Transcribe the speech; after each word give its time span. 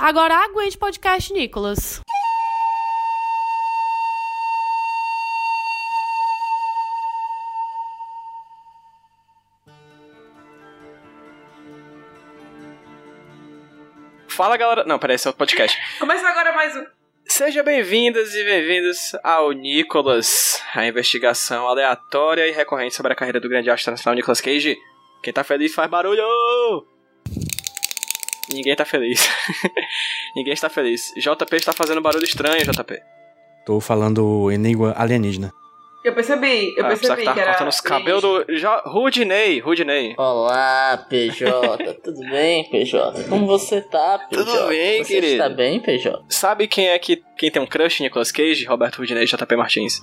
Agora 0.00 0.32
aguente 0.44 0.78
podcast, 0.78 1.32
Nicolas. 1.32 2.00
Fala 14.28 14.56
galera. 14.56 14.84
Não, 14.84 15.00
peraí, 15.00 15.16
esse 15.16 15.26
é 15.26 15.30
o 15.30 15.34
podcast. 15.34 15.76
Começa 15.98 16.28
agora 16.28 16.52
mais 16.52 16.76
um. 16.76 16.86
Sejam 17.26 17.64
bem-vindas 17.64 18.34
e 18.36 18.44
bem-vindos 18.44 19.16
ao 19.24 19.50
Nicolas, 19.50 20.62
a 20.74 20.86
investigação 20.86 21.66
aleatória 21.66 22.46
e 22.46 22.52
recorrente 22.52 22.94
sobre 22.94 23.12
a 23.12 23.16
carreira 23.16 23.40
do 23.40 23.48
grande 23.48 23.68
astro 23.68 23.90
nacional 23.90 24.14
Nicolas 24.14 24.40
Cage. 24.40 24.78
Quem 25.24 25.32
tá 25.32 25.42
feliz 25.42 25.74
faz 25.74 25.90
barulho! 25.90 26.24
Ninguém 28.52 28.74
tá 28.76 28.84
feliz. 28.84 29.28
Ninguém 30.34 30.52
está 30.54 30.68
feliz. 30.68 31.12
JP 31.16 31.56
está 31.56 31.72
fazendo 31.72 32.00
barulho 32.00 32.24
estranho, 32.24 32.62
JP. 32.64 33.00
Tô 33.66 33.80
falando 33.80 34.50
em 34.50 34.56
língua 34.56 34.94
alienígena. 34.96 35.52
Eu 36.04 36.14
percebi, 36.14 36.74
eu 36.78 36.86
Ah, 36.86 36.88
percebi 36.88 37.22
que 37.26 37.32
que, 37.34 37.40
era. 37.40 37.50
cortando 37.50 37.68
os 37.68 37.80
cabelos 37.80 38.22
do. 38.22 38.44
Jo- 38.56 38.82
Rudinei, 38.86 39.58
Rudinei. 39.58 40.14
Olá, 40.16 41.04
PJ. 41.10 41.50
Tudo 42.04 42.20
bem, 42.30 42.70
PJ? 42.70 43.24
Como 43.28 43.46
você 43.46 43.80
tá, 43.82 44.18
PJ? 44.30 44.44
Tudo 44.44 44.68
bem, 44.68 45.04
você 45.04 45.14
querido. 45.14 45.32
está 45.32 45.48
bem, 45.48 45.80
PJ? 45.80 46.24
Sabe 46.28 46.68
quem 46.68 46.88
é 46.88 46.98
que 46.98 47.22
quem 47.36 47.50
tem 47.50 47.60
um 47.60 47.66
crush 47.66 48.00
em 48.00 48.04
Nicolas 48.04 48.30
Cage? 48.32 48.64
Roberto 48.64 48.98
Rudinei 48.98 49.24
e 49.24 49.26
JP 49.26 49.56
Martins. 49.56 50.00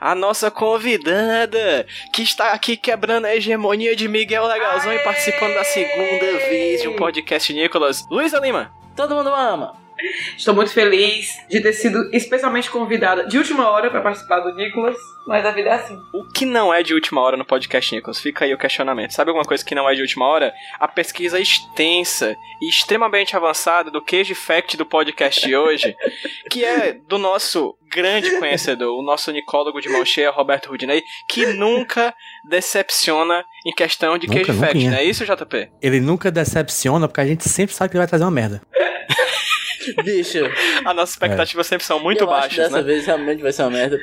A 0.00 0.14
nossa 0.14 0.50
convidada, 0.50 1.86
que 2.12 2.22
está 2.22 2.52
aqui 2.52 2.76
quebrando 2.76 3.26
a 3.26 3.34
hegemonia 3.34 3.96
de 3.96 4.08
Miguel 4.08 4.46
Legalzão 4.46 4.92
e 4.92 4.96
Aê! 4.98 5.04
participando 5.04 5.54
da 5.54 5.64
segunda 5.64 6.38
vez 6.48 6.82
de 6.82 6.88
um 6.88 6.96
podcast 6.96 7.52
Nicolas. 7.52 8.06
Luísa 8.10 8.38
Lima. 8.38 8.72
Todo 8.94 9.14
mundo 9.14 9.34
ama. 9.34 9.87
Estou 10.36 10.54
muito 10.54 10.72
feliz 10.72 11.28
de 11.48 11.60
ter 11.60 11.72
sido 11.72 12.08
especialmente 12.12 12.70
convidada 12.70 13.26
de 13.26 13.38
última 13.38 13.68
hora 13.68 13.90
pra 13.90 14.00
participar 14.00 14.40
do 14.40 14.54
Nicolas, 14.54 14.96
mas 15.26 15.44
a 15.44 15.50
vida 15.50 15.70
é 15.70 15.74
assim. 15.74 15.98
O 16.12 16.24
que 16.24 16.44
não 16.44 16.72
é 16.72 16.82
de 16.82 16.94
última 16.94 17.20
hora 17.20 17.36
no 17.36 17.44
podcast 17.44 17.94
Nicolas? 17.94 18.20
Fica 18.20 18.44
aí 18.44 18.54
o 18.54 18.58
questionamento. 18.58 19.12
Sabe 19.12 19.30
alguma 19.30 19.44
coisa 19.44 19.64
que 19.64 19.74
não 19.74 19.88
é 19.88 19.94
de 19.94 20.00
última 20.00 20.26
hora? 20.26 20.52
A 20.78 20.88
pesquisa 20.88 21.40
extensa 21.40 22.36
e 22.62 22.68
extremamente 22.68 23.36
avançada 23.36 23.90
do 23.90 24.02
Cage 24.02 24.34
Fact 24.34 24.76
do 24.76 24.86
podcast 24.86 25.46
de 25.46 25.56
hoje, 25.56 25.94
que 26.50 26.64
é 26.64 26.92
do 26.92 27.18
nosso 27.18 27.76
grande 27.90 28.38
conhecedor, 28.38 28.98
o 28.98 29.02
nosso 29.02 29.30
nicólogo 29.32 29.80
de 29.80 29.88
mão 29.88 30.04
cheia, 30.04 30.30
Roberto 30.30 30.68
Rudinei, 30.68 31.02
que 31.28 31.46
nunca 31.46 32.14
decepciona 32.48 33.44
em 33.66 33.72
questão 33.72 34.18
de 34.18 34.26
Nunca, 34.26 34.40
Cage 34.40 34.52
nunca, 34.52 34.66
Fact, 34.66 34.88
não 34.88 34.96
é 34.96 35.04
isso, 35.04 35.24
JP? 35.24 35.70
Ele 35.82 36.00
nunca 36.00 36.30
decepciona 36.30 37.08
porque 37.08 37.20
a 37.20 37.26
gente 37.26 37.48
sempre 37.48 37.74
sabe 37.74 37.90
que 37.90 37.96
ele 37.96 38.02
vai 38.02 38.08
trazer 38.08 38.24
uma 38.24 38.30
merda. 38.30 38.62
Bicho, 40.02 40.38
As 40.84 40.94
nossas 40.96 41.10
expectativas 41.10 41.66
sempre 41.66 41.86
são 41.86 42.00
muito 42.00 42.24
eu 42.24 42.30
acho 42.30 42.48
que 42.50 42.56
baixas, 42.56 42.72
dessa 42.72 42.76
né? 42.78 42.82
vez 42.82 43.06
realmente 43.06 43.42
vai 43.42 43.52
ser 43.52 43.62
uma 43.62 43.70
merda. 43.70 43.98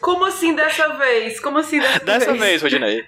Como 0.00 0.24
assim 0.26 0.54
dessa 0.54 0.88
vez? 0.96 1.40
Como 1.40 1.58
assim 1.58 1.80
dessa, 1.80 2.04
Dessa 2.04 2.32
vez, 2.34 2.62
Rudinei. 2.62 3.04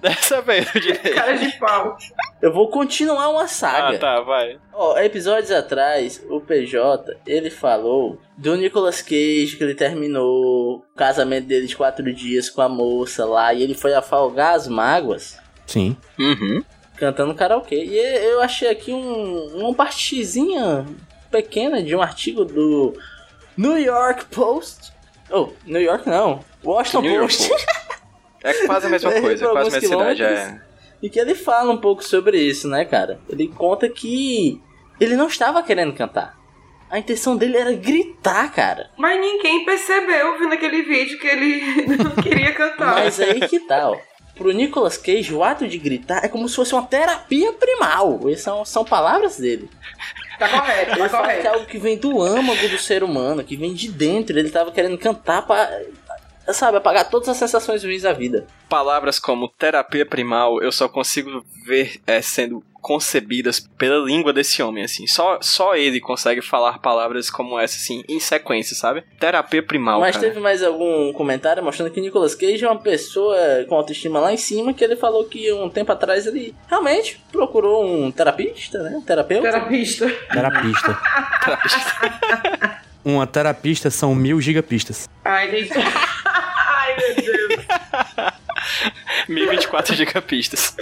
Dessa 0.00 0.40
vez, 0.40 0.68
Rudinei. 0.70 1.12
Cara 1.14 1.36
de 1.36 1.52
pau. 1.58 1.98
Eu 2.40 2.52
vou 2.52 2.68
continuar 2.68 3.28
uma 3.28 3.46
saga. 3.46 3.96
Ah, 3.96 3.98
tá, 3.98 4.20
vai. 4.20 4.58
Ó, 4.72 4.98
episódios 4.98 5.50
atrás, 5.50 6.24
o 6.30 6.40
PJ, 6.40 7.14
ele 7.26 7.50
falou 7.50 8.18
do 8.36 8.56
Nicolas 8.56 9.02
Cage, 9.02 9.56
que 9.56 9.62
ele 9.64 9.74
terminou 9.74 10.76
o 10.76 10.84
casamento 10.96 11.46
dele 11.46 11.66
de 11.66 11.76
quatro 11.76 12.10
dias 12.12 12.48
com 12.48 12.62
a 12.62 12.68
moça 12.68 13.24
lá, 13.26 13.52
e 13.52 13.62
ele 13.62 13.74
foi 13.74 13.92
afogar 13.92 14.54
as 14.54 14.66
mágoas 14.66 15.38
Sim. 15.66 15.96
Uhum. 16.18 16.64
cantando 16.96 17.34
karaokê. 17.34 17.84
E 17.84 17.96
eu 17.98 18.40
achei 18.40 18.68
aqui 18.68 18.92
um, 18.92 19.58
uma 19.58 19.74
partezinha 19.74 20.86
pequena 21.32 21.82
de 21.82 21.96
um 21.96 22.02
artigo 22.02 22.44
do 22.44 22.96
New 23.56 23.78
York 23.78 24.26
Post. 24.26 24.92
Oh, 25.30 25.48
New 25.66 25.80
York 25.80 26.08
não. 26.08 26.44
Washington 26.62 27.00
New 27.00 27.14
York 27.14 27.36
Post. 27.36 27.66
É 28.44 28.66
quase 28.66 28.86
a 28.86 28.90
mesma 28.90 29.10
coisa, 29.20 29.44
é 29.46 29.48
quase 29.48 29.68
a 29.68 29.80
mesma 29.80 29.88
cidade, 29.88 30.22
é. 30.22 30.60
E 31.02 31.10
que 31.10 31.18
ele 31.18 31.34
fala 31.34 31.72
um 31.72 31.78
pouco 31.78 32.04
sobre 32.04 32.38
isso, 32.38 32.68
né, 32.68 32.84
cara? 32.84 33.18
Ele 33.28 33.48
conta 33.48 33.88
que 33.88 34.60
ele 35.00 35.16
não 35.16 35.26
estava 35.26 35.62
querendo 35.62 35.92
cantar. 35.94 36.38
A 36.88 36.98
intenção 36.98 37.36
dele 37.36 37.56
era 37.56 37.72
gritar, 37.72 38.52
cara. 38.52 38.90
Mas 38.98 39.18
ninguém 39.18 39.64
percebeu 39.64 40.38
vendo 40.38 40.52
aquele 40.52 40.82
vídeo 40.82 41.18
que 41.18 41.26
ele 41.26 41.96
não 41.96 42.10
queria 42.22 42.52
cantar. 42.52 42.94
Mas 42.96 43.18
aí 43.18 43.40
que 43.48 43.60
tá, 43.60 43.90
ó. 43.90 43.96
Pro 44.34 44.50
Nicolas 44.50 44.96
Cage, 44.96 45.34
o 45.34 45.44
ato 45.44 45.68
de 45.68 45.78
gritar 45.78 46.24
é 46.24 46.28
como 46.28 46.48
se 46.48 46.56
fosse 46.56 46.72
uma 46.74 46.86
terapia 46.86 47.52
primal. 47.52 48.20
Essas 48.28 48.42
são, 48.42 48.64
são 48.64 48.84
palavras 48.84 49.36
dele. 49.36 49.68
Tá 50.38 50.48
correto, 50.48 50.98
tá 50.98 51.08
fala 51.08 51.08
que 51.08 51.32
é 51.32 51.36
correto. 51.36 51.48
algo 51.48 51.66
que 51.66 51.78
vem 51.78 51.96
do 51.96 52.20
âmago 52.20 52.68
do 52.68 52.78
ser 52.78 53.04
humano, 53.04 53.44
que 53.44 53.56
vem 53.56 53.74
de 53.74 53.90
dentro. 53.90 54.38
Ele 54.38 54.50
tava 54.50 54.72
querendo 54.72 54.98
cantar 54.98 55.42
pra, 55.42 55.70
sabe, 56.48 56.78
apagar 56.78 57.08
todas 57.08 57.28
as 57.28 57.36
sensações 57.36 57.84
ruins 57.84 58.02
da 58.02 58.12
vida. 58.12 58.46
Palavras 58.68 59.18
como 59.18 59.48
terapia 59.48 60.06
primal 60.06 60.62
eu 60.62 60.72
só 60.72 60.88
consigo 60.88 61.44
ver 61.66 62.00
é, 62.06 62.20
sendo 62.22 62.64
concebidas 62.82 63.60
pela 63.78 64.04
língua 64.04 64.32
desse 64.32 64.60
homem, 64.62 64.82
assim. 64.84 65.06
Só, 65.06 65.38
só 65.40 65.76
ele 65.76 66.00
consegue 66.00 66.42
falar 66.42 66.80
palavras 66.80 67.30
como 67.30 67.58
essa, 67.58 67.76
assim, 67.76 68.02
em 68.08 68.18
sequência, 68.18 68.76
sabe? 68.76 69.04
Terapia 69.18 69.62
primal, 69.62 70.00
Mas 70.00 70.16
cara. 70.16 70.28
teve 70.28 70.40
mais 70.40 70.62
algum 70.62 71.12
comentário 71.12 71.62
mostrando 71.62 71.92
que 71.92 72.00
Nicolas 72.00 72.34
Cage 72.34 72.64
é 72.64 72.68
uma 72.68 72.80
pessoa 72.80 73.36
com 73.68 73.76
autoestima 73.76 74.18
lá 74.18 74.32
em 74.32 74.36
cima, 74.36 74.74
que 74.74 74.82
ele 74.82 74.96
falou 74.96 75.24
que 75.24 75.50
um 75.52 75.70
tempo 75.70 75.92
atrás 75.92 76.26
ele 76.26 76.54
realmente 76.68 77.22
procurou 77.30 77.84
um 77.86 78.10
terapista, 78.10 78.82
né? 78.82 78.90
Um 78.96 79.02
terapeuta. 79.02 79.48
Terapista. 79.50 80.08
Terapista. 80.32 80.98
Uma 83.04 83.26
terapista 83.26 83.90
são 83.90 84.14
mil 84.14 84.40
gigapistas. 84.40 85.08
Ai, 85.24 85.50
gente. 85.50 85.72
Ai, 86.24 86.96
meu 86.96 87.14
Deus. 87.16 87.64
1024 89.28 89.94
gigapistas. 89.96 90.76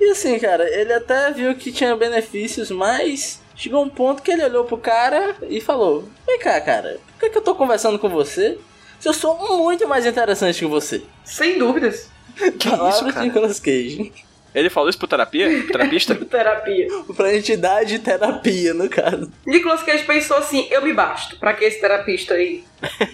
E 0.00 0.10
assim, 0.10 0.38
cara, 0.38 0.68
ele 0.68 0.92
até 0.92 1.32
viu 1.32 1.54
que 1.54 1.72
tinha 1.72 1.96
benefícios, 1.96 2.70
mas 2.70 3.40
chegou 3.56 3.82
um 3.82 3.88
ponto 3.88 4.22
que 4.22 4.30
ele 4.30 4.44
olhou 4.44 4.64
pro 4.64 4.78
cara 4.78 5.36
e 5.48 5.60
falou: 5.60 6.08
Vem 6.26 6.38
cá, 6.38 6.60
cara, 6.60 7.00
por 7.12 7.20
que, 7.20 7.30
que 7.30 7.38
eu 7.38 7.42
tô 7.42 7.54
conversando 7.54 7.98
com 7.98 8.08
você 8.08 8.58
se 9.00 9.08
eu 9.08 9.12
sou 9.14 9.58
muito 9.58 9.86
mais 9.88 10.06
interessante 10.06 10.58
que 10.58 10.66
você? 10.66 11.02
Sem 11.24 11.58
dúvidas. 11.58 12.08
Que 12.56 12.70
Palavras 12.70 12.94
isso, 12.94 13.04
de 13.06 13.12
cara? 13.12 13.26
Nicolas 13.26 13.58
Cage. 13.58 14.12
Ele 14.54 14.70
falou 14.70 14.88
isso 14.88 14.98
pro 14.98 15.06
terapia? 15.06 15.48
Pro 15.48 15.72
terapista? 15.72 16.14
Terapia. 16.24 16.86
pra 17.16 17.34
entidade 17.34 17.90
de 17.90 17.98
terapia, 17.98 18.74
no 18.74 18.88
caso. 18.88 19.30
Nicolas 19.46 19.82
Cage 19.82 20.04
pensou 20.04 20.38
assim: 20.38 20.66
eu 20.70 20.82
me 20.82 20.92
basto. 20.92 21.38
Pra 21.38 21.52
que 21.52 21.64
esse 21.64 21.80
terapista 21.80 22.34
aí? 22.34 22.64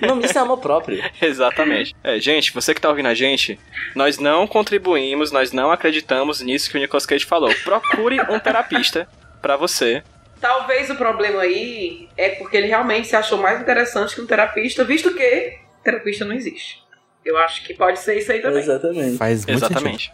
O 0.03 0.07
nome 0.07 0.23
disso 0.23 0.39
é 0.39 0.41
amor 0.41 0.59
próprio. 0.59 1.03
Exatamente. 1.21 1.95
É, 2.03 2.19
gente, 2.19 2.53
você 2.53 2.73
que 2.75 2.81
tá 2.81 2.89
ouvindo 2.89 3.09
a 3.09 3.15
gente, 3.15 3.59
nós 3.95 4.19
não 4.19 4.47
contribuímos, 4.47 5.33
nós 5.33 5.53
não 5.53 5.71
acreditamos 5.71 6.41
nisso 6.41 6.71
que 6.71 6.77
o 6.77 6.81
Nicolas 6.81 7.07
Cage 7.07 7.25
falou. 7.25 7.53
Procure 7.65 8.21
um 8.23 8.39
terapista 8.39 9.09
pra 9.43 9.57
você. 9.57 10.03
Talvez 10.41 10.91
o 10.91 10.95
problema 10.95 11.43
aí 11.43 12.09
é 12.17 12.31
porque 12.31 12.57
ele 12.57 12.67
realmente 12.67 13.09
se 13.09 13.17
achou 13.17 13.39
mais 13.39 13.61
interessante 13.61 14.15
que 14.15 14.21
um 14.21 14.27
terapista, 14.27 14.85
visto 14.85 15.15
que 15.15 15.59
terapista 15.83 16.25
não 16.25 16.35
existe. 16.35 16.83
Eu 17.25 17.39
acho 17.39 17.65
que 17.65 17.73
pode 17.73 17.99
ser 17.99 18.19
isso 18.19 18.31
aí 18.31 18.41
também. 18.43 18.61
Exatamente. 18.61 19.17
Faz 19.17 19.47
muito 19.47 19.67
sentido. 19.67 20.13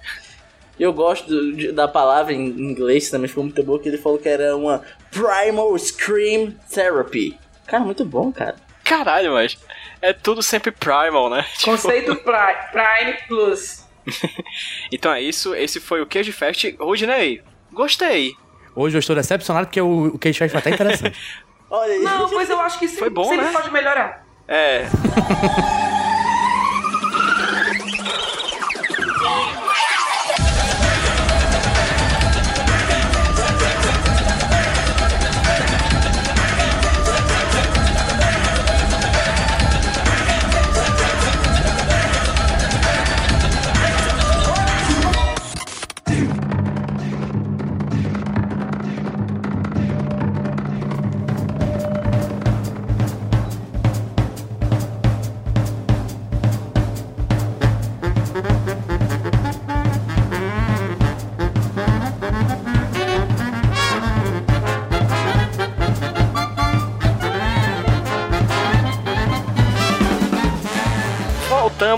Eu 0.81 0.93
gosto 0.95 1.53
de- 1.55 1.73
da 1.73 1.87
palavra 1.87 2.33
em 2.33 2.47
inglês 2.49 3.11
também, 3.11 3.29
ficou 3.29 3.45
muito 3.45 3.63
boa, 3.63 3.79
que 3.79 3.89
ele 3.89 3.99
falou 3.99 4.19
que 4.19 4.29
era 4.29 4.57
uma 4.57 4.83
Primal 5.11 5.79
Scream 5.79 6.55
Therapy. 6.73 7.39
Cara, 7.67 7.85
muito 7.85 8.05
bom, 8.05 8.33
cara. 8.33 8.57
Caralho, 8.83 9.33
mas 9.35 9.59
é 10.01 10.13
tudo 10.13 10.43
sempre 10.43 10.71
primal, 10.73 11.29
né? 11.29 11.45
Tipo, 11.59 11.73
Conceito 11.73 12.17
Pri- 12.25 12.71
Prime 12.73 13.13
Plus. 13.29 13.85
então 14.91 15.13
é 15.13 15.21
isso, 15.21 15.55
esse 15.55 15.79
foi 15.79 16.01
o 16.01 16.07
Cage 16.07 16.33
Fest. 16.33 16.65
Rudney, 16.81 17.43
gostei. 17.73 18.33
Hoje 18.75 18.97
eu 18.97 19.01
estou 19.01 19.15
decepcionado 19.15 19.67
porque 19.67 19.81
o, 19.81 20.07
o 20.07 20.19
Cage 20.19 20.39
Fight 20.39 20.51
foi 20.51 20.61
até 20.61 20.71
interessante. 20.71 21.19
Olha 21.71 21.93
aí. 21.93 22.01
Não, 22.01 22.29
pois 22.29 22.49
eu 22.51 22.59
acho 22.61 22.79
que 22.79 22.87
sempre, 22.89 23.01
Foi 23.01 23.11
bom, 23.11 23.25
sempre 23.29 23.45
né? 23.47 23.53
pode 23.53 23.71
melhorar. 23.71 24.27
É. 24.49 24.87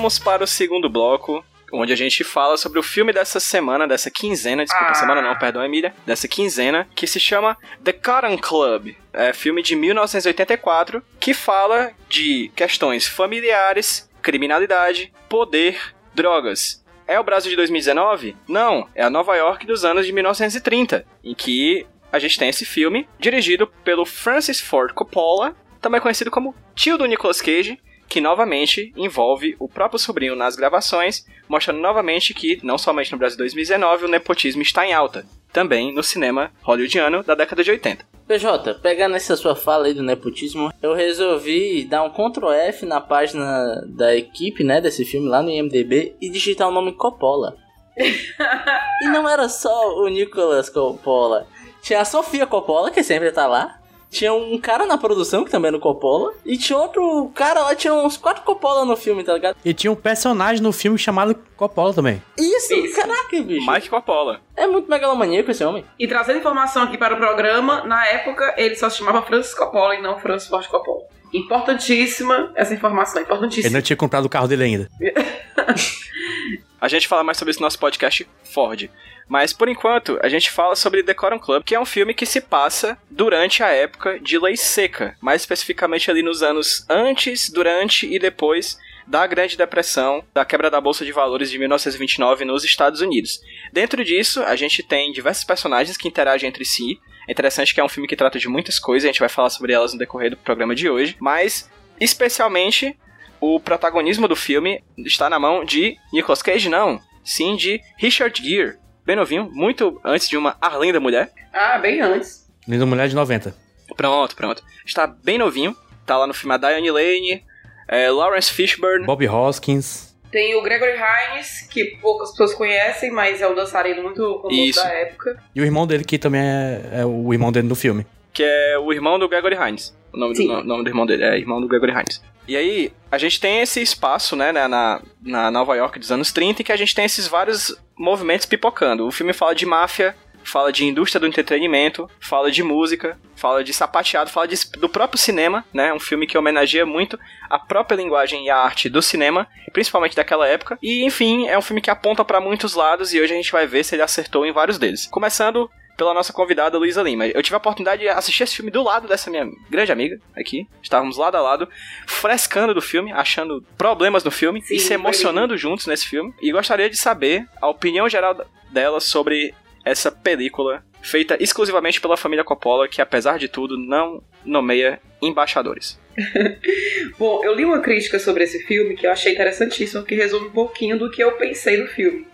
voltamos 0.02 0.18
para 0.18 0.42
o 0.42 0.46
segundo 0.48 0.88
bloco, 0.90 1.44
onde 1.72 1.92
a 1.92 1.96
gente 1.96 2.24
fala 2.24 2.56
sobre 2.56 2.78
o 2.80 2.82
filme 2.82 3.12
dessa 3.12 3.38
semana, 3.38 3.86
dessa 3.86 4.10
quinzena, 4.10 4.64
desculpa, 4.64 4.90
Ah. 4.90 4.94
semana 4.94 5.22
não, 5.22 5.38
perdão, 5.38 5.64
Emília, 5.64 5.94
dessa 6.04 6.26
quinzena, 6.26 6.88
que 6.94 7.06
se 7.06 7.20
chama 7.20 7.56
The 7.84 7.92
Cotton 7.92 8.36
Club. 8.36 8.96
É 9.12 9.32
filme 9.32 9.62
de 9.62 9.76
1984 9.76 11.02
que 11.20 11.32
fala 11.32 11.92
de 12.08 12.50
questões 12.56 13.06
familiares, 13.06 14.10
criminalidade, 14.20 15.12
poder, 15.28 15.94
drogas. 16.12 16.82
É 17.06 17.20
o 17.20 17.24
Brasil 17.24 17.50
de 17.50 17.56
2019? 17.56 18.36
Não, 18.48 18.88
é 18.96 19.04
a 19.04 19.10
Nova 19.10 19.36
York 19.36 19.64
dos 19.66 19.84
anos 19.84 20.04
de 20.04 20.12
1930, 20.12 21.06
em 21.22 21.32
que 21.34 21.86
a 22.12 22.18
gente 22.18 22.38
tem 22.38 22.48
esse 22.48 22.64
filme 22.64 23.08
dirigido 23.20 23.68
pelo 23.84 24.04
Francis 24.04 24.60
Ford 24.60 24.92
Coppola, 24.92 25.54
também 25.80 26.00
conhecido 26.00 26.30
como 26.30 26.54
tio 26.74 26.98
do 26.98 27.06
Nicolas 27.06 27.40
Cage, 27.40 27.78
que 28.12 28.20
novamente 28.20 28.92
envolve 28.94 29.56
o 29.58 29.66
próprio 29.66 29.98
sobrinho 29.98 30.36
nas 30.36 30.54
gravações, 30.54 31.24
mostrando 31.48 31.80
novamente 31.80 32.34
que, 32.34 32.60
não 32.62 32.76
somente 32.76 33.10
no 33.10 33.16
Brasil 33.16 33.38
2019, 33.38 34.04
o 34.04 34.08
nepotismo 34.08 34.60
está 34.60 34.86
em 34.86 34.92
alta, 34.92 35.24
também 35.50 35.94
no 35.94 36.02
cinema 36.02 36.50
hollywoodiano 36.60 37.22
da 37.22 37.34
década 37.34 37.64
de 37.64 37.70
80. 37.70 38.04
PJ, 38.28 38.74
pegando 38.82 39.16
essa 39.16 39.34
sua 39.34 39.56
fala 39.56 39.86
aí 39.86 39.94
do 39.94 40.02
nepotismo, 40.02 40.70
eu 40.82 40.92
resolvi 40.92 41.86
dar 41.86 42.02
um 42.02 42.10
Ctrl 42.10 42.50
F 42.50 42.84
na 42.84 43.00
página 43.00 43.82
da 43.86 44.14
equipe, 44.14 44.62
né, 44.62 44.78
desse 44.78 45.06
filme 45.06 45.26
lá 45.26 45.42
no 45.42 45.48
IMDB 45.48 46.14
e 46.20 46.28
digitar 46.28 46.68
o 46.68 46.72
nome 46.72 46.92
Coppola. 46.92 47.56
e 47.96 49.08
não 49.08 49.26
era 49.26 49.48
só 49.48 49.96
o 49.96 50.08
Nicolas 50.08 50.68
Coppola. 50.68 51.46
Tinha 51.80 52.02
a 52.02 52.04
Sofia 52.04 52.46
Coppola, 52.46 52.90
que 52.90 53.02
sempre 53.02 53.32
tá 53.32 53.46
lá. 53.46 53.78
Tinha 54.12 54.30
um 54.34 54.58
cara 54.58 54.84
na 54.84 54.98
produção, 54.98 55.42
que 55.42 55.50
também 55.50 55.70
é 55.70 55.72
no 55.72 55.80
Coppola. 55.80 56.34
E 56.44 56.58
tinha 56.58 56.78
outro 56.78 57.30
cara 57.34 57.60
lá, 57.62 57.74
tinha 57.74 57.94
uns 57.94 58.18
quatro 58.18 58.42
Coppola 58.42 58.84
no 58.84 58.94
filme, 58.94 59.24
tá 59.24 59.32
ligado? 59.32 59.56
E 59.64 59.72
tinha 59.72 59.90
um 59.90 59.96
personagem 59.96 60.62
no 60.62 60.70
filme 60.70 60.98
chamado 60.98 61.34
Coppola 61.56 61.94
também. 61.94 62.22
Isso, 62.38 62.74
Isso. 62.74 62.94
caraca, 62.94 63.40
bicho. 63.42 63.72
Mike 63.72 63.88
Coppola. 63.88 64.42
É 64.54 64.66
muito 64.66 64.90
megalomaníaco 64.90 65.50
esse 65.50 65.64
homem. 65.64 65.82
E 65.98 66.06
trazendo 66.06 66.38
informação 66.38 66.82
aqui 66.82 66.98
para 66.98 67.14
o 67.14 67.16
programa, 67.16 67.84
na 67.84 68.06
época 68.06 68.54
ele 68.58 68.76
só 68.76 68.90
se 68.90 68.98
chamava 68.98 69.22
Francis 69.22 69.54
Coppola 69.54 69.94
e 69.96 70.02
não 70.02 70.18
Francis 70.18 70.46
Ford 70.46 70.66
Coppola. 70.66 71.04
Importantíssima 71.32 72.52
essa 72.54 72.74
informação, 72.74 73.16
Ele 73.16 73.24
importantíssima. 73.24 73.72
não 73.72 73.80
tinha 73.80 73.96
comprado 73.96 74.26
o 74.26 74.28
carro 74.28 74.46
dele 74.46 74.64
ainda. 74.64 74.90
A 76.80 76.88
gente 76.88 77.06
fala 77.06 77.22
mais 77.22 77.38
sobre 77.38 77.52
isso 77.52 77.60
no 77.60 77.66
nosso 77.66 77.78
podcast 77.78 78.28
Ford. 78.42 78.90
Mas 79.28 79.52
por 79.52 79.68
enquanto, 79.68 80.18
a 80.22 80.28
gente 80.28 80.50
fala 80.50 80.76
sobre 80.76 81.02
Decorum 81.02 81.38
Club, 81.38 81.64
que 81.64 81.74
é 81.74 81.80
um 81.80 81.86
filme 81.86 82.14
que 82.14 82.26
se 82.26 82.40
passa 82.40 82.98
durante 83.10 83.62
a 83.62 83.68
época 83.68 84.18
de 84.20 84.38
lei 84.38 84.56
seca, 84.56 85.16
mais 85.20 85.42
especificamente 85.42 86.10
ali 86.10 86.22
nos 86.22 86.42
anos 86.42 86.84
antes, 86.88 87.48
durante 87.48 88.06
e 88.06 88.18
depois 88.18 88.78
da 89.06 89.26
Grande 89.26 89.56
Depressão, 89.56 90.24
da 90.32 90.44
quebra 90.44 90.70
da 90.70 90.80
Bolsa 90.80 91.04
de 91.04 91.12
Valores 91.12 91.50
de 91.50 91.58
1929 91.58 92.44
nos 92.44 92.64
Estados 92.64 93.00
Unidos. 93.00 93.40
Dentro 93.72 94.04
disso, 94.04 94.42
a 94.42 94.56
gente 94.56 94.82
tem 94.82 95.12
diversos 95.12 95.44
personagens 95.44 95.96
que 95.96 96.08
interagem 96.08 96.48
entre 96.48 96.64
si. 96.64 97.00
É 97.28 97.32
interessante 97.32 97.74
que 97.74 97.80
é 97.80 97.84
um 97.84 97.88
filme 97.88 98.08
que 98.08 98.16
trata 98.16 98.38
de 98.38 98.48
muitas 98.48 98.78
coisas, 98.78 99.04
a 99.04 99.12
gente 99.12 99.20
vai 99.20 99.28
falar 99.28 99.50
sobre 99.50 99.72
elas 99.72 99.92
no 99.92 99.98
decorrer 99.98 100.30
do 100.30 100.36
programa 100.36 100.74
de 100.74 100.88
hoje, 100.88 101.16
mas 101.20 101.70
especialmente 102.00 102.96
o 103.40 103.58
protagonismo 103.58 104.28
do 104.28 104.36
filme 104.36 104.82
está 104.98 105.28
na 105.28 105.38
mão 105.38 105.64
de 105.64 105.96
Nicolas 106.12 106.42
Cage, 106.42 106.68
não, 106.68 107.00
sim 107.24 107.56
de 107.56 107.80
Richard 107.96 108.42
Gere, 108.42 108.76
bem 109.04 109.16
novinho, 109.16 109.48
muito 109.52 110.00
antes 110.04 110.28
de 110.28 110.36
uma 110.36 110.56
Arlinda 110.60 111.00
Mulher. 111.00 111.30
Ah, 111.52 111.78
bem 111.78 112.00
antes. 112.00 112.46
Linda 112.66 112.86
Mulher 112.86 113.08
de 113.08 113.14
90. 113.14 113.54
Pronto, 113.96 114.34
pronto. 114.36 114.62
Está 114.86 115.06
bem 115.06 115.38
novinho, 115.38 115.76
tá 116.06 116.16
lá 116.16 116.26
no 116.26 116.34
filme 116.34 116.54
a 116.54 116.58
Diane 116.58 116.90
Lane, 116.90 117.44
é, 117.88 118.10
Lawrence 118.10 118.52
Fishburne, 118.52 119.04
Bob 119.04 119.26
Hoskins. 119.28 120.12
Tem 120.30 120.54
o 120.54 120.62
Gregory 120.62 120.92
Hines, 120.96 121.68
que 121.70 121.98
poucas 122.00 122.30
pessoas 122.30 122.54
conhecem, 122.54 123.10
mas 123.10 123.42
é 123.42 123.48
um 123.48 123.54
dançarino 123.54 124.02
muito 124.02 124.40
famoso 124.40 124.74
da 124.76 124.88
época. 124.88 125.42
E 125.54 125.60
o 125.60 125.64
irmão 125.64 125.86
dele, 125.86 126.04
que 126.04 126.18
também 126.18 126.40
é, 126.40 127.00
é 127.00 127.04
o 127.04 127.32
irmão 127.34 127.52
dele 127.52 127.68
no 127.68 127.74
filme. 127.74 128.06
que 128.32 128.42
é 128.42 128.78
o 128.78 128.90
irmão 128.94 129.18
do 129.18 129.28
Gregory 129.28 129.56
Hines. 129.56 129.94
O 130.10 130.16
nome, 130.16 130.34
do, 130.34 130.42
no- 130.44 130.64
nome 130.64 130.84
do 130.84 130.88
irmão 130.90 131.04
dele 131.04 131.22
é 131.24 131.36
irmão 131.38 131.60
do 131.60 131.68
Gregory 131.68 131.92
Hines. 131.92 132.22
E 132.48 132.56
aí, 132.56 132.90
a 133.10 133.18
gente 133.18 133.38
tem 133.38 133.60
esse 133.60 133.82
espaço, 133.82 134.34
né, 134.34 134.50
né, 134.52 134.66
na, 134.66 135.02
na 135.22 135.50
Nova 135.50 135.76
York 135.76 135.98
dos 135.98 136.10
anos 136.10 136.32
30, 136.32 136.62
em 136.62 136.64
que 136.64 136.72
a 136.72 136.76
gente 136.76 136.94
tem 136.94 137.04
esses 137.04 137.28
vários 137.28 137.76
movimentos 138.02 138.46
pipocando. 138.46 139.06
O 139.06 139.12
filme 139.12 139.32
fala 139.32 139.54
de 139.54 139.64
máfia, 139.64 140.16
fala 140.44 140.72
de 140.72 140.84
indústria 140.84 141.20
do 141.20 141.26
entretenimento, 141.26 142.10
fala 142.20 142.50
de 142.50 142.62
música, 142.64 143.16
fala 143.36 143.62
de 143.62 143.72
sapateado, 143.72 144.28
fala 144.28 144.48
de- 144.48 144.70
do 144.78 144.88
próprio 144.88 145.18
cinema, 145.18 145.64
né, 145.72 145.94
um 145.94 146.00
filme 146.00 146.26
que 146.26 146.36
homenageia 146.36 146.84
muito 146.84 147.16
a 147.48 147.58
própria 147.60 147.96
linguagem 147.96 148.46
e 148.46 148.50
a 148.50 148.56
arte 148.56 148.88
do 148.88 149.00
cinema, 149.00 149.46
principalmente 149.72 150.16
daquela 150.16 150.48
época. 150.48 150.76
E, 150.82 151.04
enfim, 151.04 151.46
é 151.46 151.56
um 151.56 151.62
filme 151.62 151.80
que 151.80 151.90
aponta 151.90 152.24
para 152.24 152.40
muitos 152.40 152.74
lados 152.74 153.14
e 153.14 153.20
hoje 153.20 153.32
a 153.32 153.36
gente 153.36 153.52
vai 153.52 153.66
ver 153.68 153.84
se 153.84 153.94
ele 153.94 154.02
acertou 154.02 154.44
em 154.44 154.52
vários 154.52 154.78
deles. 154.78 155.06
Começando 155.06 155.70
pela 155.96 156.14
nossa 156.14 156.32
convidada 156.32 156.78
Luísa 156.78 157.02
Lima. 157.02 157.26
Eu 157.26 157.42
tive 157.42 157.54
a 157.54 157.58
oportunidade 157.58 158.02
de 158.02 158.08
assistir 158.08 158.42
esse 158.42 158.56
filme 158.56 158.70
do 158.70 158.82
lado 158.82 159.06
dessa 159.06 159.30
minha 159.30 159.48
grande 159.70 159.92
amiga 159.92 160.18
aqui. 160.36 160.66
Estávamos 160.82 161.16
lado 161.16 161.36
a 161.36 161.40
lado, 161.40 161.68
frescando 162.06 162.74
do 162.74 162.80
filme, 162.80 163.12
achando 163.12 163.64
problemas 163.76 164.24
no 164.24 164.30
filme 164.30 164.62
Sim, 164.62 164.74
e 164.74 164.78
se 164.78 164.94
emocionando 164.94 165.56
juntos 165.56 165.86
nesse 165.86 166.06
filme. 166.06 166.32
E 166.40 166.52
gostaria 166.52 166.88
de 166.88 166.96
saber 166.96 167.46
a 167.60 167.68
opinião 167.68 168.08
geral 168.08 168.44
dela 168.70 169.00
sobre 169.00 169.54
essa 169.84 170.10
película 170.10 170.84
feita 171.02 171.36
exclusivamente 171.40 172.00
pela 172.00 172.16
família 172.16 172.44
Coppola, 172.44 172.88
que 172.88 173.02
apesar 173.02 173.38
de 173.38 173.48
tudo 173.48 173.76
não 173.76 174.22
nomeia 174.44 175.00
embaixadores. 175.20 176.00
Bom, 177.18 177.44
eu 177.44 177.54
li 177.54 177.64
uma 177.64 177.80
crítica 177.80 178.18
sobre 178.18 178.44
esse 178.44 178.64
filme 178.64 178.94
que 178.94 179.06
eu 179.06 179.10
achei 179.10 179.32
interessantíssima, 179.32 180.04
que 180.04 180.14
resume 180.14 180.48
um 180.48 180.52
pouquinho 180.52 180.98
do 180.98 181.10
que 181.10 181.22
eu 181.22 181.32
pensei 181.32 181.80
do 181.80 181.88
filme. 181.88 182.26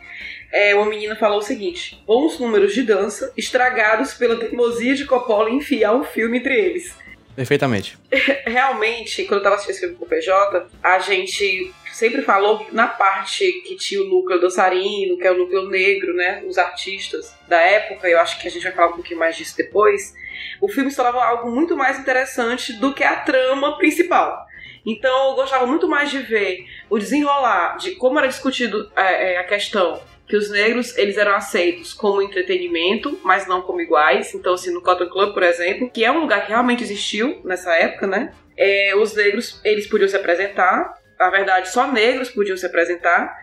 É, 0.52 0.74
uma 0.74 0.86
menina 0.86 1.14
falou 1.16 1.38
o 1.38 1.42
seguinte: 1.42 2.02
bons 2.06 2.38
números 2.38 2.72
de 2.74 2.82
dança 2.82 3.32
estragados 3.36 4.14
pela 4.14 4.36
teimosia 4.36 4.94
de 4.94 5.04
Coppola 5.04 5.50
enfiar 5.50 5.94
um 5.94 6.04
filme 6.04 6.38
entre 6.38 6.54
eles. 6.54 6.94
Perfeitamente. 7.38 7.96
Realmente, 8.44 9.24
quando 9.24 9.38
eu 9.38 9.42
tava 9.44 9.54
assistindo 9.54 9.74
esse 9.74 9.80
filme 9.80 9.94
com 9.94 10.04
o 10.04 10.08
PJ, 10.08 10.66
a 10.82 10.98
gente 10.98 11.72
sempre 11.92 12.22
falou 12.22 12.66
na 12.72 12.88
parte 12.88 13.44
que 13.64 13.76
tinha 13.76 14.02
o 14.02 14.06
núcleo 14.06 14.40
dançarino, 14.40 15.16
que 15.16 15.24
é 15.24 15.30
o 15.30 15.38
núcleo 15.38 15.68
negro, 15.68 16.14
né? 16.14 16.42
Os 16.46 16.58
artistas 16.58 17.32
da 17.46 17.60
época, 17.60 18.08
eu 18.08 18.18
acho 18.18 18.40
que 18.40 18.48
a 18.48 18.50
gente 18.50 18.64
vai 18.64 18.72
falar 18.72 18.88
um 18.88 18.94
pouquinho 18.94 19.20
mais 19.20 19.36
disso 19.36 19.56
depois. 19.56 20.14
O 20.60 20.68
filme 20.68 20.90
se 20.90 20.96
tornava 20.96 21.24
algo 21.24 21.50
muito 21.50 21.76
mais 21.76 21.98
interessante 22.00 22.72
do 22.72 22.92
que 22.92 23.04
a 23.04 23.16
trama 23.20 23.78
principal. 23.78 24.46
Então 24.84 25.30
eu 25.30 25.34
gostava 25.36 25.66
muito 25.66 25.86
mais 25.86 26.10
de 26.10 26.18
ver 26.18 26.64
o 26.88 26.98
desenrolar 26.98 27.76
de 27.76 27.92
como 27.92 28.18
era 28.18 28.26
discutido 28.26 28.90
é, 28.96 29.34
é, 29.34 29.38
a 29.38 29.44
questão 29.44 30.00
que 30.28 30.36
os 30.36 30.50
negros 30.50 30.96
eles 30.98 31.16
eram 31.16 31.34
aceitos 31.34 31.94
como 31.94 32.20
entretenimento, 32.20 33.18
mas 33.24 33.46
não 33.46 33.62
como 33.62 33.80
iguais. 33.80 34.34
Então, 34.34 34.54
assim, 34.54 34.72
no 34.72 34.82
Cotton 34.82 35.08
Club, 35.08 35.32
por 35.32 35.42
exemplo, 35.42 35.90
que 35.90 36.04
é 36.04 36.12
um 36.12 36.20
lugar 36.20 36.42
que 36.42 36.50
realmente 36.50 36.84
existiu 36.84 37.40
nessa 37.44 37.74
época, 37.74 38.06
né? 38.06 38.32
É, 38.56 38.94
os 38.94 39.14
negros 39.14 39.60
eles 39.64 39.86
podiam 39.86 40.08
se 40.08 40.16
apresentar. 40.16 40.94
Na 41.18 41.30
verdade, 41.30 41.70
só 41.70 41.90
negros 41.90 42.28
podiam 42.30 42.56
se 42.56 42.66
apresentar. 42.66 43.34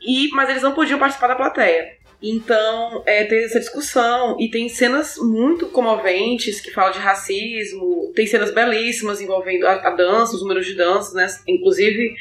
E, 0.00 0.28
mas 0.32 0.50
eles 0.50 0.62
não 0.62 0.74
podiam 0.74 0.98
participar 0.98 1.28
da 1.28 1.36
plateia. 1.36 1.96
Então, 2.20 3.02
é, 3.06 3.24
tem 3.24 3.44
essa 3.44 3.60
discussão 3.60 4.36
e 4.40 4.50
tem 4.50 4.68
cenas 4.68 5.16
muito 5.18 5.66
comoventes 5.66 6.60
que 6.60 6.72
falam 6.72 6.92
de 6.92 6.98
racismo, 6.98 8.12
tem 8.14 8.26
cenas 8.26 8.50
belíssimas 8.50 9.20
envolvendo 9.20 9.66
a, 9.66 9.74
a 9.74 9.90
dança, 9.90 10.34
os 10.34 10.42
números 10.42 10.66
de 10.66 10.74
dança, 10.74 11.14
né? 11.14 11.26
Inclusive, 11.46 12.12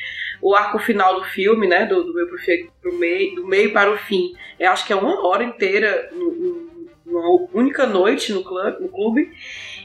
o 0.41 0.55
arco 0.55 0.79
final 0.79 1.15
do 1.19 1.25
filme, 1.25 1.67
né? 1.67 1.85
Do, 1.85 2.03
do 2.03 2.13
meio 2.13 2.27
pro, 2.81 2.93
meio, 2.93 3.35
do 3.35 3.47
meio 3.47 3.73
para 3.73 3.91
o 3.91 3.97
fim. 3.97 4.33
Eu 4.59 4.71
acho 4.71 4.85
que 4.85 4.93
é 4.93 4.95
uma 4.95 5.27
hora 5.27 5.43
inteira, 5.43 6.09
numa 7.05 7.47
única 7.53 7.85
noite 7.85 8.33
no 8.33 8.43
clube, 8.43 8.81
no 8.81 8.89
clube. 8.89 9.31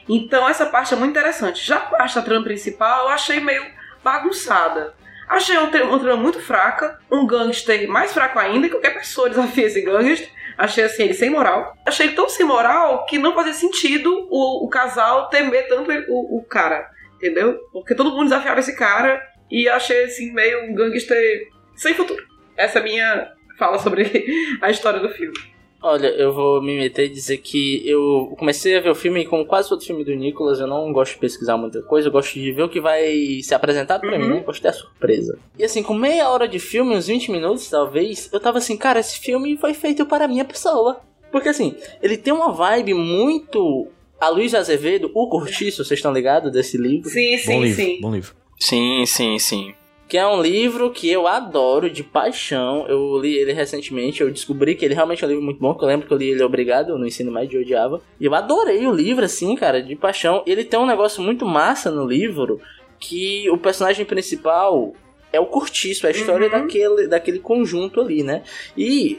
Então, 0.08 0.48
essa 0.48 0.66
parte 0.66 0.92
é 0.92 0.96
muito 0.96 1.10
interessante. 1.10 1.64
Já 1.64 1.76
a 1.76 1.80
parte 1.80 2.14
da 2.16 2.22
trama 2.22 2.44
principal, 2.44 3.04
eu 3.04 3.08
achei 3.10 3.40
meio 3.40 3.64
bagunçada. 4.02 4.94
Achei 5.28 5.56
uma 5.56 5.70
tra- 5.70 5.84
uma 5.84 5.98
trama 5.98 6.20
muito 6.20 6.40
fraca, 6.40 6.98
um 7.10 7.26
gangster 7.26 7.88
mais 7.88 8.12
fraco 8.12 8.38
ainda, 8.38 8.66
que 8.66 8.74
qualquer 8.74 8.94
pessoa 8.94 9.30
desafia 9.30 9.66
esse 9.66 9.80
gangster. 9.80 10.28
Achei 10.58 10.84
assim, 10.84 11.04
ele 11.04 11.14
sem 11.14 11.30
moral. 11.30 11.74
Achei 11.86 12.10
tão 12.10 12.28
sem 12.28 12.44
moral 12.44 13.06
que 13.06 13.16
não 13.16 13.34
fazia 13.34 13.54
sentido 13.54 14.28
o, 14.30 14.66
o 14.66 14.68
casal 14.68 15.28
temer 15.28 15.66
tanto 15.68 15.90
o, 16.08 16.38
o 16.38 16.44
cara, 16.44 16.90
entendeu? 17.16 17.58
Porque 17.72 17.94
todo 17.94 18.10
mundo 18.10 18.24
desafiava 18.24 18.60
esse 18.60 18.76
cara 18.76 19.22
e 19.52 19.68
achei 19.68 20.04
assim 20.04 20.32
meio 20.32 20.64
um 20.70 20.74
gangster 20.74 21.48
sem 21.76 21.94
futuro. 21.94 22.24
Essa 22.56 22.78
é 22.78 22.82
a 22.82 22.84
minha 22.84 23.32
fala 23.58 23.78
sobre 23.78 24.04
a 24.60 24.70
história 24.70 24.98
do 24.98 25.08
filme. 25.10 25.36
Olha, 25.84 26.06
eu 26.06 26.32
vou 26.32 26.62
me 26.62 26.76
meter 26.76 27.06
e 27.06 27.08
dizer 27.08 27.38
que 27.38 27.82
eu 27.88 28.32
comecei 28.38 28.76
a 28.76 28.80
ver 28.80 28.90
o 28.90 28.94
filme, 28.94 29.26
como 29.26 29.44
quase 29.44 29.68
todo 29.68 29.84
filme 29.84 30.04
do 30.04 30.14
Nicolas, 30.14 30.60
eu 30.60 30.66
não 30.68 30.92
gosto 30.92 31.14
de 31.14 31.18
pesquisar 31.18 31.56
muita 31.56 31.82
coisa, 31.82 32.06
eu 32.06 32.12
gosto 32.12 32.34
de 32.34 32.52
ver 32.52 32.62
o 32.62 32.68
que 32.68 32.80
vai 32.80 33.40
ser 33.42 33.56
apresentado 33.56 34.02
pra 34.02 34.16
mim, 34.16 34.24
Uhum. 34.26 34.34
né? 34.36 34.40
Gosto 34.46 34.62
da 34.62 34.72
surpresa. 34.72 35.36
E 35.58 35.64
assim, 35.64 35.82
com 35.82 35.92
meia 35.92 36.28
hora 36.30 36.46
de 36.46 36.60
filme, 36.60 36.94
uns 36.94 37.08
20 37.08 37.32
minutos 37.32 37.68
talvez, 37.68 38.30
eu 38.32 38.38
tava 38.38 38.58
assim, 38.58 38.76
cara, 38.76 39.00
esse 39.00 39.18
filme 39.18 39.56
foi 39.56 39.74
feito 39.74 40.06
para 40.06 40.26
a 40.26 40.28
minha 40.28 40.44
pessoa. 40.44 41.00
Porque 41.32 41.48
assim, 41.48 41.74
ele 42.00 42.16
tem 42.16 42.32
uma 42.32 42.52
vibe 42.52 42.94
muito. 42.94 43.88
A 44.20 44.28
Luiz 44.28 44.54
Azevedo, 44.54 45.10
o 45.12 45.28
Cortiço, 45.28 45.84
vocês 45.84 45.98
estão 45.98 46.12
ligados 46.12 46.52
desse 46.52 46.78
livro? 46.78 47.10
Sim, 47.10 47.32
bom 47.32 47.38
sim, 47.42 47.60
livro, 47.60 47.82
sim. 47.82 47.98
bom 48.00 48.14
livro. 48.14 48.34
Sim, 48.58 49.04
sim, 49.06 49.38
sim. 49.38 49.74
que 50.08 50.18
é 50.18 50.26
um 50.26 50.42
livro 50.42 50.90
que 50.90 51.08
eu 51.10 51.26
adoro 51.26 51.88
de 51.88 52.02
paixão. 52.04 52.86
Eu 52.86 53.18
li 53.18 53.34
ele 53.38 53.52
recentemente, 53.54 54.20
eu 54.20 54.30
descobri 54.30 54.74
que 54.74 54.84
ele 54.84 54.92
realmente 54.94 55.24
é 55.24 55.26
um 55.26 55.30
livro 55.30 55.44
muito 55.44 55.58
bom, 55.58 55.74
que 55.74 55.82
eu 55.82 55.88
lembro 55.88 56.06
que 56.06 56.12
eu 56.12 56.18
li 56.18 56.28
ele 56.30 56.42
obrigado 56.42 56.98
no 56.98 57.06
ensino 57.06 57.32
médio 57.32 57.56
eu 57.58 57.62
odiava. 57.62 58.02
E 58.20 58.26
eu 58.26 58.34
adorei 58.34 58.86
o 58.86 58.92
livro, 58.92 59.24
assim, 59.24 59.54
cara, 59.56 59.82
de 59.82 59.96
paixão. 59.96 60.42
Ele 60.46 60.64
tem 60.64 60.78
um 60.78 60.86
negócio 60.86 61.22
muito 61.22 61.46
massa 61.46 61.90
no 61.90 62.06
livro, 62.06 62.60
que 63.00 63.48
o 63.50 63.56
personagem 63.56 64.04
principal 64.04 64.92
é 65.32 65.40
o 65.40 65.46
Curtiço, 65.46 66.06
é 66.06 66.10
a 66.10 66.12
história 66.12 66.46
Uhum. 66.46 66.52
daquele, 66.60 67.06
daquele 67.08 67.38
conjunto 67.38 68.00
ali, 68.00 68.22
né? 68.22 68.42
E 68.76 69.16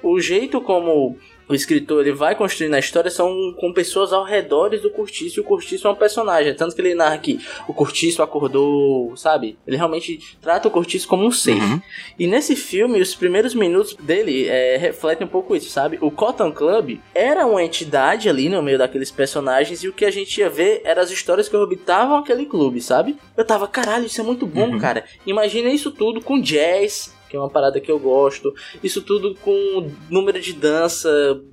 o 0.00 0.20
jeito 0.20 0.60
como 0.60 1.18
o 1.48 1.54
escritor 1.54 2.00
ele 2.02 2.12
vai 2.12 2.34
construindo 2.34 2.74
a 2.74 2.78
história 2.78 3.10
são 3.10 3.54
com 3.58 3.72
pessoas 3.72 4.12
ao 4.12 4.24
redor 4.24 4.70
do 4.70 4.90
Curtiço 4.90 5.38
e 5.38 5.40
o 5.40 5.44
Curtiço 5.44 5.86
é 5.86 5.90
um 5.90 5.94
personagem. 5.94 6.54
Tanto 6.54 6.74
que 6.74 6.80
ele 6.80 6.94
narra 6.94 7.14
aqui, 7.14 7.38
o 7.68 7.72
Curtiço 7.74 8.22
acordou, 8.22 9.16
sabe? 9.16 9.56
Ele 9.66 9.76
realmente 9.76 10.18
trata 10.40 10.68
o 10.68 10.70
Curtiço 10.70 11.06
como 11.08 11.24
um 11.26 11.30
ser. 11.30 11.54
Uhum. 11.56 11.80
E 12.18 12.26
nesse 12.26 12.56
filme, 12.56 13.00
os 13.00 13.14
primeiros 13.14 13.54
minutos 13.54 13.94
dele 13.94 14.46
é, 14.48 14.76
refletem 14.76 15.26
um 15.26 15.30
pouco 15.30 15.54
isso, 15.54 15.70
sabe? 15.70 15.98
O 16.00 16.10
Cotton 16.10 16.52
Club 16.52 16.98
era 17.14 17.46
uma 17.46 17.62
entidade 17.62 18.28
ali 18.28 18.48
no 18.48 18.62
meio 18.62 18.78
daqueles 18.78 19.10
personagens 19.10 19.82
e 19.82 19.88
o 19.88 19.92
que 19.92 20.04
a 20.04 20.10
gente 20.10 20.38
ia 20.40 20.50
ver 20.50 20.82
eram 20.84 21.02
as 21.02 21.10
histórias 21.10 21.48
que 21.48 21.56
orbitavam 21.56 22.16
aquele 22.18 22.46
clube, 22.46 22.80
sabe? 22.80 23.16
Eu 23.36 23.44
tava, 23.44 23.66
caralho, 23.68 24.06
isso 24.06 24.20
é 24.20 24.24
muito 24.24 24.46
bom, 24.46 24.70
Uhum. 24.70 24.78
cara. 24.78 25.04
Imagina 25.26 25.68
isso 25.70 25.90
tudo 25.90 26.20
com 26.20 26.40
jazz, 26.40 27.14
que 27.28 27.36
é 27.36 27.38
uma 27.38 27.50
parada 27.50 27.80
que 27.80 27.90
eu 27.90 27.98
gosto. 27.98 28.54
Isso 28.82 29.02
tudo 29.02 29.34
com 29.36 29.90
número 30.10 30.40
de 30.40 30.52
dança 30.52 31.08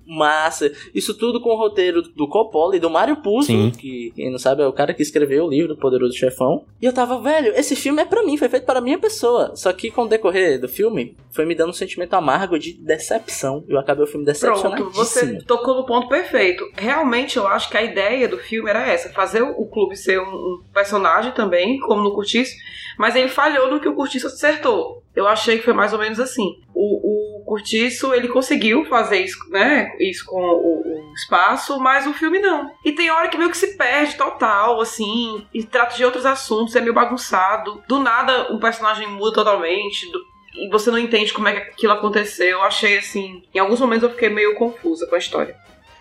massa. 0.06 0.72
Isso 0.94 1.14
tudo 1.18 1.42
com 1.42 1.50
o 1.50 1.58
roteiro 1.58 2.02
do 2.02 2.28
Coppola 2.28 2.76
e 2.76 2.80
do 2.80 2.90
Mário 2.90 3.18
Puzo, 3.18 3.48
Sim. 3.48 3.72
que 3.72 4.12
quem 4.16 4.32
não 4.32 4.38
sabe 4.38 4.62
é 4.62 4.68
o 4.68 4.74
cara 4.74 4.94
que 4.94 5.02
escreveu 5.02 5.46
o 5.46 5.50
livro 5.50 5.76
Poderoso 5.78 6.18
Chefão. 6.18 6.66
E 6.82 6.86
eu 6.86 6.94
tava, 6.94 7.20
velho, 7.20 7.54
esse 7.56 7.76
filme 7.76 8.02
é 8.02 8.06
pra 8.06 8.24
mim, 8.24 8.38
foi 8.38 8.50
feito 8.50 8.66
para 8.66 8.82
minha 8.82 8.98
pessoa. 8.98 9.56
Só 9.56 9.72
que 9.74 9.90
com 9.90 10.04
o 10.04 10.08
decorrer 10.08 10.60
do 10.60 10.68
filme, 10.68 11.16
foi 11.32 11.46
me 11.46 11.56
dando 11.56 11.70
um 11.70 11.74
sentimento 11.74 12.14
amargo 12.14 12.60
de 12.60 12.74
decepção. 12.74 13.64
Eu 13.68 13.80
acabei 13.80 14.04
o 14.04 14.08
filme 14.08 14.26
decepcionadíssimo. 14.26 14.92
Pronto, 14.92 14.96
você 14.96 15.38
tocou 15.46 15.76
no 15.76 15.86
ponto 15.86 16.08
perfeito. 16.08 16.64
Realmente, 16.76 17.38
eu 17.38 17.48
acho 17.48 17.70
que 17.70 17.78
a 17.78 17.84
ideia 17.84 18.28
do 18.28 18.38
filme 18.38 18.70
era 18.70 18.88
essa: 18.88 19.10
fazer 19.10 19.42
o 19.42 19.66
clube 19.66 19.96
ser 19.96 20.20
um, 20.20 20.24
um 20.24 20.64
personagem 20.74 21.32
também, 21.32 21.80
como 21.80 22.04
no 22.04 22.14
Curtiço, 22.14 22.56
mas 22.98 23.16
ele 23.16 23.30
falhou 23.30 23.70
no 23.70 23.80
que 23.80 23.90
o 23.90 23.96
Curtiço 23.96 24.28
acertou. 24.28 25.03
Eu 25.16 25.28
achei 25.28 25.58
que 25.60 25.64
foi 25.66 25.74
mais 25.74 25.94
ou 25.94 26.00
menos 26.00 26.20
assim. 26.20 26.60
O, 26.74 27.40
o 27.42 27.44
Curtiço, 27.46 28.14
ele 28.14 28.28
conseguiu 28.30 28.86
fazer 28.86 29.18
isso, 29.24 29.38
né? 29.52 29.92
Isso 30.00 30.26
com 30.26 30.40
o, 30.42 30.82
o 31.12 31.14
espaço, 31.14 31.80
mas 31.80 32.08
o 32.08 32.14
filme 32.14 32.40
não. 32.40 32.72
E 32.84 32.92
tem 32.94 33.12
hora 33.12 33.28
que 33.28 33.38
meio 33.38 33.50
que 33.52 33.58
se 33.58 33.78
perde 33.78 34.16
total, 34.16 34.82
assim, 34.82 35.46
e 35.54 35.64
trata 35.64 35.96
de 35.96 36.04
outros 36.04 36.26
assuntos, 36.26 36.76
é 36.76 36.82
meio 36.82 36.94
bagunçado. 36.94 37.84
Do 37.88 38.00
nada, 38.00 38.52
um 38.52 38.60
personagem 38.60 39.08
muda 39.08 39.36
totalmente. 39.36 40.12
do- 40.12 40.20
e 40.56 40.70
você 40.70 40.90
não 40.92 41.00
entende 41.00 41.34
como 41.34 41.48
é 41.48 41.54
que 41.54 41.72
aquilo 41.72 41.94
aconteceu. 41.94 42.48
Eu 42.48 42.62
achei 42.64 42.98
assim. 42.98 43.44
Em 43.54 43.60
alguns 43.60 43.80
momentos 43.80 44.04
eu 44.04 44.12
fiquei 44.12 44.30
meio 44.30 44.56
confusa 44.56 45.06
com 45.08 45.16
a 45.16 45.18
história. 45.20 45.56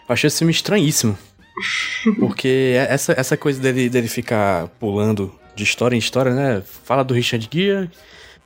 Eu 0.09 0.13
achei 0.13 0.29
esse 0.29 0.39
filme 0.39 0.53
estranhíssimo. 0.53 1.17
Porque 2.19 2.75
essa, 2.89 3.13
essa 3.17 3.37
coisa 3.37 3.61
dele, 3.61 3.89
dele 3.89 4.09
ficar 4.09 4.69
pulando 4.81 5.33
de 5.55 5.65
história 5.65 5.95
em 5.95 5.99
história, 5.99 6.33
né? 6.33 6.63
Fala 6.85 7.03
do 7.05 7.15
Richard 7.15 7.49
Gere, 7.53 7.91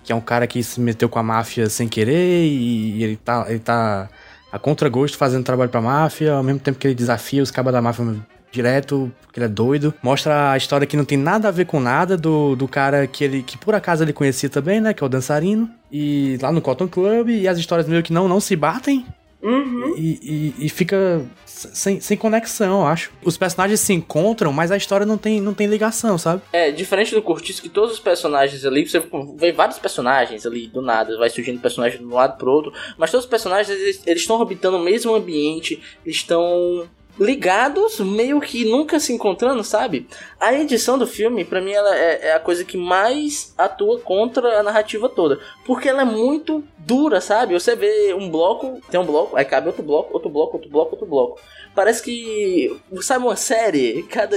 que 0.06 0.12
é 0.12 0.14
um 0.14 0.20
cara 0.20 0.46
que 0.46 0.62
se 0.62 0.80
meteu 0.80 1.08
com 1.08 1.18
a 1.18 1.22
máfia 1.22 1.68
sem 1.68 1.88
querer 1.88 2.46
e 2.46 3.02
ele 3.02 3.16
tá, 3.16 3.44
ele 3.48 3.58
tá 3.58 4.08
a 4.52 4.58
contragosto 4.58 5.18
fazendo 5.18 5.44
trabalho 5.44 5.68
pra 5.68 5.80
máfia, 5.80 6.32
ao 6.32 6.44
mesmo 6.44 6.60
tempo 6.60 6.78
que 6.78 6.86
ele 6.86 6.94
desafia 6.94 7.42
os 7.42 7.50
cabas 7.50 7.72
da 7.72 7.82
máfia 7.82 8.04
direto, 8.52 9.12
porque 9.22 9.40
ele 9.40 9.46
é 9.46 9.48
doido. 9.48 9.92
Mostra 10.00 10.52
a 10.52 10.56
história 10.56 10.86
que 10.86 10.96
não 10.96 11.04
tem 11.04 11.18
nada 11.18 11.48
a 11.48 11.50
ver 11.50 11.66
com 11.66 11.80
nada 11.80 12.16
do, 12.16 12.54
do 12.54 12.68
cara 12.68 13.06
que 13.08 13.24
ele 13.24 13.42
que 13.42 13.58
por 13.58 13.74
acaso 13.74 14.04
ele 14.04 14.12
conhecia 14.12 14.48
também, 14.48 14.80
né? 14.80 14.94
Que 14.94 15.02
é 15.02 15.06
o 15.06 15.10
dançarino. 15.10 15.68
E 15.90 16.38
lá 16.40 16.52
no 16.52 16.62
Cotton 16.62 16.86
Club, 16.86 17.28
e 17.28 17.48
as 17.48 17.58
histórias 17.58 17.88
meio 17.88 18.02
que 18.02 18.12
não, 18.12 18.28
não 18.28 18.38
se 18.38 18.54
batem. 18.54 19.04
Uhum. 19.42 19.94
E, 19.96 20.54
e- 20.58 20.66
e 20.66 20.68
fica 20.68 21.24
sem, 21.44 22.00
sem 22.00 22.16
conexão, 22.16 22.80
eu 22.80 22.86
acho. 22.86 23.10
Os 23.22 23.36
personagens 23.36 23.80
se 23.80 23.92
encontram, 23.92 24.52
mas 24.52 24.70
a 24.72 24.76
história 24.76 25.06
não 25.06 25.16
tem, 25.18 25.40
não 25.40 25.54
tem 25.54 25.66
ligação, 25.66 26.18
sabe? 26.18 26.42
É, 26.52 26.70
diferente 26.70 27.14
do 27.14 27.22
Curtiço, 27.22 27.62
que 27.62 27.68
todos 27.68 27.92
os 27.92 28.00
personagens 28.00 28.64
ali, 28.64 28.86
você 28.88 29.02
vê 29.36 29.52
vários 29.52 29.78
personagens 29.78 30.44
ali, 30.46 30.66
do 30.66 30.82
nada, 30.82 31.16
vai 31.18 31.30
surgindo 31.30 31.60
personagem 31.60 31.98
de 31.98 32.04
um 32.04 32.14
lado 32.14 32.36
pro 32.38 32.50
outro, 32.50 32.72
mas 32.98 33.10
todos 33.10 33.24
os 33.24 33.30
personagens, 33.30 33.68
eles 33.68 34.02
eles 34.06 34.22
estão 34.22 34.36
orbitando 34.38 34.76
o 34.76 34.82
mesmo 34.82 35.14
ambiente, 35.14 35.80
eles 36.04 36.16
estão 36.18 36.88
ligados, 37.18 37.98
meio 38.00 38.40
que 38.40 38.64
nunca 38.64 39.00
se 39.00 39.12
encontrando, 39.12 39.62
sabe? 39.64 40.06
A 40.38 40.52
edição 40.54 40.98
do 40.98 41.06
filme, 41.06 41.44
pra 41.44 41.60
mim, 41.60 41.72
ela 41.72 41.96
é, 41.96 42.28
é 42.28 42.32
a 42.34 42.40
coisa 42.40 42.64
que 42.64 42.76
mais 42.76 43.54
atua 43.56 43.98
contra 44.00 44.60
a 44.60 44.62
narrativa 44.62 45.08
toda, 45.08 45.38
porque 45.64 45.88
ela 45.88 46.02
é 46.02 46.04
muito 46.04 46.62
dura, 46.78 47.20
sabe? 47.20 47.54
Você 47.54 47.74
vê 47.74 48.14
um 48.14 48.30
bloco, 48.30 48.80
tem 48.90 49.00
um 49.00 49.04
bloco, 49.06 49.36
aí 49.36 49.44
cabe 49.44 49.66
outro 49.68 49.82
bloco, 49.82 50.12
outro 50.14 50.28
bloco, 50.30 50.56
outro 50.56 50.70
bloco, 50.70 50.90
outro 50.92 51.06
bloco. 51.06 51.40
Parece 51.74 52.02
que, 52.02 52.74
sabe, 53.02 53.24
uma 53.26 53.36
série, 53.36 54.02
cada 54.08 54.34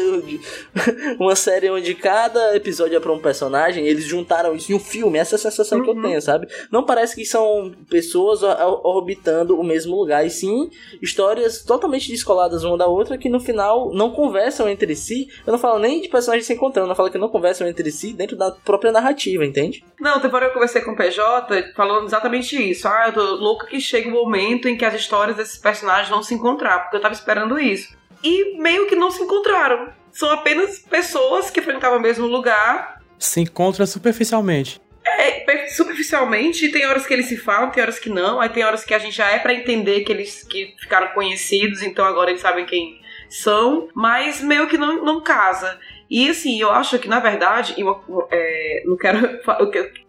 uma 1.19 1.35
série 1.35 1.69
onde 1.69 1.93
cada 1.95 2.55
episódio 2.55 2.97
é 2.97 2.99
pra 2.99 3.13
um 3.13 3.19
personagem, 3.19 3.85
eles 3.87 4.03
juntaram 4.05 4.55
isso 4.55 4.71
em 4.71 4.75
um 4.75 4.79
filme, 4.79 5.17
essa 5.17 5.35
é 5.35 5.37
a 5.37 5.39
sensação 5.39 5.81
que 5.81 5.89
eu 5.89 5.93
Uhum. 5.93 6.01
tenho, 6.01 6.21
sabe? 6.21 6.47
Não 6.71 6.83
parece 6.85 7.15
que 7.15 7.25
são 7.25 7.73
pessoas 7.89 8.43
or- 8.43 8.57
or- 8.61 8.85
orbitando 8.97 9.59
o 9.59 9.63
mesmo 9.63 9.95
lugar, 9.95 10.25
e 10.25 10.29
sim 10.29 10.69
histórias 11.01 11.63
totalmente 11.63 12.09
descoladas 12.09 12.63
uma 12.69 12.77
da 12.77 12.87
outra 12.87 13.17
que 13.17 13.29
no 13.29 13.39
final 13.39 13.91
não 13.93 14.11
conversam 14.11 14.69
entre 14.69 14.95
si. 14.95 15.27
Eu 15.45 15.51
não 15.51 15.59
falo 15.59 15.79
nem 15.79 16.01
de 16.01 16.09
personagens 16.09 16.45
se 16.45 16.53
encontrando, 16.53 16.89
eu 16.89 16.95
falo 16.95 17.11
que 17.11 17.17
não 17.17 17.29
conversam 17.29 17.67
entre 17.67 17.91
si 17.91 18.13
dentro 18.13 18.37
da 18.37 18.51
própria 18.51 18.91
narrativa, 18.91 19.45
entende? 19.45 19.83
Não, 19.99 20.19
que 20.19 20.27
eu 20.27 20.53
conversei 20.53 20.81
com 20.81 20.91
o 20.91 20.95
PJ 20.95 21.73
falando 21.75 22.05
exatamente 22.05 22.55
isso. 22.55 22.87
Ah, 22.87 23.05
eu 23.07 23.13
tô 23.13 23.35
louca 23.35 23.67
que 23.67 23.79
chega 23.79 24.09
o 24.09 24.11
momento 24.11 24.67
em 24.67 24.77
que 24.77 24.85
as 24.85 24.93
histórias 24.93 25.35
desses 25.35 25.57
personagens 25.57 26.09
vão 26.09 26.23
se 26.23 26.33
encontrar, 26.33 26.79
porque 26.79 26.97
eu 26.97 27.01
tava 27.01 27.13
esperando 27.13 27.59
isso. 27.59 27.97
E 28.23 28.57
meio 28.57 28.87
que 28.87 28.95
não 28.95 29.11
se 29.11 29.21
encontraram. 29.23 29.89
São 30.11 30.29
apenas 30.31 30.79
pessoas 30.79 31.49
que 31.49 31.61
frequentavam 31.61 31.99
o 31.99 32.01
mesmo 32.01 32.27
lugar. 32.27 33.01
Se 33.17 33.39
encontra 33.39 33.85
superficialmente. 33.85 34.81
É, 35.17 35.39
pe- 35.41 35.69
superficialmente, 35.69 36.71
tem 36.71 36.85
horas 36.85 37.05
que 37.05 37.13
eles 37.13 37.27
se 37.27 37.37
falam, 37.37 37.69
tem 37.71 37.81
horas 37.83 37.99
que 37.99 38.09
não, 38.09 38.39
aí 38.39 38.49
tem 38.49 38.63
horas 38.63 38.83
que 38.83 38.93
a 38.93 38.99
gente 38.99 39.15
já 39.15 39.29
é 39.31 39.39
pra 39.39 39.53
entender 39.53 40.01
que 40.01 40.11
eles 40.11 40.43
que 40.43 40.75
ficaram 40.79 41.09
conhecidos, 41.09 41.81
então 41.81 42.05
agora 42.05 42.29
eles 42.29 42.41
sabem 42.41 42.65
quem 42.65 42.99
são, 43.29 43.89
mas 43.93 44.41
meio 44.41 44.67
que 44.67 44.77
não, 44.77 45.03
não 45.03 45.21
casa. 45.21 45.79
E 46.09 46.27
assim, 46.29 46.59
eu 46.59 46.71
acho 46.71 46.97
que 46.97 47.07
na 47.07 47.19
verdade, 47.19 47.75
e 47.77 47.83
uma- 47.83 48.01
é, 48.31 48.83
não 48.85 48.97
quero, 48.97 49.19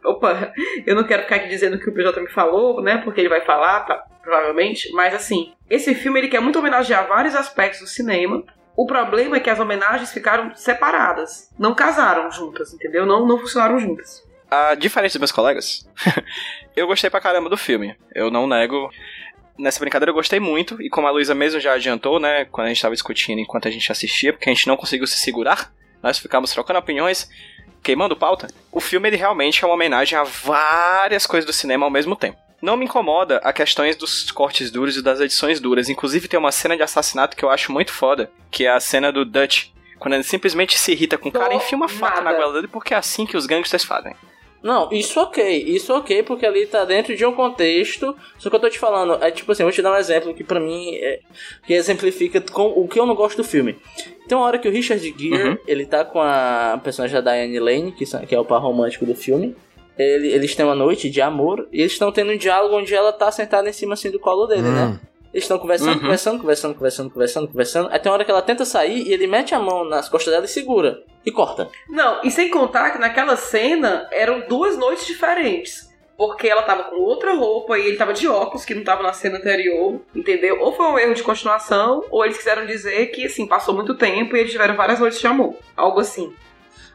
eu 0.02 0.10
Opa, 0.12 0.52
eu 0.86 0.96
não 0.96 1.04
quero 1.04 1.22
ficar 1.24 1.36
aqui 1.36 1.48
dizendo 1.48 1.78
que 1.78 1.88
o 1.88 1.92
PJ 1.92 2.18
me 2.20 2.28
falou, 2.30 2.82
né? 2.82 2.98
Porque 3.04 3.20
ele 3.20 3.28
vai 3.28 3.42
falar, 3.42 3.80
tá, 3.80 4.02
provavelmente. 4.22 4.90
Mas 4.92 5.14
assim, 5.14 5.52
esse 5.68 5.94
filme 5.94 6.18
ele 6.20 6.28
quer 6.28 6.40
muito 6.40 6.58
homenagear 6.58 7.06
vários 7.06 7.34
aspectos 7.34 7.80
do 7.80 7.86
cinema. 7.86 8.42
O 8.74 8.86
problema 8.86 9.36
é 9.36 9.40
que 9.40 9.50
as 9.50 9.60
homenagens 9.60 10.10
ficaram 10.10 10.54
separadas. 10.54 11.50
Não 11.58 11.74
casaram 11.74 12.30
juntas, 12.30 12.72
entendeu? 12.72 13.04
Não, 13.04 13.26
não 13.26 13.38
funcionaram 13.38 13.78
juntas. 13.78 14.22
A 14.50 14.74
diferença 14.74 15.12
dos 15.12 15.20
meus 15.20 15.32
colegas, 15.32 15.88
eu 16.74 16.86
gostei 16.86 17.08
pra 17.08 17.20
caramba 17.20 17.48
do 17.48 17.56
filme. 17.56 17.94
Eu 18.14 18.30
não 18.30 18.48
nego. 18.48 18.90
Nessa 19.56 19.78
brincadeira 19.78 20.10
eu 20.10 20.14
gostei 20.14 20.40
muito, 20.40 20.80
e 20.82 20.88
como 20.88 21.06
a 21.06 21.10
Luísa 21.10 21.34
mesmo 21.34 21.60
já 21.60 21.74
adiantou, 21.74 22.18
né, 22.18 22.46
quando 22.46 22.66
a 22.66 22.68
gente 22.70 22.80
tava 22.80 22.94
discutindo 22.94 23.38
enquanto 23.38 23.68
a 23.68 23.70
gente 23.70 23.92
assistia, 23.92 24.32
porque 24.32 24.48
a 24.48 24.52
gente 24.52 24.66
não 24.66 24.76
conseguiu 24.76 25.06
se 25.06 25.18
segurar, 25.18 25.70
nós 26.02 26.18
ficamos 26.18 26.50
trocando 26.50 26.78
opiniões, 26.78 27.30
queimando 27.82 28.16
pauta. 28.16 28.48
O 28.72 28.80
filme 28.80 29.08
ele 29.08 29.16
realmente 29.16 29.62
é 29.62 29.66
uma 29.66 29.74
homenagem 29.74 30.18
a 30.18 30.24
várias 30.24 31.26
coisas 31.26 31.46
do 31.46 31.52
cinema 31.52 31.84
ao 31.84 31.90
mesmo 31.90 32.16
tempo. 32.16 32.38
Não 32.60 32.76
me 32.76 32.84
incomoda 32.84 33.38
a 33.38 33.52
questões 33.52 33.96
dos 33.96 34.30
cortes 34.30 34.70
duros 34.70 34.96
e 34.96 35.02
das 35.02 35.20
edições 35.20 35.60
duras. 35.60 35.88
Inclusive 35.88 36.28
tem 36.28 36.38
uma 36.38 36.52
cena 36.52 36.76
de 36.76 36.82
assassinato 36.82 37.36
que 37.36 37.44
eu 37.44 37.50
acho 37.50 37.72
muito 37.72 37.92
foda, 37.92 38.30
que 38.50 38.66
é 38.66 38.70
a 38.70 38.80
cena 38.80 39.10
do 39.12 39.24
Dutch. 39.24 39.68
Quando 39.98 40.14
ele 40.14 40.22
simplesmente 40.22 40.78
se 40.78 40.92
irrita 40.92 41.16
com 41.16 41.28
o 41.28 41.32
cara 41.32 41.54
e 41.54 41.56
enfia 41.56 41.76
uma 41.76 41.88
faca 41.88 42.20
na 42.20 42.32
goela 42.32 42.54
dele, 42.54 42.68
porque 42.68 42.94
é 42.94 42.96
assim 42.96 43.26
que 43.26 43.36
os 43.36 43.46
gangsters 43.46 43.84
fazem. 43.84 44.14
Não, 44.62 44.92
isso 44.92 45.18
ok, 45.18 45.64
isso 45.66 45.92
ok, 45.94 46.22
porque 46.22 46.44
ali 46.44 46.66
tá 46.66 46.84
dentro 46.84 47.16
de 47.16 47.24
um 47.24 47.32
contexto. 47.32 48.14
Só 48.38 48.50
que 48.50 48.56
eu 48.56 48.60
tô 48.60 48.68
te 48.68 48.78
falando, 48.78 49.22
é 49.24 49.30
tipo 49.30 49.50
assim, 49.52 49.62
eu 49.62 49.66
vou 49.68 49.72
te 49.72 49.80
dar 49.80 49.92
um 49.92 49.96
exemplo 49.96 50.34
que 50.34 50.44
pra 50.44 50.60
mim 50.60 50.94
é, 50.96 51.20
que 51.66 51.72
exemplifica 51.72 52.40
com 52.42 52.66
o 52.66 52.86
que 52.86 53.00
eu 53.00 53.06
não 53.06 53.14
gosto 53.14 53.38
do 53.38 53.44
filme. 53.44 53.76
Tem 54.28 54.36
uma 54.36 54.46
hora 54.46 54.58
que 54.58 54.68
o 54.68 54.70
Richard 54.70 55.02
Gere, 55.02 55.32
Uhum. 55.50 55.56
ele 55.66 55.86
tá 55.86 56.04
com 56.04 56.20
a 56.20 56.78
personagem 56.84 57.20
da 57.22 57.32
Diane 57.32 57.58
Lane, 57.58 57.92
que, 57.92 58.04
que 58.26 58.34
é 58.34 58.38
o 58.38 58.44
par 58.44 58.60
romântico 58.60 59.06
do 59.06 59.14
filme. 59.14 59.56
Ele- 59.98 60.28
eles 60.28 60.54
têm 60.54 60.64
uma 60.64 60.74
noite 60.74 61.10
de 61.10 61.20
amor 61.20 61.66
e 61.72 61.80
eles 61.80 61.92
estão 61.92 62.12
tendo 62.12 62.30
um 62.32 62.36
diálogo 62.36 62.76
onde 62.76 62.94
ela 62.94 63.12
tá 63.12 63.30
sentada 63.32 63.68
em 63.68 63.72
cima 63.72 63.94
assim 63.94 64.10
do 64.10 64.20
colo 64.20 64.46
dele, 64.46 64.62
Hum. 64.68 64.72
né? 64.74 65.00
Eles 65.32 65.44
estão 65.44 65.58
conversando, 65.58 65.92
Uhum. 65.94 66.00
conversando, 66.00 66.40
conversando, 66.40 66.74
conversando, 66.74 67.10
conversando, 67.10 67.48
conversando. 67.48 67.88
Aí 67.92 67.98
tem 68.00 68.10
uma 68.10 68.14
hora 68.16 68.24
que 68.24 68.30
ela 68.30 68.42
tenta 68.42 68.64
sair 68.64 69.06
e 69.06 69.12
ele 69.12 69.26
mete 69.28 69.54
a 69.54 69.60
mão 69.60 69.84
nas 69.84 70.08
costas 70.08 70.32
dela 70.32 70.44
e 70.44 70.48
segura. 70.48 71.02
E 71.24 71.30
corta. 71.30 71.68
Não, 71.88 72.20
e 72.24 72.30
sem 72.30 72.50
contar 72.50 72.90
que 72.90 72.98
naquela 72.98 73.36
cena 73.36 74.08
eram 74.10 74.40
duas 74.48 74.76
noites 74.76 75.06
diferentes. 75.06 75.88
Porque 76.16 76.48
ela 76.48 76.62
tava 76.62 76.84
com 76.84 76.96
outra 76.96 77.32
roupa 77.34 77.78
e 77.78 77.86
ele 77.86 77.96
tava 77.96 78.12
de 78.12 78.28
óculos, 78.28 78.64
que 78.64 78.74
não 78.74 78.84
tava 78.84 79.02
na 79.02 79.12
cena 79.12 79.38
anterior, 79.38 80.00
entendeu? 80.14 80.58
Ou 80.60 80.72
foi 80.74 80.84
um 80.86 80.98
erro 80.98 81.14
de 81.14 81.22
continuação, 81.22 82.04
ou 82.10 82.24
eles 82.24 82.36
quiseram 82.36 82.66
dizer 82.66 83.06
que, 83.06 83.24
assim, 83.24 83.46
passou 83.46 83.72
muito 83.72 83.94
tempo 83.94 84.36
e 84.36 84.40
eles 84.40 84.52
tiveram 84.52 84.76
várias 84.76 84.98
noites 85.00 85.18
de 85.18 85.26
amor. 85.26 85.54
Algo 85.76 86.00
assim. 86.00 86.34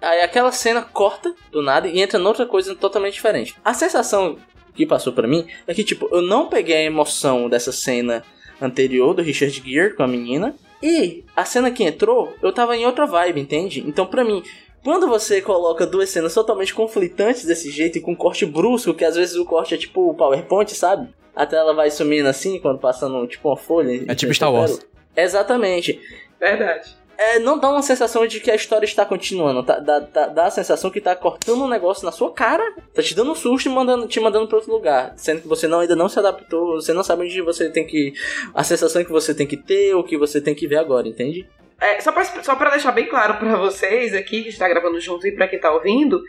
Aí 0.01 0.22
aquela 0.22 0.51
cena 0.51 0.82
corta 0.84 1.34
do 1.50 1.62
nada 1.62 1.88
e 1.88 2.00
entra 2.00 2.20
noutra 2.20 2.46
coisa 2.46 2.75
totalmente 2.75 3.13
diferente. 3.13 3.56
A 3.65 3.74
sensação 3.74 4.38
que 4.75 4.86
passou 4.86 5.13
pra 5.13 5.27
mim 5.27 5.48
é 5.65 5.74
que, 5.74 5.84
tipo, 5.84 6.08
eu 6.12 6.22
não 6.22 6.48
peguei 6.48 6.75
a 6.75 6.84
emoção 6.84 7.50
dessa 7.50 7.72
cena 7.72 8.24
anterior 8.62 9.13
do 9.13 9.22
Richard 9.22 9.63
Gere 9.65 9.96
com 9.96 10.03
a 10.03 10.08
menina. 10.08 10.55
E 10.82 11.24
a 11.36 11.46
cena 11.46 11.72
que 11.72 11.84
entrou, 11.84 12.34
eu 12.41 12.51
tava 12.51 12.75
em 12.75 12.86
outra 12.86 13.05
vibe, 13.05 13.41
entende? 13.41 13.84
Então, 13.88 14.05
pra 14.05 14.24
mim, 14.24 14.44
quando 14.84 15.08
você 15.08 15.41
coloca 15.41 15.86
duas 15.86 16.10
cenas 16.10 16.34
totalmente 16.34 16.74
conflitantes 16.74 17.46
desse 17.46 17.72
jeito 17.72 17.98
e 17.98 18.01
com 18.01 18.15
corte 18.15 18.46
brusco, 18.46 18.94
que 18.94 19.03
às 19.03 19.15
vezes 19.15 19.36
o 19.36 19.46
corte 19.46 19.74
é 19.74 19.77
tipo 19.77 20.12
o 20.12 20.13
PowerPoint, 20.13 20.72
sabe? 20.75 21.10
A 21.36 21.46
tela 21.46 21.74
vai 21.74 21.89
sumindo 21.89 22.29
assim 22.29 22.60
quando 22.60 22.79
passando 22.79 23.25
tipo 23.27 23.50
uma 23.50 23.58
folha. 23.58 24.05
É 24.08 24.15
tipo 24.15 24.34
Star 24.34 24.53
Wars. 24.53 24.79
Exatamente. 25.15 26.00
Verdade. 26.39 26.96
É, 27.18 27.40
não 27.40 27.58
dá 27.58 27.70
uma 27.70 27.82
sensação 27.82 28.28
de 28.28 28.40
que 28.40 28.52
a 28.52 28.56
história 28.56 28.86
está 28.86 29.06
continuando. 29.06 29.64
Tá, 29.64 29.80
dá, 29.80 30.00
dá, 30.00 30.28
dá 30.28 30.46
a 30.48 30.52
sensação 30.52 30.92
que 30.92 31.00
tá 31.00 31.16
cortando 31.16 31.64
um 31.64 31.68
negócio 31.68 32.06
na 32.06 32.12
sua 32.12 32.32
cara, 32.32 32.64
tá 32.94 33.02
te 33.02 33.16
dando 33.16 33.32
um 33.32 33.36
susto 33.36 33.68
e 33.68 33.72
mandando, 33.72 34.08
te 34.08 34.20
mandando 34.20 34.48
pra 34.48 34.58
outro 34.58 34.72
lugar. 34.72 35.14
Sendo 35.16 35.42
que 35.42 35.48
você 35.48 35.68
não, 35.68 35.80
ainda 35.80 35.96
não 35.96 36.10
se 36.10 36.20
adaptou, 36.20 36.76
você 36.76 36.94
não 36.94 37.04
sabe 37.04 37.24
onde 37.24 37.42
você 37.42 37.70
tem 37.70 37.86
que. 37.86 38.14
A 38.54 38.64
sensação 38.64 39.04
que 39.04 39.12
você 39.12 39.34
tem 39.34 39.48
que 39.48 39.58
ter, 39.58 39.96
o 39.96 40.04
que 40.04 40.18
você 40.18 40.42
tem 40.42 40.54
que 40.54 40.68
ver 40.68 40.78
agora, 40.78 41.08
entende? 41.08 41.48
É, 41.80 42.00
só, 42.00 42.12
pra, 42.12 42.24
só 42.24 42.56
pra 42.56 42.72
deixar 42.72 42.92
bem 42.92 43.06
claro 43.06 43.36
pra 43.36 43.58
vocês 43.58 44.14
aqui, 44.14 44.44
que 44.44 44.50
está 44.50 44.68
gravando 44.68 45.00
junto 45.00 45.28
e 45.28 45.32
pra 45.32 45.48
quem 45.48 45.60
tá 45.60 45.72
ouvindo, 45.72 46.22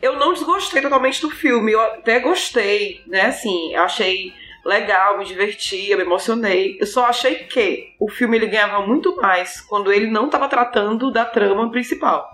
eu 0.00 0.16
não 0.16 0.32
desgostei 0.32 0.80
totalmente 0.80 1.20
do 1.20 1.30
filme. 1.30 1.72
Eu 1.72 1.80
até 1.80 2.20
gostei, 2.20 3.02
né? 3.06 3.26
Assim, 3.26 3.74
achei 3.74 4.32
legal, 4.64 5.18
me 5.18 5.24
diverti, 5.24 5.90
eu 5.90 5.98
me 5.98 6.04
emocionei. 6.04 6.76
Eu 6.80 6.86
só 6.86 7.06
achei 7.06 7.34
que 7.36 7.94
o 7.98 8.08
filme 8.08 8.36
ele 8.36 8.46
ganhava 8.46 8.86
muito 8.86 9.16
mais 9.16 9.60
quando 9.60 9.92
ele 9.92 10.06
não 10.06 10.26
estava 10.26 10.48
tratando 10.48 11.10
da 11.10 11.24
trama 11.24 11.70
principal. 11.70 12.30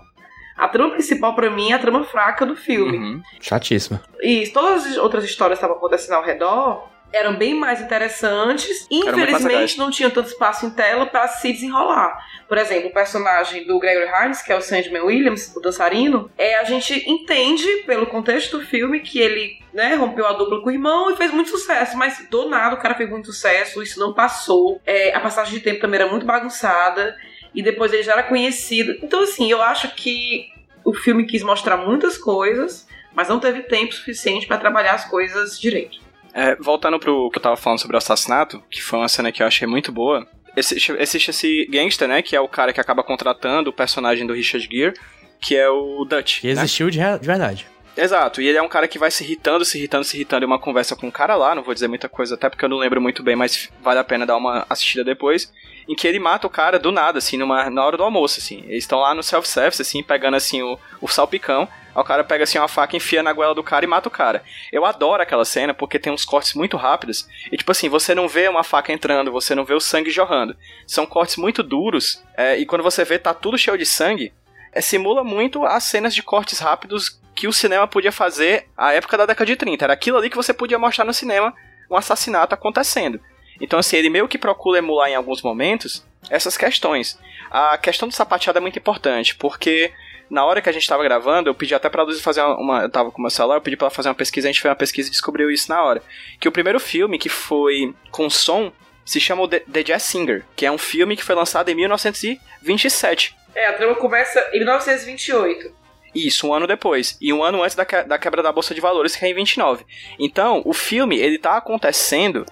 A 0.57 0.67
trama 0.67 0.91
principal, 0.91 1.33
para 1.33 1.49
mim, 1.49 1.71
é 1.71 1.75
a 1.75 1.79
trama 1.79 2.03
fraca 2.03 2.45
do 2.45 2.55
filme. 2.55 2.97
Uhum. 2.97 3.21
Chatíssima. 3.39 4.01
E 4.21 4.47
todas 4.49 4.85
as 4.85 4.97
outras 4.97 5.23
histórias 5.23 5.57
estavam 5.57 5.77
acontecendo 5.77 6.15
ao 6.15 6.23
redor 6.23 6.87
eram 7.13 7.35
bem 7.35 7.53
mais 7.53 7.81
interessantes. 7.81 8.87
Infelizmente, 8.89 9.77
não 9.77 9.91
tinham 9.91 10.09
tanto 10.09 10.29
espaço 10.29 10.65
em 10.65 10.69
tela 10.69 11.05
para 11.05 11.27
se 11.27 11.51
desenrolar. 11.51 12.17
Por 12.47 12.57
exemplo, 12.57 12.89
o 12.89 12.93
personagem 12.93 13.65
do 13.65 13.79
Gregory 13.79 14.09
Hines, 14.09 14.41
que 14.41 14.51
é 14.51 14.57
o 14.57 14.61
Sandman 14.61 15.03
Williams, 15.03 15.53
o 15.55 15.61
dançarino, 15.61 16.29
é, 16.37 16.57
a 16.57 16.63
gente 16.63 17.09
entende, 17.09 17.65
pelo 17.85 18.07
contexto 18.07 18.57
do 18.57 18.65
filme, 18.65 18.99
que 18.99 19.19
ele 19.19 19.59
né, 19.73 19.95
rompeu 19.95 20.25
a 20.25 20.33
dupla 20.33 20.61
com 20.61 20.69
o 20.69 20.71
irmão 20.71 21.11
e 21.11 21.15
fez 21.15 21.31
muito 21.31 21.49
sucesso, 21.49 21.97
mas 21.97 22.27
do 22.29 22.49
nada 22.49 22.75
o 22.75 22.79
cara 22.79 22.95
fez 22.95 23.09
muito 23.09 23.27
sucesso, 23.27 23.81
isso 23.81 23.99
não 23.99 24.13
passou. 24.13 24.81
É, 24.85 25.13
a 25.15 25.19
passagem 25.19 25.53
de 25.53 25.61
tempo 25.61 25.79
também 25.79 25.99
era 25.99 26.09
muito 26.09 26.25
bagunçada, 26.25 27.15
e 27.53 27.61
depois 27.61 27.91
ele 27.93 28.03
já 28.03 28.13
era 28.13 28.23
conhecido. 28.23 28.97
Então, 29.01 29.21
assim, 29.21 29.49
eu 29.49 29.61
acho 29.61 29.93
que 29.95 30.49
o 30.83 30.93
filme 30.93 31.25
quis 31.25 31.43
mostrar 31.43 31.77
muitas 31.77 32.17
coisas, 32.17 32.87
mas 33.13 33.29
não 33.29 33.39
teve 33.39 33.63
tempo 33.63 33.93
suficiente 33.93 34.47
para 34.47 34.57
trabalhar 34.57 34.93
as 34.93 35.05
coisas 35.05 35.59
direito. 35.59 35.99
É, 36.33 36.55
voltando 36.55 36.99
pro 36.99 37.29
que 37.29 37.37
eu 37.37 37.41
tava 37.41 37.57
falando 37.57 37.79
sobre 37.79 37.95
o 37.95 37.97
assassinato, 37.97 38.63
que 38.69 38.81
foi 38.81 38.99
uma 38.99 39.07
cena 39.07 39.31
que 39.31 39.43
eu 39.43 39.47
achei 39.47 39.67
muito 39.67 39.91
boa. 39.91 40.25
Existe, 40.55 40.91
existe 40.93 41.29
esse 41.29 41.65
gangster, 41.69 42.07
né? 42.07 42.21
Que 42.21 42.35
é 42.35 42.41
o 42.41 42.47
cara 42.47 42.73
que 42.73 42.81
acaba 42.81 43.03
contratando 43.03 43.69
o 43.69 43.73
personagem 43.73 44.25
do 44.25 44.33
Richard 44.33 44.67
Gere, 44.69 44.93
que 45.39 45.55
é 45.55 45.69
o 45.69 46.05
Dutch. 46.05 46.41
Que 46.41 46.47
né? 46.47 46.53
existiu 46.53 46.89
de, 46.89 46.99
de 46.99 47.25
verdade. 47.25 47.67
Exato, 47.95 48.41
e 48.41 48.47
ele 48.47 48.57
é 48.57 48.61
um 48.61 48.69
cara 48.69 48.87
que 48.87 48.97
vai 48.97 49.11
se 49.11 49.23
irritando, 49.23 49.65
se 49.65 49.77
irritando, 49.77 50.05
se 50.05 50.15
irritando 50.15 50.45
em 50.45 50.47
uma 50.47 50.57
conversa 50.57 50.95
com 50.95 51.07
um 51.07 51.11
cara 51.11 51.35
lá, 51.35 51.53
não 51.53 51.61
vou 51.61 51.73
dizer 51.73 51.89
muita 51.89 52.07
coisa 52.07 52.35
até 52.35 52.49
porque 52.49 52.63
eu 52.63 52.69
não 52.69 52.77
lembro 52.77 53.01
muito 53.01 53.21
bem, 53.21 53.35
mas 53.35 53.69
vale 53.81 53.99
a 53.99 54.03
pena 54.03 54.25
dar 54.25 54.37
uma 54.37 54.65
assistida 54.69 55.03
depois, 55.03 55.51
em 55.89 55.93
que 55.93 56.07
ele 56.07 56.17
mata 56.17 56.47
o 56.47 56.49
cara 56.49 56.79
do 56.79 56.89
nada, 56.89 57.17
assim, 57.17 57.35
numa, 57.35 57.69
na 57.69 57.85
hora 57.85 57.97
do 57.97 58.03
almoço, 58.03 58.39
assim. 58.39 58.63
Eles 58.67 58.85
estão 58.85 58.99
lá 58.99 59.13
no 59.13 59.21
self-service, 59.21 59.81
assim, 59.81 60.01
pegando, 60.01 60.37
assim, 60.37 60.61
o, 60.61 60.79
o 61.01 61.07
salpicão, 61.07 61.67
aí 61.93 62.01
o 62.01 62.05
cara 62.05 62.23
pega, 62.23 62.43
assim, 62.43 62.57
uma 62.57 62.67
faca, 62.67 62.95
enfia 62.95 63.23
na 63.23 63.33
goela 63.33 63.55
do 63.55 63.63
cara 63.63 63.85
e 63.85 63.87
mata 63.87 64.07
o 64.07 64.11
cara. 64.11 64.43
Eu 64.71 64.85
adoro 64.85 65.21
aquela 65.21 65.45
cena 65.45 65.73
porque 65.73 65.99
tem 65.99 66.11
uns 66.11 66.25
cortes 66.25 66.53
muito 66.53 66.77
rápidos, 66.77 67.27
e 67.51 67.57
tipo 67.57 67.71
assim, 67.71 67.89
você 67.89 68.15
não 68.15 68.27
vê 68.27 68.47
uma 68.47 68.63
faca 68.63 68.91
entrando, 68.91 69.31
você 69.31 69.55
não 69.55 69.65
vê 69.65 69.73
o 69.73 69.79
sangue 69.79 70.09
jorrando. 70.09 70.55
São 70.87 71.05
cortes 71.05 71.37
muito 71.37 71.63
duros, 71.63 72.23
é, 72.35 72.57
e 72.57 72.65
quando 72.65 72.83
você 72.83 73.03
vê, 73.03 73.17
tá 73.17 73.33
tudo 73.33 73.57
cheio 73.57 73.77
de 73.77 73.85
sangue, 73.85 74.33
é, 74.73 74.81
simula 74.81 75.23
muito 75.23 75.65
as 75.65 75.83
cenas 75.83 76.15
de 76.15 76.23
cortes 76.23 76.59
rápidos 76.59 77.19
que 77.35 77.47
o 77.47 77.53
cinema 77.53 77.87
podia 77.87 78.11
fazer 78.11 78.67
à 78.77 78.93
época 78.93 79.17
da 79.17 79.25
década 79.25 79.45
de 79.45 79.55
30. 79.55 79.85
Era 79.85 79.93
aquilo 79.93 80.17
ali 80.17 80.29
que 80.29 80.35
você 80.35 80.53
podia 80.53 80.79
mostrar 80.79 81.05
no 81.05 81.13
cinema 81.13 81.53
um 81.89 81.95
assassinato 81.95 82.53
acontecendo. 82.53 83.19
Então, 83.59 83.79
assim, 83.79 83.97
ele 83.97 84.09
meio 84.09 84.27
que 84.27 84.37
procura 84.37 84.79
emular 84.79 85.09
em 85.09 85.15
alguns 85.15 85.41
momentos 85.41 86.05
essas 86.29 86.57
questões. 86.57 87.19
A 87.49 87.77
questão 87.77 88.07
do 88.07 88.13
sapateado 88.13 88.57
é 88.57 88.61
muito 88.61 88.79
importante, 88.79 89.35
porque 89.35 89.91
na 90.31 90.43
hora 90.45 90.61
que 90.61 90.69
a 90.69 90.71
gente 90.71 90.81
estava 90.83 91.03
gravando, 91.03 91.49
eu 91.49 91.53
pedi 91.53 91.75
até 91.75 91.89
pra 91.89 92.01
Luz 92.03 92.19
fazer 92.21 92.41
uma. 92.41 92.81
Eu 92.83 92.89
tava 92.89 93.11
com 93.11 93.19
o 93.19 93.21
meu 93.21 93.29
celular, 93.29 93.57
eu 93.57 93.61
pedi 93.61 93.75
pra 93.77 93.85
ela 93.85 93.93
fazer 93.95 94.09
uma 94.09 94.15
pesquisa, 94.15 94.47
a 94.47 94.51
gente 94.51 94.61
fez 94.61 94.69
uma 94.69 94.75
pesquisa 94.75 95.09
e 95.09 95.11
descobriu 95.11 95.51
isso 95.51 95.69
na 95.69 95.83
hora. 95.83 96.01
Que 96.39 96.47
o 96.47 96.51
primeiro 96.51 96.79
filme 96.79 97.19
que 97.19 97.29
foi 97.29 97.93
com 98.09 98.29
som 98.29 98.71
se 99.05 99.19
chama 99.19 99.47
The, 99.47 99.59
The 99.71 99.83
Jazz 99.83 100.03
Singer, 100.03 100.45
que 100.55 100.65
é 100.65 100.71
um 100.71 100.77
filme 100.77 101.15
que 101.17 101.23
foi 101.23 101.35
lançado 101.35 101.69
em 101.69 101.75
1927. 101.75 103.35
É, 103.53 103.67
a 103.67 103.73
trama 103.73 103.95
começa 103.95 104.39
em 104.53 104.59
1928. 104.59 105.71
Isso, 106.13 106.47
um 106.47 106.53
ano 106.53 106.67
depois. 106.67 107.17
E 107.21 107.31
um 107.31 107.41
ano 107.43 107.63
antes 107.63 107.75
da, 107.75 107.85
que- 107.85 108.03
da 108.03 108.17
quebra 108.17 108.43
da 108.43 108.51
Bolsa 108.51 108.73
de 108.75 108.81
Valores, 108.81 109.15
que 109.15 109.23
é 109.25 109.29
em 109.29 109.33
29. 109.33 109.85
Então, 110.19 110.61
o 110.65 110.73
filme, 110.73 111.17
ele 111.17 111.37
tá 111.37 111.55
acontecendo 111.57 112.45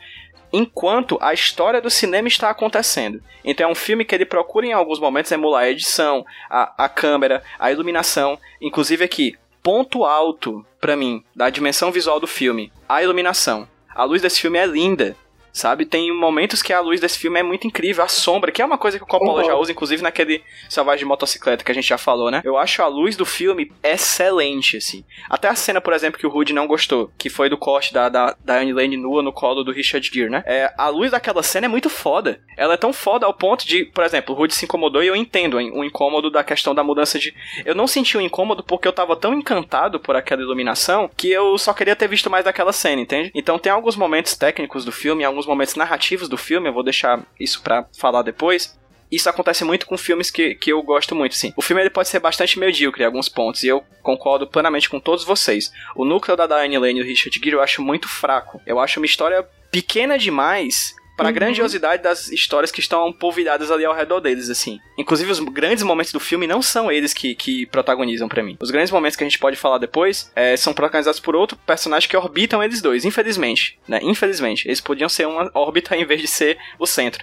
enquanto 0.51 1.17
a 1.21 1.33
história 1.33 1.81
do 1.81 1.89
cinema 1.89 2.27
está 2.27 2.49
acontecendo. 2.49 3.21
Então 3.43 3.67
é 3.67 3.71
um 3.71 3.75
filme 3.75 4.05
que 4.05 4.13
ele 4.13 4.25
procura 4.25 4.65
em 4.65 4.73
alguns 4.73 4.99
momentos 4.99 5.31
emular 5.31 5.63
a 5.63 5.69
edição, 5.69 6.25
a, 6.49 6.85
a 6.85 6.89
câmera, 6.89 7.43
a 7.57 7.71
iluminação. 7.71 8.37
Inclusive 8.61 9.03
aqui, 9.03 9.35
ponto 9.63 10.03
alto 10.03 10.65
pra 10.79 10.95
mim 10.95 11.23
da 11.35 11.49
dimensão 11.49 11.91
visual 11.91 12.19
do 12.19 12.27
filme, 12.27 12.71
a 12.87 13.03
iluminação. 13.03 13.67
A 13.93 14.03
luz 14.03 14.21
desse 14.21 14.41
filme 14.41 14.57
é 14.57 14.65
linda. 14.65 15.15
Sabe, 15.59 15.85
tem 15.85 16.09
momentos 16.13 16.61
que 16.61 16.71
a 16.71 16.79
luz 16.79 17.01
desse 17.01 17.19
filme 17.19 17.37
é 17.37 17.43
muito 17.43 17.67
incrível, 17.67 18.01
a 18.01 18.07
sombra, 18.07 18.49
que 18.49 18.61
é 18.61 18.65
uma 18.65 18.77
coisa 18.77 18.97
que 18.97 19.03
o 19.03 19.05
Coppola 19.07 19.43
já 19.43 19.55
usa, 19.55 19.73
inclusive 19.73 20.01
naquele 20.01 20.41
Selvagem 20.69 20.99
de 20.99 21.05
Motocicleta 21.05 21.65
que 21.65 21.71
a 21.73 21.75
gente 21.75 21.89
já 21.89 21.97
falou, 21.97 22.31
né? 22.31 22.41
Eu 22.45 22.57
acho 22.57 22.81
a 22.81 22.87
luz 22.87 23.17
do 23.17 23.25
filme 23.25 23.69
excelente, 23.83 24.77
assim. 24.77 25.03
Até 25.29 25.49
a 25.49 25.55
cena, 25.55 25.81
por 25.81 25.91
exemplo, 25.91 26.17
que 26.17 26.25
o 26.25 26.29
Rude 26.29 26.53
não 26.53 26.65
gostou, 26.65 27.11
que 27.17 27.29
foi 27.29 27.49
do 27.49 27.57
corte 27.57 27.93
da, 27.93 28.07
da, 28.07 28.37
da 28.39 28.55
Anne 28.55 28.71
Lane 28.71 28.95
nua 28.95 29.21
no 29.21 29.33
colo 29.33 29.61
do 29.61 29.73
Richard 29.73 30.09
Gere, 30.09 30.29
né? 30.29 30.43
É, 30.45 30.73
a 30.77 30.87
luz 30.87 31.11
daquela 31.11 31.43
cena 31.43 31.65
é 31.65 31.67
muito 31.67 31.89
foda. 31.89 32.39
Ela 32.55 32.75
é 32.75 32.77
tão 32.77 32.93
foda 32.93 33.25
ao 33.25 33.33
ponto 33.33 33.67
de, 33.67 33.83
por 33.83 34.05
exemplo, 34.05 34.33
o 34.33 34.37
Rude 34.37 34.55
se 34.55 34.63
incomodou 34.63 35.03
e 35.03 35.07
eu 35.07 35.15
entendo 35.15 35.57
o 35.57 35.83
incômodo 35.83 36.31
da 36.31 36.41
questão 36.41 36.73
da 36.73 36.85
mudança 36.85 37.19
de. 37.19 37.35
Eu 37.65 37.75
não 37.75 37.85
senti 37.85 38.17
o 38.17 38.21
incômodo 38.21 38.63
porque 38.63 38.87
eu 38.87 38.93
tava 38.93 39.13
tão 39.17 39.33
encantado 39.33 39.99
por 39.99 40.15
aquela 40.15 40.41
iluminação 40.41 41.09
que 41.17 41.29
eu 41.29 41.57
só 41.57 41.73
queria 41.73 41.97
ter 41.97 42.07
visto 42.07 42.29
mais 42.29 42.45
daquela 42.45 42.71
cena, 42.71 43.01
entende? 43.01 43.29
Então 43.35 43.59
tem 43.59 43.73
alguns 43.73 43.97
momentos 43.97 44.37
técnicos 44.37 44.85
do 44.85 44.91
filme, 44.93 45.25
alguns 45.25 45.48
momentos 45.49 45.75
narrativos 45.75 46.29
do 46.29 46.37
filme, 46.37 46.69
eu 46.69 46.73
vou 46.73 46.83
deixar 46.83 47.25
isso 47.39 47.61
pra 47.61 47.85
falar 47.97 48.21
depois. 48.21 48.77
Isso 49.11 49.27
acontece 49.27 49.63
muito 49.63 49.87
com 49.87 49.97
filmes 49.97 50.29
que, 50.29 50.53
que 50.53 50.71
eu 50.71 50.81
gosto 50.83 51.15
muito, 51.15 51.33
sim. 51.35 51.51
O 51.57 51.61
filme 51.61 51.81
ele 51.81 51.89
pode 51.89 52.07
ser 52.07 52.19
bastante 52.19 52.59
medíocre 52.59 53.01
em 53.01 53.05
alguns 53.05 53.27
pontos, 53.27 53.63
e 53.63 53.67
eu 53.67 53.83
concordo 54.03 54.45
plenamente 54.47 54.87
com 54.87 54.99
todos 54.99 55.25
vocês. 55.25 55.71
O 55.95 56.05
núcleo 56.05 56.37
da 56.37 56.45
Diane 56.45 56.77
Lane 56.77 56.99
e 56.99 57.03
do 57.03 57.07
Richard 57.07 57.37
Gere 57.37 57.55
eu 57.55 57.61
acho 57.61 57.81
muito 57.81 58.07
fraco. 58.07 58.61
Eu 58.67 58.79
acho 58.79 58.99
uma 58.99 59.07
história 59.07 59.43
pequena 59.71 60.17
demais 60.17 60.93
para 61.19 61.29
a 61.29 61.33
grandiosidade 61.33 62.01
das 62.01 62.31
histórias 62.31 62.71
que 62.71 62.79
estão 62.79 63.11
polvilhadas 63.11 63.69
ali 63.69 63.83
ao 63.83 63.93
redor 63.93 64.21
deles, 64.21 64.49
assim. 64.49 64.79
Inclusive, 64.97 65.29
os 65.29 65.39
grandes 65.39 65.83
momentos 65.83 66.13
do 66.13 66.19
filme 66.19 66.47
não 66.47 66.61
são 66.61 66.89
eles 66.89 67.13
que, 67.13 67.35
que 67.35 67.65
protagonizam 67.65 68.29
pra 68.29 68.41
mim. 68.41 68.57
Os 68.61 68.71
grandes 68.71 68.89
momentos 68.89 69.17
que 69.17 69.23
a 69.25 69.27
gente 69.27 69.37
pode 69.37 69.57
falar 69.57 69.79
depois 69.79 70.31
é, 70.33 70.55
são 70.55 70.73
protagonizados 70.73 71.19
por 71.19 71.35
outro 71.35 71.57
personagem 71.57 72.07
que 72.07 72.15
orbitam 72.15 72.63
eles 72.63 72.81
dois, 72.81 73.03
infelizmente, 73.03 73.77
né? 73.85 73.99
Infelizmente. 74.01 74.65
Eles 74.65 74.79
podiam 74.79 75.09
ser 75.09 75.27
uma 75.27 75.51
órbita 75.53 75.93
em 75.93 76.05
vez 76.05 76.21
de 76.21 76.27
ser 76.27 76.57
o 76.79 76.85
centro. 76.85 77.21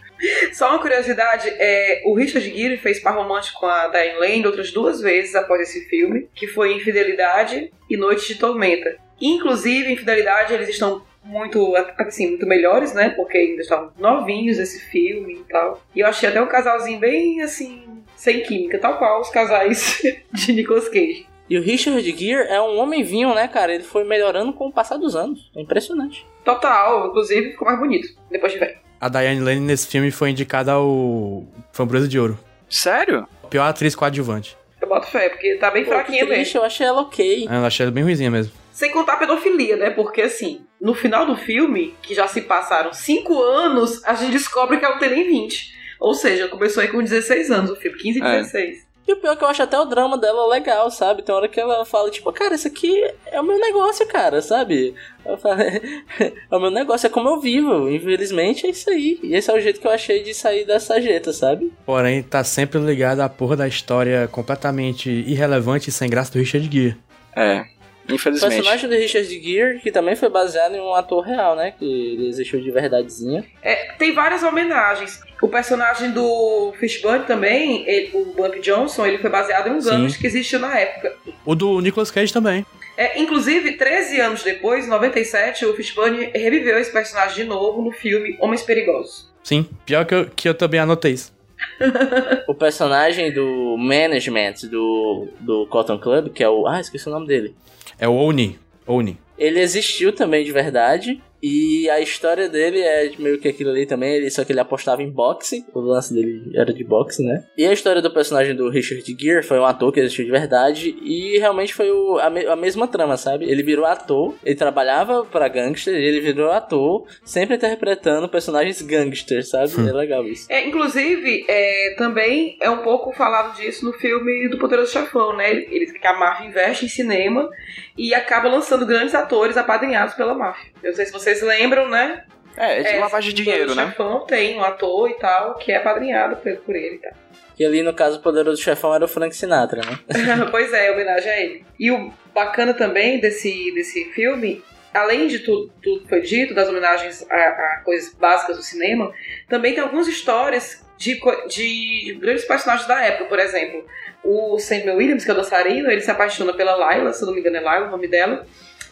Só 0.52 0.68
uma 0.68 0.78
curiosidade, 0.78 1.48
é, 1.48 2.02
o 2.04 2.14
Richard 2.14 2.46
Gere 2.54 2.76
fez 2.76 3.00
par 3.00 3.14
romântico 3.14 3.60
com 3.60 3.66
a 3.66 3.88
Diane 3.88 4.18
Lane 4.18 4.46
outras 4.46 4.70
duas 4.70 5.00
vezes 5.00 5.34
após 5.34 5.62
esse 5.62 5.88
filme, 5.88 6.28
que 6.34 6.46
foi 6.46 6.74
Infidelidade 6.74 7.72
e 7.88 7.96
Noite 7.96 8.28
de 8.28 8.34
Tormenta. 8.34 8.96
Inclusive, 9.20 9.92
Infidelidade, 9.92 10.52
eles 10.52 10.68
estão 10.68 11.02
muito, 11.26 11.74
assim, 11.98 12.28
muito 12.28 12.46
melhores, 12.46 12.92
né? 12.94 13.10
Porque 13.10 13.36
ainda 13.36 13.62
estavam 13.62 13.90
novinhos 13.98 14.58
esse 14.58 14.80
filme 14.80 15.34
e 15.34 15.52
tal. 15.52 15.82
E 15.94 16.00
eu 16.00 16.06
achei 16.06 16.28
até 16.28 16.40
um 16.40 16.46
casalzinho 16.46 16.98
bem, 16.98 17.42
assim, 17.42 17.82
sem 18.14 18.42
química, 18.42 18.78
tal 18.78 18.96
qual 18.98 19.20
os 19.20 19.30
casais 19.30 20.00
de 20.32 20.52
Nicolas 20.52 20.88
Cage. 20.88 21.26
E 21.48 21.56
o 21.56 21.62
Richard 21.62 22.02
Gere 22.02 22.48
é 22.48 22.60
um 22.60 22.76
homem 22.78 23.04
vinho, 23.04 23.32
né, 23.34 23.46
cara? 23.46 23.72
Ele 23.72 23.84
foi 23.84 24.02
melhorando 24.02 24.52
com 24.52 24.66
o 24.66 24.72
passar 24.72 24.96
dos 24.96 25.14
anos. 25.14 25.50
É 25.56 25.60
impressionante. 25.60 26.26
Total, 26.44 27.06
inclusive 27.06 27.52
ficou 27.52 27.66
mais 27.68 27.78
bonito 27.78 28.08
depois 28.30 28.52
de 28.52 28.58
velho. 28.58 28.76
A 29.00 29.08
Diane 29.08 29.40
Lane 29.40 29.60
nesse 29.60 29.86
filme 29.86 30.10
foi 30.10 30.30
indicada 30.30 30.72
ao 30.72 31.44
Framboesa 31.72 32.08
de 32.08 32.18
Ouro. 32.18 32.38
Sério? 32.68 33.28
Pior 33.48 33.64
atriz 33.64 33.94
coadjuvante. 33.94 34.56
Eu 34.80 34.88
boto 34.88 35.06
fé, 35.06 35.28
porque 35.28 35.54
tá 35.56 35.70
bem 35.70 35.84
Pô, 35.84 35.90
fraquinha 35.92 36.18
que 36.18 36.24
mesmo. 36.24 36.34
triste, 36.34 36.56
eu 36.56 36.64
achei 36.64 36.86
ela 36.86 37.02
ok. 37.02 37.46
Eu 37.48 37.64
achei 37.64 37.84
ela 37.84 37.92
bem 37.92 38.02
ruizinha 38.02 38.30
mesmo. 38.30 38.52
Sem 38.72 38.90
contar 38.90 39.14
a 39.14 39.16
pedofilia, 39.16 39.76
né? 39.76 39.90
Porque 39.90 40.22
assim, 40.22 40.65
no 40.80 40.94
final 40.94 41.26
do 41.26 41.36
filme, 41.36 41.94
que 42.02 42.14
já 42.14 42.28
se 42.28 42.42
passaram 42.42 42.92
5 42.92 43.42
anos, 43.42 44.02
a 44.04 44.14
gente 44.14 44.32
descobre 44.32 44.78
que 44.78 44.84
ela 44.84 44.98
tem 44.98 45.10
nem 45.10 45.28
20. 45.28 45.74
Ou 46.00 46.14
seja, 46.14 46.48
começou 46.48 46.82
aí 46.82 46.88
com 46.88 47.02
16 47.02 47.50
anos 47.50 47.70
o 47.70 47.76
filme, 47.76 47.98
15 47.98 48.18
e 48.18 48.22
É. 48.22 48.36
16. 48.38 48.86
E 49.08 49.12
o 49.12 49.16
pior 49.18 49.34
é 49.34 49.36
que 49.36 49.44
eu 49.44 49.48
acho 49.48 49.62
até 49.62 49.78
o 49.78 49.84
drama 49.84 50.18
dela 50.18 50.48
legal, 50.48 50.90
sabe? 50.90 51.22
Tem 51.22 51.32
hora 51.32 51.46
que 51.46 51.60
ela 51.60 51.84
fala, 51.86 52.10
tipo, 52.10 52.32
cara, 52.32 52.56
isso 52.56 52.66
aqui 52.66 52.92
é 53.26 53.40
o 53.40 53.44
meu 53.44 53.56
negócio, 53.56 54.04
cara, 54.08 54.42
sabe? 54.42 54.94
Eu 55.24 55.38
falei, 55.38 55.80
é 56.50 56.56
o 56.56 56.58
meu 56.58 56.72
negócio, 56.72 57.06
é 57.06 57.10
como 57.10 57.28
eu 57.28 57.40
vivo. 57.40 57.88
Infelizmente 57.88 58.66
é 58.66 58.70
isso 58.70 58.90
aí. 58.90 59.20
E 59.22 59.36
esse 59.36 59.48
é 59.48 59.54
o 59.54 59.60
jeito 59.60 59.78
que 59.80 59.86
eu 59.86 59.92
achei 59.92 60.24
de 60.24 60.34
sair 60.34 60.64
dessa 60.66 61.00
jeta, 61.00 61.32
sabe? 61.32 61.72
Porém, 61.86 62.20
tá 62.20 62.42
sempre 62.42 62.80
ligado 62.80 63.20
à 63.20 63.28
porra 63.28 63.54
da 63.56 63.68
história 63.68 64.26
completamente 64.26 65.08
irrelevante 65.08 65.88
e 65.88 65.92
sem 65.92 66.10
graça 66.10 66.32
do 66.32 66.40
Richard 66.40 66.68
Gere. 66.68 66.96
É, 67.36 67.64
O 68.08 68.14
infelizmente. 68.14 68.54
personagem 68.54 68.88
do 68.88 68.94
Richard 68.96 69.28
Gere, 69.42 69.78
que 69.80 69.90
também 69.90 70.14
foi 70.16 70.28
baseado 70.28 70.74
em 70.74 70.80
um 70.80 70.94
ator 70.94 71.24
real, 71.24 71.56
né? 71.56 71.72
Que 71.78 71.84
ele 71.84 72.28
existiu 72.28 72.60
de 72.60 72.70
verdadezinha. 72.70 73.44
É, 73.62 73.92
tem 73.98 74.12
várias 74.12 74.42
homenagens. 74.42 75.20
O 75.42 75.48
personagem 75.48 76.10
do 76.12 76.72
Fishburne 76.78 77.24
também, 77.26 77.88
ele- 77.88 78.10
o 78.14 78.26
Bump 78.36 78.58
Johnson, 78.60 79.04
ele 79.06 79.18
foi 79.18 79.28
baseado 79.30 79.68
em 79.68 79.72
um 79.72 79.80
gangster 79.82 80.20
que 80.20 80.26
existiu 80.26 80.58
na 80.58 80.78
época. 80.78 81.14
O 81.44 81.54
do 81.54 81.80
Nicolas 81.80 82.10
Cage 82.10 82.32
também. 82.32 82.64
É, 82.96 83.20
inclusive, 83.20 83.72
13 83.72 84.20
anos 84.20 84.42
depois, 84.42 84.86
em 84.86 84.88
97, 84.88 85.66
o 85.66 85.74
Fishburne 85.74 86.30
reviveu 86.34 86.78
esse 86.78 86.90
personagem 86.90 87.34
de 87.36 87.44
novo 87.44 87.82
no 87.82 87.92
filme 87.92 88.36
Homens 88.40 88.62
Perigosos. 88.62 89.30
Sim, 89.42 89.68
pior 89.84 90.06
que 90.06 90.14
eu, 90.14 90.30
que 90.34 90.48
eu 90.48 90.54
também 90.54 90.80
anotei 90.80 91.12
isso. 91.12 91.34
O 92.48 92.54
personagem 92.54 93.32
do 93.32 93.76
management 93.78 94.54
do, 94.70 95.28
do 95.40 95.66
Cotton 95.66 95.98
Club, 95.98 96.28
que 96.32 96.42
é 96.42 96.48
o. 96.48 96.66
Ah, 96.66 96.80
esqueci 96.80 97.08
o 97.08 97.12
nome 97.12 97.26
dele. 97.26 97.54
É 97.98 98.08
o 98.08 98.14
Oni. 98.14 98.58
Oni. 98.86 99.18
Ele 99.38 99.60
existiu 99.60 100.12
também 100.12 100.44
de 100.44 100.52
verdade. 100.52 101.22
E 101.46 101.88
a 101.90 102.00
história 102.00 102.48
dele 102.48 102.80
é 102.80 103.10
meio 103.18 103.38
que 103.38 103.46
aquilo 103.48 103.70
ali 103.70 103.86
também, 103.86 104.14
ele, 104.14 104.30
só 104.30 104.44
que 104.44 104.52
ele 104.52 104.60
apostava 104.60 105.02
em 105.02 105.10
boxe, 105.10 105.64
o 105.72 105.80
lance 105.80 106.12
dele 106.12 106.50
era 106.54 106.72
de 106.72 106.82
boxe, 106.82 107.22
né? 107.24 107.44
E 107.56 107.64
a 107.64 107.72
história 107.72 108.02
do 108.02 108.10
personagem 108.12 108.54
do 108.54 108.68
Richard 108.68 109.04
Gere 109.18 109.42
foi 109.42 109.58
um 109.58 109.64
ator 109.64 109.92
que 109.92 110.00
existiu 110.00 110.24
de 110.24 110.30
verdade 110.30 110.96
e 111.02 111.38
realmente 111.38 111.72
foi 111.74 111.90
o- 111.90 112.18
a, 112.18 112.28
me- 112.30 112.46
a 112.46 112.56
mesma 112.56 112.88
trama, 112.88 113.16
sabe? 113.16 113.44
Ele 113.48 113.62
virou 113.62 113.84
ator, 113.84 114.34
ele 114.44 114.56
trabalhava 114.56 115.24
pra 115.24 115.46
gangster 115.48 115.94
e 115.94 116.04
ele 116.04 116.20
virou 116.20 116.50
ator, 116.50 117.06
sempre 117.24 117.56
interpretando 117.56 118.28
personagens 118.28 118.82
gangsters, 118.82 119.48
sabe? 119.50 119.70
É 119.88 119.92
legal 119.92 120.26
isso. 120.26 120.46
É, 120.50 120.66
inclusive, 120.66 121.44
é, 121.48 121.94
também 121.96 122.56
é 122.60 122.68
um 122.70 122.78
pouco 122.78 123.12
falado 123.12 123.54
disso 123.56 123.84
no 123.84 123.92
filme 123.92 124.48
do 124.48 124.58
Poderoso 124.58 124.92
Chefão, 124.92 125.36
né? 125.36 125.52
Eles 125.52 125.92
que 125.92 126.06
a 126.06 126.18
Marvel 126.18 126.48
investe 126.48 126.84
em 126.86 126.88
cinema 126.88 127.48
e 127.96 128.12
acaba 128.14 128.48
lançando 128.48 128.84
grandes 128.86 129.14
atores 129.14 129.56
apadrinhados 129.56 130.14
pela 130.14 130.34
Marvel. 130.34 130.64
Eu 130.82 130.90
não 130.90 130.96
sei 130.96 131.06
se 131.06 131.12
vocês 131.12 131.35
lembram, 131.42 131.88
né? 131.88 132.24
É, 132.56 132.82
de 132.82 132.88
É, 132.88 133.00
lavagem 133.00 133.34
de 133.34 133.42
o 133.42 133.44
dinheiro, 133.44 133.74
né? 133.74 133.86
Chefão 133.86 134.20
tem 134.26 134.58
um 134.58 134.64
ator 134.64 135.10
e 135.10 135.14
tal 135.14 135.54
que 135.56 135.72
é 135.72 135.76
apadrinhado 135.76 136.36
por, 136.36 136.56
por 136.58 136.74
ele 136.74 136.96
e 136.96 136.98
tal. 136.98 137.12
E 137.58 137.64
ali 137.64 137.82
no 137.82 137.94
caso 137.94 138.18
o 138.18 138.22
poderoso 138.22 138.62
chefão 138.62 138.94
era 138.94 139.04
o 139.04 139.08
Frank 139.08 139.34
Sinatra, 139.34 139.80
né? 139.82 139.98
pois 140.50 140.72
é, 140.72 140.90
homenagem 140.90 141.30
a 141.30 141.40
ele. 141.40 141.64
E 141.78 141.90
o 141.90 142.12
bacana 142.34 142.74
também 142.74 143.18
desse, 143.18 143.72
desse 143.72 144.04
filme, 144.12 144.62
além 144.92 145.26
de 145.26 145.38
tudo, 145.38 145.72
tudo 145.82 146.02
que 146.02 146.08
foi 146.08 146.20
dito, 146.20 146.54
das 146.54 146.68
homenagens 146.68 147.26
a, 147.30 147.34
a 147.34 147.82
coisas 147.84 148.14
básicas 148.14 148.56
do 148.56 148.62
cinema, 148.62 149.12
também 149.48 149.74
tem 149.74 149.82
algumas 149.82 150.06
histórias 150.06 150.84
de, 150.98 151.18
de 151.48 152.18
grandes 152.20 152.44
personagens 152.44 152.86
da 152.86 153.02
época. 153.02 153.26
Por 153.26 153.38
exemplo, 153.38 153.86
o 154.22 154.58
Samuel 154.58 154.96
Williams, 154.96 155.24
que 155.24 155.30
é 155.30 155.34
o 155.34 155.36
dançarino, 155.36 155.90
ele 155.90 156.00
se 156.00 156.10
apaixona 156.10 156.52
pela 156.52 156.74
Laila, 156.74 157.12
se 157.12 157.22
eu 157.22 157.26
não 157.26 157.34
me 157.34 157.40
engano 157.40 157.56
é 157.56 157.60
Laila 157.60 157.86
o 157.86 157.90
nome 157.90 158.08
dela, 158.08 158.46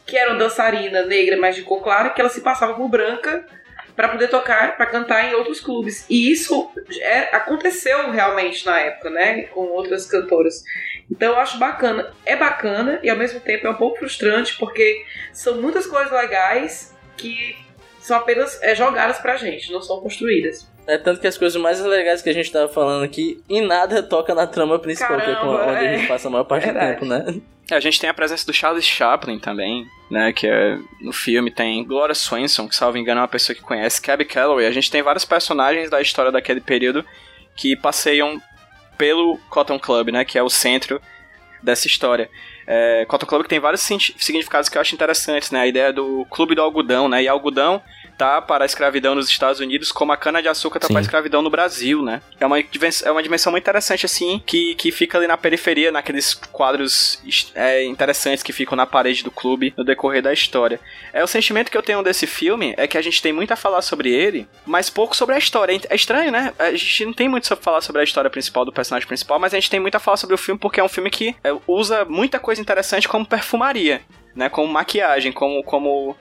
que 0.06 0.16
era 0.16 0.30
uma 0.30 0.38
dançarina 0.38 1.02
negra, 1.02 1.36
mas 1.36 1.56
de 1.56 1.62
cor 1.62 1.82
clara, 1.82 2.10
que 2.10 2.20
ela 2.20 2.30
se 2.30 2.40
passava 2.40 2.74
por 2.74 2.88
branca 2.88 3.44
para 3.96 4.08
poder 4.08 4.28
tocar, 4.28 4.76
para 4.76 4.86
cantar 4.86 5.24
em 5.30 5.34
outros 5.34 5.60
clubes. 5.60 6.04
E 6.10 6.30
isso 6.30 6.70
é- 7.00 7.34
aconteceu 7.34 8.10
realmente 8.10 8.66
na 8.66 8.78
época, 8.80 9.08
né? 9.08 9.42
Com 9.44 9.66
outras 9.66 10.06
cantoras. 10.06 10.62
Então 11.10 11.32
eu 11.32 11.38
acho 11.38 11.58
bacana. 11.58 12.12
É 12.26 12.34
bacana 12.34 12.98
e 13.02 13.08
ao 13.10 13.16
mesmo 13.16 13.40
tempo 13.40 13.66
é 13.66 13.70
um 13.70 13.74
pouco 13.76 13.98
frustrante 13.98 14.56
porque 14.58 15.04
são 15.32 15.60
muitas 15.60 15.86
coisas 15.86 16.10
legais 16.10 16.94
que 17.16 17.56
são 18.00 18.16
apenas 18.16 18.60
é, 18.62 18.74
jogadas 18.74 19.18
pra 19.18 19.36
gente, 19.36 19.72
não 19.72 19.80
são 19.80 20.00
construídas. 20.00 20.68
É 20.86 20.98
tanto 20.98 21.20
que 21.20 21.26
as 21.26 21.38
coisas 21.38 21.60
mais 21.60 21.80
legais 21.80 22.20
que 22.20 22.28
a 22.28 22.32
gente 22.32 22.52
tava 22.52 22.68
falando 22.68 23.04
aqui, 23.04 23.42
em 23.48 23.66
nada 23.66 24.02
toca 24.02 24.34
na 24.34 24.46
trama 24.46 24.78
principal, 24.78 25.16
que 25.16 25.30
é 25.30 25.34
Caramba, 25.34 25.66
onde 25.66 25.78
a 25.78 25.82
é. 25.84 25.98
gente 25.98 26.08
passa 26.08 26.28
a 26.28 26.30
maior 26.30 26.44
parte 26.44 26.66
Verdade. 26.66 26.86
do 26.86 27.00
tempo, 27.00 27.06
né? 27.06 27.40
A 27.70 27.80
gente 27.80 27.98
tem 27.98 28.10
a 28.10 28.14
presença 28.14 28.44
do 28.44 28.52
Charles 28.52 28.84
Chaplin 28.84 29.38
também, 29.38 29.86
né? 30.10 30.32
Que 30.32 30.46
é 30.46 30.78
no 31.00 31.12
filme 31.12 31.50
tem 31.50 31.82
Gloria 31.84 32.14
Swanson, 32.14 32.68
que 32.68 32.76
salvo 32.76 32.98
engano 32.98 33.20
é 33.20 33.22
uma 33.22 33.28
pessoa 33.28 33.56
que 33.56 33.62
conhece, 33.62 34.02
Cabby 34.02 34.26
Calloway. 34.26 34.66
A 34.66 34.70
gente 34.70 34.90
tem 34.90 35.02
vários 35.02 35.24
personagens 35.24 35.88
da 35.88 36.00
história 36.02 36.30
daquele 36.30 36.60
período 36.60 37.04
que 37.56 37.74
passeiam 37.74 38.40
pelo 38.98 39.38
Cotton 39.48 39.78
Club, 39.78 40.10
né? 40.10 40.24
Que 40.24 40.38
é 40.38 40.42
o 40.42 40.50
centro 40.50 41.00
dessa 41.62 41.86
história. 41.86 42.28
É, 42.66 43.06
Cotton 43.06 43.26
Club 43.26 43.42
que 43.42 43.48
tem 43.48 43.60
vários 43.60 43.80
significados 43.80 44.68
que 44.68 44.76
eu 44.76 44.82
acho 44.82 44.94
interessantes, 44.94 45.50
né? 45.50 45.60
A 45.60 45.66
ideia 45.66 45.90
do 45.90 46.26
clube 46.30 46.54
do 46.54 46.60
algodão, 46.60 47.08
né? 47.08 47.22
E 47.22 47.28
algodão 47.28 47.82
tá 48.16 48.40
para 48.40 48.64
a 48.64 48.66
escravidão 48.66 49.14
nos 49.14 49.29
Estados 49.29 49.61
Unidos 49.61 49.92
como 49.92 50.12
a 50.12 50.16
cana-de-açúcar 50.16 50.81
tá 50.81 50.87
Sim. 50.87 50.94
para 50.94 51.00
a 51.00 51.03
escravidão 51.03 51.42
no 51.42 51.50
Brasil, 51.50 52.03
né? 52.03 52.22
É 52.38 52.46
uma, 52.46 52.59
é 52.59 53.11
uma 53.11 53.22
dimensão 53.22 53.50
muito 53.50 53.64
interessante, 53.64 54.07
assim, 54.07 54.42
que, 54.44 54.74
que 54.74 54.90
fica 54.90 55.18
ali 55.18 55.27
na 55.27 55.37
periferia, 55.37 55.90
naqueles 55.90 56.35
quadros 56.35 57.20
é, 57.55 57.85
interessantes 57.85 58.42
que 58.42 58.53
ficam 58.53 58.77
na 58.77 58.87
parede 58.87 59.22
do 59.22 59.31
clube 59.31 59.74
no 59.77 59.85
decorrer 59.85 60.22
da 60.22 60.33
história. 60.33 60.81
É 61.12 61.22
O 61.22 61.27
sentimento 61.27 61.70
que 61.70 61.77
eu 61.77 61.83
tenho 61.83 62.03
desse 62.03 62.27
filme 62.27 62.74
é 62.77 62.87
que 62.87 62.98
a 62.98 63.03
gente 63.03 63.20
tem 63.20 63.33
muito 63.33 63.53
a 63.53 63.57
falar 63.57 63.83
sobre 63.83 64.11
ele, 64.11 64.46
mas 64.64 64.90
pouco 64.90 65.16
sobre 65.16 65.35
a 65.35 65.38
história. 65.38 65.79
É 65.88 65.94
estranho, 65.94 66.31
né? 66.31 66.53
A 66.59 66.70
gente 66.72 67.07
não 67.07 67.12
tem 67.12 67.29
muito 67.29 67.53
a 67.53 67.57
falar 67.57 67.81
sobre 67.81 68.00
a 68.00 68.05
história 68.05 68.31
principal 68.31 68.64
do 68.64 68.72
personagem 68.72 69.07
principal, 69.07 69.38
mas 69.38 69.53
a 69.53 69.57
gente 69.57 69.70
tem 69.70 69.81
muito 69.81 69.94
a 69.94 70.00
falar 70.00 70.16
sobre 70.16 70.35
o 70.35 70.38
filme 70.38 70.59
porque 70.59 70.81
é 70.81 70.85
um 70.85 70.88
filme 70.88 71.11
que 71.11 71.35
é, 71.42 71.55
usa 71.66 72.05
muita 72.05 72.38
coisa 72.38 72.61
interessante 72.61 73.09
como 73.09 73.27
perfumaria, 73.27 74.03
né? 74.35 74.48
Como 74.48 74.72
maquiagem, 74.72 75.33
como, 75.33 75.62
como 75.62 76.16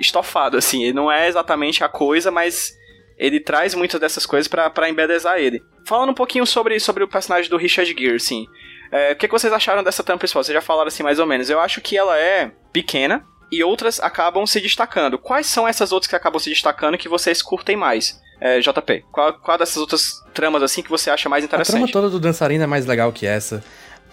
estofado, 0.00 0.56
assim. 0.56 0.82
Ele 0.82 0.92
não 0.94 1.10
é 1.10 1.28
exatamente 1.28 1.84
a 1.84 1.88
coisa, 1.88 2.30
mas 2.30 2.72
ele 3.18 3.38
traz 3.38 3.74
muitas 3.74 4.00
dessas 4.00 4.24
coisas 4.24 4.48
pra 4.48 4.70
pra 4.70 4.88
embelezar 4.88 5.38
ele. 5.38 5.62
Falando 5.86 6.10
um 6.10 6.14
pouquinho 6.14 6.46
sobre, 6.46 6.78
sobre 6.80 7.04
o 7.04 7.08
personagem 7.08 7.50
do 7.50 7.56
Richard 7.56 7.94
Gere, 7.98 8.16
assim. 8.16 8.46
é, 8.90 9.12
o 9.12 9.16
que, 9.16 9.26
que 9.28 9.32
vocês 9.32 9.52
acharam 9.52 9.82
dessa 9.84 10.02
trama 10.02 10.18
principal? 10.18 10.42
Vocês 10.42 10.54
já 10.54 10.62
falaram 10.62 10.88
assim 10.88 11.02
mais 11.02 11.18
ou 11.18 11.26
menos. 11.26 11.50
Eu 11.50 11.60
acho 11.60 11.80
que 11.80 11.96
ela 11.96 12.16
é 12.18 12.50
pequena 12.72 13.24
e 13.52 13.62
outras 13.62 14.00
acabam 14.00 14.46
se 14.46 14.60
destacando. 14.60 15.18
Quais 15.18 15.46
são 15.46 15.66
essas 15.68 15.92
outras 15.92 16.08
que 16.08 16.16
acabam 16.16 16.38
se 16.40 16.48
destacando 16.50 16.96
que 16.96 17.08
vocês 17.08 17.42
curtem 17.42 17.76
mais? 17.76 18.18
É, 18.40 18.58
JP, 18.58 19.04
qual, 19.12 19.34
qual 19.34 19.58
dessas 19.58 19.76
outras 19.76 20.24
tramas 20.32 20.62
assim 20.62 20.82
que 20.82 20.88
você 20.88 21.10
acha 21.10 21.28
mais 21.28 21.44
A 21.44 21.48
trama 21.48 21.62
interessante? 21.62 21.92
toda 21.92 22.08
do 22.08 22.18
dançarino 22.18 22.64
é 22.64 22.66
mais 22.66 22.86
legal 22.86 23.12
que 23.12 23.26
essa. 23.26 23.62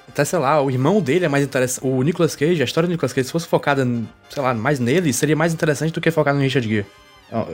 Até, 0.08 0.24
sei 0.26 0.39
lá, 0.39 0.62
o 0.62 0.72
irmão 0.72 1.02
dele 1.02 1.26
é 1.26 1.28
mais 1.28 1.43
interessante. 1.43 1.86
O 1.86 2.02
Nicolas 2.02 2.36
Cage, 2.36 2.62
a 2.62 2.65
história 2.65 2.88
do 2.88 2.91
Nicolas 2.91 3.13
Cage, 3.13 3.28
se 3.28 3.32
fosse 3.32 3.48
focada, 3.48 3.86
sei 4.30 4.41
lá, 4.41 4.54
mais 4.54 4.80
nele, 4.80 5.12
seria 5.13 5.36
mais 5.36 5.54
interessante 5.54 5.93
do 5.93 6.02
que 6.02 6.10
focada 6.10 6.38
no 6.38 6.43
Richard 6.43 6.67
Gere. 6.67 6.86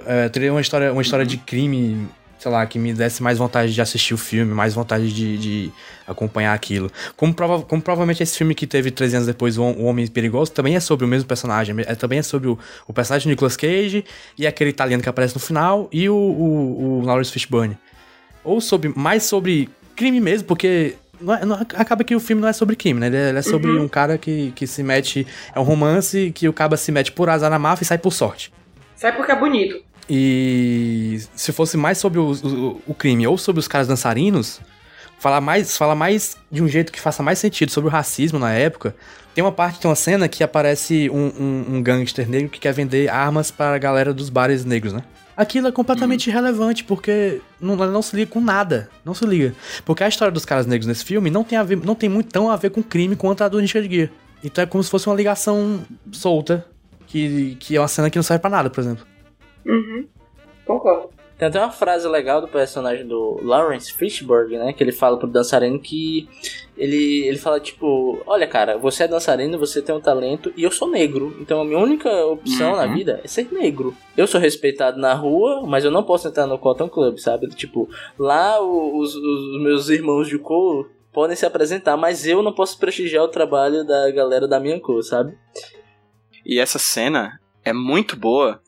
É, 0.06 0.30
teria 0.30 0.52
uma 0.52 0.62
história, 0.62 0.94
uma 0.94 1.02
história 1.02 1.26
de 1.26 1.36
crime, 1.38 2.08
sei 2.38 2.52
lá, 2.52 2.66
que 2.66 2.78
me 2.78 2.94
desse 2.94 3.24
mais 3.24 3.40
vontade 3.40 3.74
de 3.74 3.82
assistir 3.82 4.14
o 4.14 4.18
filme, 4.18 4.54
mais 4.54 4.74
vontade 4.74 5.12
de, 5.12 5.38
de 5.38 5.72
acompanhar 6.08 6.54
aquilo. 6.54 6.92
Como, 7.18 7.34
prova, 7.34 7.64
como 7.64 7.82
provavelmente 7.82 8.22
esse 8.22 8.38
filme 8.38 8.54
que 8.54 8.68
teve 8.68 8.92
13 8.92 9.16
anos 9.16 9.28
depois, 9.28 9.58
O, 9.58 9.64
o 9.64 9.86
Homem 9.86 10.06
Perigoso, 10.08 10.52
também 10.52 10.76
é 10.76 10.80
sobre 10.80 11.06
o 11.06 11.08
mesmo 11.08 11.28
personagem. 11.28 11.76
É, 11.80 11.96
também 11.96 12.20
é 12.20 12.24
sobre 12.24 12.50
o, 12.50 12.60
o 12.88 12.94
personagem 12.94 13.28
do 13.28 13.32
Nicolas 13.32 13.58
Cage 13.58 14.06
e 14.38 14.46
aquele 14.46 14.70
italiano 14.70 15.02
que 15.02 15.10
aparece 15.10 15.34
no 15.34 15.42
final 15.42 15.90
e 15.92 16.08
o, 16.08 16.16
o, 16.16 17.00
o 17.00 17.02
Lawrence 17.02 17.32
Fishburne 17.32 17.78
ou 18.44 18.60
sobre 18.60 18.92
mais 18.96 19.24
sobre 19.24 19.70
crime 19.96 20.20
mesmo, 20.20 20.48
porque 20.48 20.96
não 21.24 21.34
é- 21.34 21.46
não- 21.46 21.56
acaba 21.56 22.04
que 22.04 22.16
o 22.16 22.20
filme 22.20 22.42
não 22.42 22.50
é 22.50 22.54
sobre 22.54 22.76
crime, 22.76 23.00
né? 23.00 23.08
Ele 23.08 23.18
é, 23.18 23.30
ele 23.30 23.38
é 23.40 23.42
sobre 23.42 23.72
um 23.72 23.88
cara 23.88 24.18
que, 24.18 24.52
que 24.56 24.68
se 24.68 24.84
mete. 24.84 25.26
É 25.56 25.60
um 25.60 25.64
romance 25.64 26.32
que 26.36 26.48
o 26.48 26.54
cara 26.54 26.76
se 26.78 26.92
mete 26.92 27.12
por 27.12 27.30
azar 27.30 27.50
na 27.50 27.58
máfia 27.58 27.84
e 27.84 27.88
sai 27.88 27.98
por 27.98 28.12
sorte. 28.12 28.52
Sabe 28.96 29.18
porque 29.18 29.32
é 29.32 29.36
bonito? 29.36 29.82
E 30.10 31.20
se 31.36 31.52
fosse 31.52 31.78
mais 31.78 31.98
sobre 31.98 32.20
o, 32.20 32.32
o, 32.32 32.82
o 32.88 32.94
crime 32.94 33.26
ou 33.26 33.38
sobre 33.38 33.60
os 33.60 33.68
caras 33.68 33.88
dançarinos, 33.88 34.60
falar 35.20 35.42
mais, 35.42 35.78
falar 35.78 35.96
mais 35.96 36.38
de 36.52 36.62
um 36.62 36.68
jeito 36.68 36.92
que 36.92 37.00
faça 37.00 37.24
mais 37.24 37.40
sentido 37.40 37.72
sobre 37.72 37.90
o 37.90 37.92
racismo 37.92 38.38
na 38.38 38.52
época. 38.54 38.96
Tem 39.34 39.44
uma 39.44 39.52
parte, 39.52 39.80
tem 39.80 39.90
uma 39.90 39.96
cena 39.96 40.28
que 40.28 40.44
aparece 40.44 41.10
um, 41.10 41.26
um, 41.40 41.66
um 41.78 41.82
gangster 41.84 42.30
negro 42.30 42.50
que 42.50 42.60
quer 42.60 42.72
vender 42.74 43.10
armas 43.10 43.50
para 43.50 43.76
a 43.76 43.80
galera 43.80 44.14
dos 44.14 44.30
bares 44.30 44.64
negros, 44.64 44.94
né? 44.94 45.02
Aquilo 45.36 45.68
é 45.68 45.72
completamente 45.72 46.28
irrelevante, 46.30 46.84
porque 46.84 47.42
não, 47.60 47.76
não 47.76 48.02
se 48.02 48.16
liga 48.16 48.32
com 48.32 48.40
nada. 48.40 48.90
Não 49.04 49.14
se 49.14 49.26
liga. 49.26 49.56
Porque 49.84 50.04
a 50.04 50.08
história 50.08 50.32
dos 50.32 50.46
caras 50.46 50.68
negros 50.68 50.86
nesse 50.88 51.04
filme 51.04 51.30
não 51.30 51.44
tem, 51.44 51.58
a 51.58 51.64
ver, 51.64 51.78
não 51.78 51.96
tem 51.96 52.08
muito 52.08 52.32
tão 52.32 52.52
a 52.52 52.56
ver 52.56 52.70
com 52.70 52.84
crime 52.84 53.16
quanto 53.16 53.44
a 53.44 53.48
do 53.48 53.58
Richard 53.58 53.90
Gere. 53.90 54.12
Então 54.44 54.64
é 54.64 54.68
como 54.68 54.84
se 54.84 54.90
fosse 54.90 55.08
uma 55.08 55.16
ligação 55.16 55.82
solta, 56.12 56.66
que, 57.08 57.56
que 57.60 57.76
é 57.76 57.80
uma 57.80 57.88
cena 57.88 58.10
que 58.10 58.18
não 58.18 58.24
serve 58.24 58.42
pra 58.42 58.50
nada, 58.50 58.70
por 58.70 58.82
exemplo. 58.82 59.06
Uhum. 59.66 60.06
Concordo. 60.66 61.10
Tem 61.38 61.48
até 61.48 61.60
uma 61.60 61.72
frase 61.72 62.08
legal 62.08 62.40
do 62.42 62.48
personagem 62.48 63.08
do 63.08 63.40
Lawrence 63.42 63.92
Fishburne, 63.92 64.58
né? 64.58 64.72
Que 64.74 64.84
ele 64.84 64.92
fala 64.92 65.18
pro 65.18 65.28
dançarino 65.28 65.80
que 65.80 66.30
ele, 66.78 67.26
ele 67.28 67.38
fala 67.38 67.60
tipo: 67.60 68.22
Olha, 68.26 68.48
cara, 68.48 68.78
você 68.78 69.04
é 69.04 69.08
dançarino, 69.08 69.58
você 69.58 69.82
tem 69.82 69.94
um 69.96 70.00
talento 70.00 70.54
e 70.56 70.64
eu 70.64 70.72
sou 70.72 70.88
negro. 70.88 71.36
Então 71.42 71.62
a 71.62 71.66
minha 71.66 71.80
única 71.80 72.10
opção 72.28 72.76
na 72.76 72.84
Uhum. 72.86 72.94
vida 72.94 73.20
é 73.24 73.28
ser 73.28 73.52
negro. 73.52 73.96
Eu 74.16 74.28
sou 74.28 74.40
respeitado 74.40 75.00
na 75.00 75.14
rua, 75.14 75.64
mas 75.68 75.84
eu 75.84 75.92
não 75.92 76.04
posso 76.04 76.28
entrar 76.28 76.46
no 76.48 76.58
Cotton 76.60 76.88
Club, 76.88 77.18
sabe? 77.18 77.48
Tipo, 77.50 77.90
lá 78.18 78.62
os, 78.62 79.16
os 79.16 79.62
meus 79.62 79.90
irmãos 79.90 80.28
de 80.28 80.38
cor 80.38 80.90
podem 81.12 81.36
se 81.36 81.46
apresentar, 81.46 81.98
mas 81.98 82.26
eu 82.28 82.42
não 82.42 82.54
posso 82.54 82.78
prestigiar 82.78 83.24
o 83.24 83.28
trabalho 83.28 83.84
da 83.86 84.10
galera 84.12 84.48
da 84.48 84.60
minha 84.60 84.80
cor, 84.80 85.04
sabe? 85.04 85.36
E 86.46 86.60
essa 86.60 86.80
cena 86.80 87.40
é 87.64 87.72
muito 87.72 88.16
boa 88.16 88.62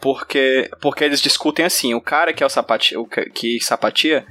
porque 0.00 0.70
porque 0.80 1.04
eles 1.04 1.20
discutem 1.20 1.64
assim, 1.64 1.94
o 1.94 2.00
cara 2.00 2.32
que 2.32 2.42
é 2.42 2.46
o 2.46 2.50
sapati, 2.50 2.96
o 2.96 3.04
que, 3.04 3.30
que 3.30 3.60
sapatia, 3.60 4.26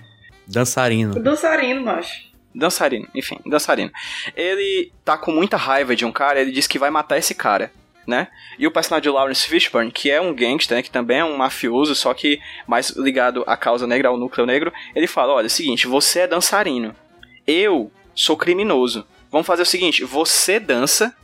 Dançarino. 0.47 1.19
Dançarino, 1.19 1.83
macho. 1.83 2.27
dançarino, 2.55 3.07
enfim, 3.13 3.37
dançarino. 3.45 3.91
Ele 4.35 4.91
tá 5.05 5.15
com 5.17 5.31
muita 5.31 5.55
raiva 5.57 5.95
de 5.95 6.05
um 6.05 6.11
cara, 6.11 6.41
ele 6.41 6.51
diz 6.51 6.65
que 6.65 6.79
vai 6.79 6.89
matar 6.89 7.19
esse 7.19 7.35
cara, 7.35 7.71
né? 8.07 8.27
E 8.57 8.65
o 8.65 8.71
personagem 8.71 9.03
de 9.03 9.09
Lawrence 9.09 9.47
Fishburne, 9.47 9.91
que 9.91 10.09
é 10.09 10.19
um 10.19 10.33
gangster, 10.33 10.75
né, 10.75 10.81
que 10.81 10.89
também 10.89 11.19
é 11.19 11.23
um 11.23 11.37
mafioso, 11.37 11.93
só 11.93 12.15
que 12.15 12.39
mais 12.67 12.89
ligado 12.89 13.43
à 13.45 13.55
causa 13.55 13.85
negra, 13.85 14.09
ao 14.09 14.17
núcleo 14.17 14.47
negro, 14.47 14.73
ele 14.95 15.05
fala: 15.05 15.33
"Olha, 15.33 15.45
é 15.45 15.47
o 15.47 15.51
seguinte, 15.51 15.85
você 15.85 16.21
é 16.21 16.27
dançarino. 16.27 16.95
Eu 17.45 17.91
sou 18.15 18.35
criminoso. 18.35 19.05
Vamos 19.31 19.45
fazer 19.45 19.61
o 19.61 19.65
seguinte, 19.67 20.03
você 20.03 20.59
dança 20.59 21.15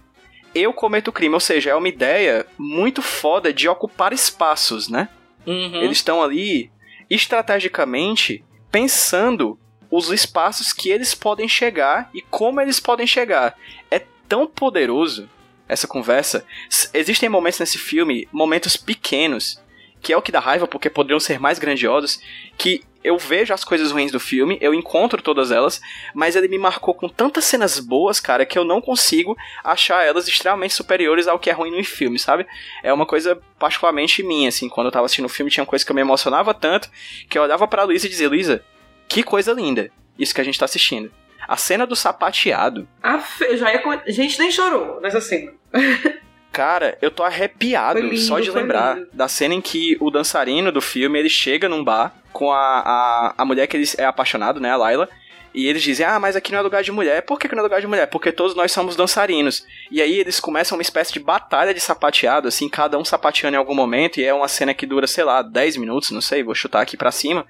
eu 0.55 0.71
cometo 0.71 1.11
crime, 1.11 1.33
ou 1.33 1.39
seja, 1.39 1.71
é 1.71 1.75
uma 1.75 1.89
ideia 1.89 2.47
muito 2.57 3.01
foda 3.01 3.53
de 3.53 3.67
ocupar 3.67 4.13
espaços, 4.13 4.87
né? 4.87 5.09
Uhum. 5.45 5.83
Eles 5.83 5.97
estão 5.97 6.23
ali 6.23 6.71
estrategicamente 7.09 8.43
pensando 8.71 9.59
os 9.91 10.09
espaços 10.09 10.73
que 10.73 10.89
eles 10.89 11.13
podem 11.13 11.47
chegar 11.47 12.09
e 12.13 12.21
como 12.21 12.61
eles 12.61 12.79
podem 12.79 13.05
chegar. 13.05 13.55
É 13.91 14.01
tão 14.27 14.47
poderoso 14.47 15.29
essa 15.67 15.87
conversa. 15.87 16.45
Existem 16.93 17.29
momentos 17.29 17.59
nesse 17.59 17.77
filme, 17.77 18.27
momentos 18.31 18.77
pequenos, 18.77 19.61
que 20.01 20.13
é 20.13 20.17
o 20.17 20.21
que 20.21 20.31
dá 20.31 20.39
raiva 20.39 20.67
porque 20.67 20.89
poderiam 20.89 21.19
ser 21.19 21.39
mais 21.39 21.59
grandiosos, 21.59 22.19
que 22.57 22.83
eu 23.05 23.17
vejo 23.17 23.53
as 23.53 23.63
coisas 23.63 23.91
ruins 23.91 24.11
do 24.11 24.19
filme, 24.19 24.57
eu 24.59 24.73
encontro 24.73 25.21
todas 25.21 25.51
elas, 25.51 25.79
mas 26.13 26.35
ele 26.35 26.47
me 26.47 26.57
marcou 26.57 26.93
com 26.93 27.07
tantas 27.07 27.45
cenas 27.45 27.79
boas, 27.79 28.19
cara, 28.19 28.45
que 28.45 28.57
eu 28.57 28.65
não 28.65 28.81
consigo 28.81 29.37
achar 29.63 30.03
elas 30.03 30.27
extremamente 30.27 30.73
superiores 30.73 31.27
ao 31.27 31.37
que 31.37 31.49
é 31.49 31.53
ruim 31.53 31.71
no 31.75 31.83
filme, 31.83 32.17
sabe? 32.17 32.45
É 32.83 32.91
uma 32.91 33.05
coisa 33.05 33.39
particularmente 33.59 34.23
minha, 34.23 34.49
assim, 34.49 34.67
quando 34.67 34.87
eu 34.87 34.91
tava 34.91 35.05
assistindo 35.05 35.25
o 35.25 35.29
filme 35.29 35.51
tinha 35.51 35.65
coisa 35.65 35.85
que 35.85 35.91
eu 35.91 35.95
me 35.95 36.01
emocionava 36.01 36.53
tanto, 36.53 36.89
que 37.29 37.37
eu 37.37 37.43
olhava 37.43 37.67
pra 37.67 37.83
Luísa 37.83 38.07
e 38.07 38.09
dizia, 38.09 38.27
Luísa, 38.27 38.63
que 39.07 39.21
coisa 39.21 39.53
linda, 39.53 39.91
isso 40.17 40.33
que 40.33 40.41
a 40.41 40.43
gente 40.43 40.57
tá 40.57 40.65
assistindo. 40.65 41.11
A 41.47 41.57
cena 41.57 41.85
do 41.85 41.95
sapateado, 41.95 42.87
A 43.03 43.19
fe... 43.19 43.55
já 43.55 43.71
ia. 43.71 43.83
A 44.07 44.11
gente 44.11 44.39
nem 44.39 44.51
chorou 44.51 44.99
nessa 44.99 45.21
cena. 45.21 45.51
Cara, 46.51 46.97
eu 47.01 47.11
tô 47.11 47.21
arrepiado 47.21 47.99
lindo, 47.99 48.17
só 48.17 48.39
de 48.39 48.49
lembrar 48.49 48.95
lindo. 48.97 49.09
da 49.13 49.27
cena 49.27 49.53
em 49.53 49.61
que 49.61 49.97
o 49.99 50.09
dançarino 50.09 50.71
do 50.71 50.81
filme, 50.81 51.19
ele 51.19 51.29
chega 51.29 51.69
num 51.69 51.83
bar 51.83 52.15
com 52.35 52.51
a, 52.51 52.79
a, 52.79 53.33
a 53.37 53.45
mulher 53.45 53.65
que 53.65 53.77
ele 53.77 53.89
é 53.97 54.03
apaixonado, 54.03 54.59
né, 54.59 54.69
a 54.69 54.75
Laila, 54.75 55.07
e 55.53 55.67
eles 55.67 55.81
dizem, 55.81 56.05
ah, 56.05 56.19
mas 56.19 56.35
aqui 56.35 56.51
não 56.51 56.59
é 56.59 56.61
lugar 56.61 56.83
de 56.83 56.91
mulher. 56.91 57.21
Por 57.21 57.39
que, 57.39 57.47
que 57.47 57.55
não 57.55 57.61
é 57.61 57.63
lugar 57.63 57.79
de 57.79 57.87
mulher? 57.87 58.07
Porque 58.07 58.29
todos 58.29 58.53
nós 58.53 58.73
somos 58.73 58.97
dançarinos. 58.97 59.65
E 59.89 60.01
aí 60.01 60.19
eles 60.19 60.37
começam 60.37 60.77
uma 60.77 60.81
espécie 60.81 61.13
de 61.13 61.19
batalha 61.19 61.73
de 61.73 61.79
sapateado, 61.79 62.49
assim, 62.49 62.67
cada 62.67 62.97
um 62.97 63.05
sapateando 63.05 63.55
em 63.55 63.57
algum 63.57 63.73
momento, 63.73 64.19
e 64.19 64.25
é 64.25 64.33
uma 64.33 64.49
cena 64.49 64.73
que 64.73 64.85
dura, 64.85 65.07
sei 65.07 65.23
lá, 65.23 65.41
10 65.41 65.77
minutos, 65.77 66.11
não 66.11 66.19
sei, 66.19 66.43
vou 66.43 66.53
chutar 66.53 66.81
aqui 66.81 66.97
pra 66.97 67.09
cima. 67.09 67.47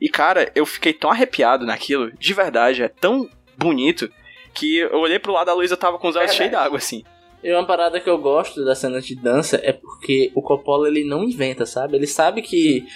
E 0.00 0.08
cara, 0.08 0.52
eu 0.54 0.64
fiquei 0.64 0.92
tão 0.92 1.10
arrepiado 1.10 1.66
naquilo, 1.66 2.12
de 2.16 2.32
verdade, 2.32 2.84
é 2.84 2.88
tão 2.88 3.28
bonito, 3.58 4.08
que 4.54 4.76
eu 4.76 5.00
olhei 5.00 5.18
pro 5.18 5.32
lado 5.32 5.46
da 5.46 5.54
Luísa 5.54 5.76
tava 5.76 5.98
com 5.98 6.06
os 6.06 6.14
olhos 6.14 6.32
cheios 6.32 6.52
d'água, 6.52 6.78
assim. 6.78 7.02
E 7.42 7.52
uma 7.52 7.66
parada 7.66 7.98
que 7.98 8.08
eu 8.08 8.18
gosto 8.18 8.64
das 8.64 8.78
cenas 8.78 9.04
de 9.04 9.16
dança 9.16 9.60
é 9.64 9.72
porque 9.72 10.30
o 10.36 10.42
Coppola 10.42 10.86
ele 10.86 11.04
não 11.04 11.24
inventa, 11.24 11.66
sabe? 11.66 11.96
Ele 11.96 12.06
sabe 12.06 12.42
que 12.42 12.86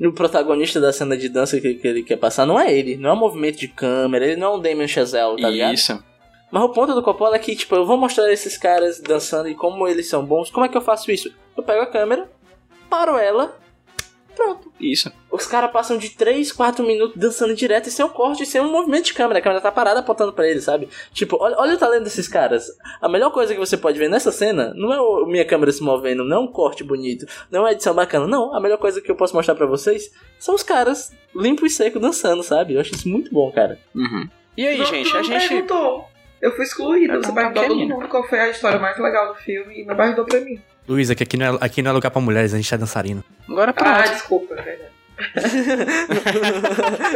o 0.00 0.12
protagonista 0.12 0.80
da 0.80 0.92
cena 0.92 1.16
de 1.16 1.28
dança 1.28 1.60
que, 1.60 1.74
que 1.74 1.86
ele 1.86 2.02
quer 2.02 2.16
passar 2.16 2.46
não 2.46 2.58
é 2.58 2.72
ele, 2.72 2.96
não 2.96 3.10
é 3.10 3.12
um 3.12 3.18
movimento 3.18 3.58
de 3.58 3.68
câmera, 3.68 4.26
ele 4.26 4.36
não 4.36 4.54
é 4.54 4.56
um 4.56 4.60
Damien 4.60 4.88
Chazelle, 4.88 5.40
tá 5.40 5.48
ligado? 5.48 5.74
Isso. 5.74 6.02
Mas 6.50 6.62
o 6.62 6.68
ponto 6.68 6.94
do 6.94 7.02
Coppola 7.02 7.36
é 7.36 7.38
que, 7.38 7.56
tipo, 7.56 7.74
eu 7.74 7.84
vou 7.84 7.96
mostrar 7.96 8.32
esses 8.32 8.56
caras 8.56 9.00
dançando 9.00 9.48
e 9.48 9.54
como 9.54 9.88
eles 9.88 10.08
são 10.08 10.24
bons. 10.24 10.50
Como 10.50 10.64
é 10.64 10.68
que 10.68 10.76
eu 10.76 10.80
faço 10.80 11.10
isso? 11.10 11.32
Eu 11.56 11.62
pego 11.62 11.82
a 11.82 11.86
câmera, 11.86 12.30
paro 12.88 13.16
ela, 13.16 13.56
pronto. 14.34 14.72
Isso. 14.80 15.10
Os 15.30 15.46
caras 15.46 15.70
passam 15.70 15.96
de 15.96 16.10
3, 16.10 16.52
4 16.52 16.84
minutos 16.86 17.16
dançando 17.16 17.54
direto 17.54 17.88
e 17.88 17.90
sem 17.90 18.04
um 18.04 18.08
corte, 18.08 18.42
e 18.42 18.46
sem 18.46 18.60
um 18.60 18.70
movimento 18.70 19.06
de 19.06 19.14
câmera. 19.14 19.38
A 19.38 19.42
câmera 19.42 19.60
tá 19.60 19.72
parada 19.72 20.00
apontando 20.00 20.32
pra 20.32 20.48
eles, 20.48 20.64
sabe? 20.64 20.88
Tipo, 21.12 21.36
olha, 21.40 21.56
olha 21.58 21.74
o 21.74 21.78
talento 21.78 22.04
desses 22.04 22.28
caras. 22.28 22.66
A 23.00 23.08
melhor 23.08 23.30
coisa 23.30 23.52
que 23.54 23.60
você 23.60 23.76
pode 23.76 23.98
ver 23.98 24.08
nessa 24.08 24.30
cena 24.32 24.72
não 24.74 24.92
é 24.92 25.00
o, 25.00 25.26
minha 25.26 25.44
câmera 25.44 25.72
se 25.72 25.82
movendo, 25.82 26.24
não 26.24 26.36
é 26.36 26.40
um 26.40 26.46
corte 26.48 26.84
bonito, 26.84 27.26
não 27.50 27.60
é 27.60 27.62
uma 27.62 27.72
edição 27.72 27.94
bacana. 27.94 28.26
Não, 28.26 28.54
a 28.54 28.60
melhor 28.60 28.78
coisa 28.78 29.00
que 29.00 29.10
eu 29.10 29.16
posso 29.16 29.34
mostrar 29.34 29.54
pra 29.54 29.66
vocês 29.66 30.10
são 30.38 30.54
os 30.54 30.62
caras 30.62 31.12
limpo 31.34 31.64
e 31.66 31.70
seco 31.70 31.98
dançando, 31.98 32.42
sabe? 32.42 32.74
Eu 32.74 32.80
acho 32.80 32.94
isso 32.94 33.08
muito 33.08 33.32
bom, 33.32 33.50
cara. 33.52 33.78
Uhum. 33.94 34.28
E 34.56 34.66
aí, 34.66 34.78
Não, 34.78 34.84
gente, 34.86 35.10
tu 35.10 35.16
a 35.16 35.18
não 35.18 35.24
gente. 35.24 35.48
perguntou. 35.48 36.04
Eu 36.40 36.52
fui 36.54 36.64
excluída. 36.64 37.14
Eu 37.14 37.22
Você 37.22 37.32
perguntou 37.32 37.62
a 37.62 37.66
todo 37.66 37.76
mundo 37.88 38.08
qual 38.08 38.28
foi 38.28 38.38
a 38.38 38.50
história 38.50 38.78
mais 38.78 38.98
legal 38.98 39.28
do 39.32 39.34
filme 39.40 39.80
e 39.80 39.84
não 39.86 39.96
perguntou 39.96 40.24
pra 40.26 40.40
mim. 40.40 40.60
Luísa, 40.86 41.14
que 41.14 41.22
aqui 41.22 41.36
não, 41.36 41.54
é, 41.54 41.58
aqui 41.60 41.82
não 41.82 41.90
é 41.90 41.94
lugar 41.94 42.10
pra 42.10 42.20
mulheres, 42.20 42.52
a 42.52 42.56
gente 42.56 42.72
é 42.74 42.78
dançarino. 42.78 43.24
Agora 43.48 43.70
Ah, 43.70 43.74
pronto. 43.74 44.10
desculpa, 44.10 44.54
é 44.54 44.62
verdade. 44.62 44.94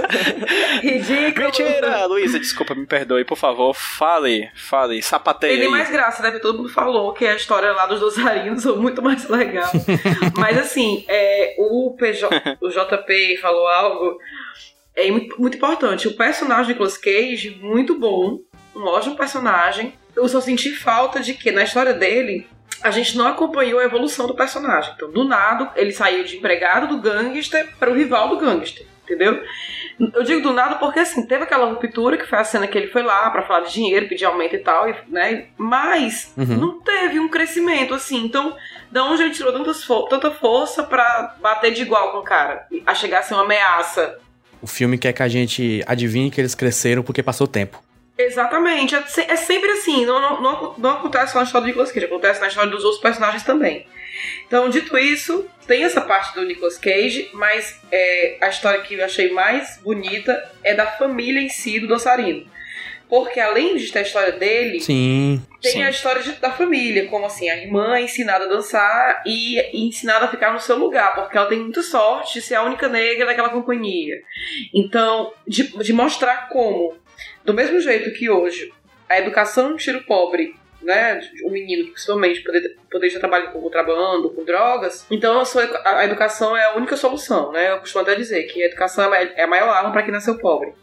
Ridículo. 0.82 1.46
Mentira! 1.46 2.06
Luísa, 2.06 2.38
desculpa, 2.38 2.74
me 2.74 2.86
perdoe, 2.86 3.24
por 3.24 3.36
favor. 3.36 3.74
Fale, 3.74 4.48
fale, 4.54 5.02
sapateie 5.02 5.56
Tem 5.56 5.64
aí. 5.66 5.70
mais 5.70 5.90
graça, 5.90 6.22
né? 6.22 6.30
Porque 6.30 6.42
todo 6.42 6.58
mundo 6.58 6.68
falou 6.68 7.12
que 7.12 7.26
a 7.26 7.34
história 7.34 7.72
lá 7.72 7.86
dos 7.86 8.00
dançarinos 8.00 8.62
foi 8.62 8.76
muito 8.76 9.02
mais 9.02 9.28
legal. 9.28 9.70
Mas 10.38 10.58
assim, 10.58 11.04
é, 11.08 11.56
o, 11.58 11.94
PJ, 11.98 12.28
o 12.60 12.68
JP 12.68 13.38
falou 13.40 13.66
algo 13.66 14.18
é 14.94 15.10
muito, 15.10 15.40
muito 15.40 15.56
importante. 15.56 16.08
O 16.08 16.16
personagem 16.16 16.66
de 16.66 16.72
Nicolas 16.72 16.96
Cage, 16.96 17.58
muito 17.60 17.98
bom. 17.98 18.38
Um 18.74 18.84
ótimo 18.84 19.16
personagem. 19.16 19.94
Eu 20.16 20.28
só 20.28 20.40
senti 20.40 20.72
falta 20.74 21.20
de 21.20 21.34
que 21.34 21.50
na 21.50 21.64
história 21.64 21.92
dele. 21.94 22.46
A 22.82 22.90
gente 22.90 23.16
não 23.16 23.26
acompanhou 23.26 23.80
a 23.80 23.84
evolução 23.84 24.26
do 24.26 24.34
personagem. 24.34 24.92
Então, 24.94 25.10
do 25.10 25.24
nada, 25.24 25.72
ele 25.76 25.92
saiu 25.92 26.24
de 26.24 26.36
empregado 26.36 26.86
do 26.86 27.00
gangster 27.02 27.68
para 27.78 27.90
o 27.90 27.94
rival 27.94 28.28
do 28.28 28.36
gangster. 28.38 28.86
Entendeu? 29.04 29.42
Eu 30.14 30.22
digo 30.22 30.42
do 30.42 30.52
nada 30.52 30.74
porque, 30.76 31.00
assim, 31.00 31.26
teve 31.26 31.42
aquela 31.44 31.66
ruptura 31.66 32.18
que 32.18 32.26
foi 32.26 32.38
a 32.38 32.44
cena 32.44 32.66
que 32.66 32.76
ele 32.76 32.88
foi 32.88 33.02
lá 33.02 33.30
pra 33.30 33.42
falar 33.42 33.60
de 33.60 33.72
dinheiro, 33.72 34.06
pedir 34.06 34.26
aumento 34.26 34.54
e 34.54 34.58
tal, 34.58 34.86
né? 35.08 35.46
Mas 35.56 36.32
Uhum. 36.36 36.44
não 36.58 36.80
teve 36.80 37.18
um 37.18 37.26
crescimento, 37.28 37.94
assim. 37.94 38.22
Então, 38.24 38.54
da 38.92 39.02
onde 39.04 39.22
ele 39.22 39.30
tirou 39.32 39.50
tantas 39.52 39.82
fo- 39.82 40.06
tanta 40.08 40.30
força 40.30 40.82
pra 40.84 41.34
bater 41.40 41.72
de 41.72 41.82
igual 41.82 42.12
com 42.12 42.18
o 42.18 42.22
cara? 42.22 42.66
A 42.86 42.94
chegar 42.94 43.20
a 43.20 43.22
ser 43.22 43.32
uma 43.34 43.44
ameaça. 43.44 44.18
O 44.60 44.66
filme 44.66 44.98
quer 44.98 45.12
que 45.14 45.22
a 45.22 45.28
gente 45.28 45.82
adivinhe 45.86 46.30
que 46.30 46.40
eles 46.40 46.54
cresceram 46.54 47.02
porque 47.02 47.22
passou 47.22 47.46
tempo. 47.46 47.82
Exatamente. 48.18 48.94
É, 48.96 49.02
é 49.28 49.36
sempre 49.36 49.70
assim. 49.70 50.04
Não, 50.04 50.20
não, 50.20 50.40
não, 50.42 50.74
não 50.76 50.90
acontece 50.90 51.32
só 51.32 51.38
na 51.38 51.44
história 51.44 51.64
do 51.64 51.68
Nicolas 51.68 51.92
Cage, 51.92 52.06
acontece 52.06 52.40
na 52.40 52.48
história 52.48 52.70
dos 52.70 52.82
outros 52.84 53.00
personagens 53.00 53.44
também. 53.44 53.86
Então, 54.46 54.68
dito 54.68 54.98
isso, 54.98 55.46
tem 55.66 55.84
essa 55.84 56.00
parte 56.00 56.34
do 56.34 56.44
Nicolas 56.44 56.76
Cage, 56.76 57.30
mas 57.32 57.80
é, 57.92 58.36
a 58.40 58.48
história 58.48 58.80
que 58.80 58.94
eu 58.94 59.04
achei 59.04 59.30
mais 59.30 59.78
bonita 59.82 60.50
é 60.64 60.74
da 60.74 60.86
família 60.86 61.40
em 61.40 61.48
si 61.48 61.78
do 61.78 61.86
dançarino. 61.86 62.44
Porque 63.08 63.40
além 63.40 63.76
de 63.76 63.90
ter 63.90 64.00
a 64.00 64.02
história 64.02 64.32
dele, 64.32 64.80
Sim. 64.80 65.40
tem 65.62 65.72
Sim. 65.72 65.82
a 65.82 65.88
história 65.88 66.22
de- 66.22 66.32
da 66.32 66.50
família, 66.50 67.06
como 67.08 67.24
assim, 67.24 67.48
a 67.48 67.56
irmã 67.56 67.96
é 67.96 68.02
ensinada 68.02 68.44
a 68.44 68.48
dançar 68.48 69.22
e, 69.24 69.58
e 69.58 69.88
ensinada 69.88 70.26
a 70.26 70.28
ficar 70.28 70.52
no 70.52 70.60
seu 70.60 70.76
lugar, 70.76 71.14
porque 71.14 71.38
ela 71.38 71.46
tem 71.48 71.58
muita 71.60 71.80
sorte 71.82 72.34
de 72.34 72.42
ser 72.42 72.56
a 72.56 72.62
única 72.64 72.86
negra 72.86 73.24
daquela 73.24 73.48
companhia. 73.48 74.14
Então, 74.74 75.32
de, 75.46 75.68
de 75.78 75.92
mostrar 75.94 76.48
como, 76.50 76.96
do 77.48 77.54
mesmo 77.54 77.80
jeito 77.80 78.12
que 78.12 78.28
hoje, 78.28 78.70
a 79.08 79.18
educação 79.18 79.74
tira 79.74 79.96
o 79.96 80.04
pobre, 80.04 80.54
né, 80.82 81.18
o 81.42 81.50
menino, 81.50 81.88
principalmente, 81.88 82.42
poder, 82.42 82.76
poder 82.90 83.06
estar 83.06 83.20
trabalhando 83.20 83.52
com 83.52 83.62
contrabando, 83.62 84.28
com 84.28 84.44
drogas, 84.44 85.06
então 85.10 85.42
a, 85.82 86.04
educação 86.04 86.54
é 86.54 86.66
a 86.66 86.76
única 86.76 86.94
solução, 86.94 87.50
né, 87.50 87.72
eu 87.72 87.78
costumo 87.78 88.02
até 88.02 88.14
dizer 88.14 88.42
que 88.42 88.62
a 88.62 88.66
educação 88.66 89.14
é 89.14 89.22
a 89.22 89.42
é 89.44 89.46
maior 89.46 89.70
arma 89.70 89.90
para 89.90 90.02
quem 90.02 90.12
nasceu 90.12 90.36
pobre. 90.36 90.74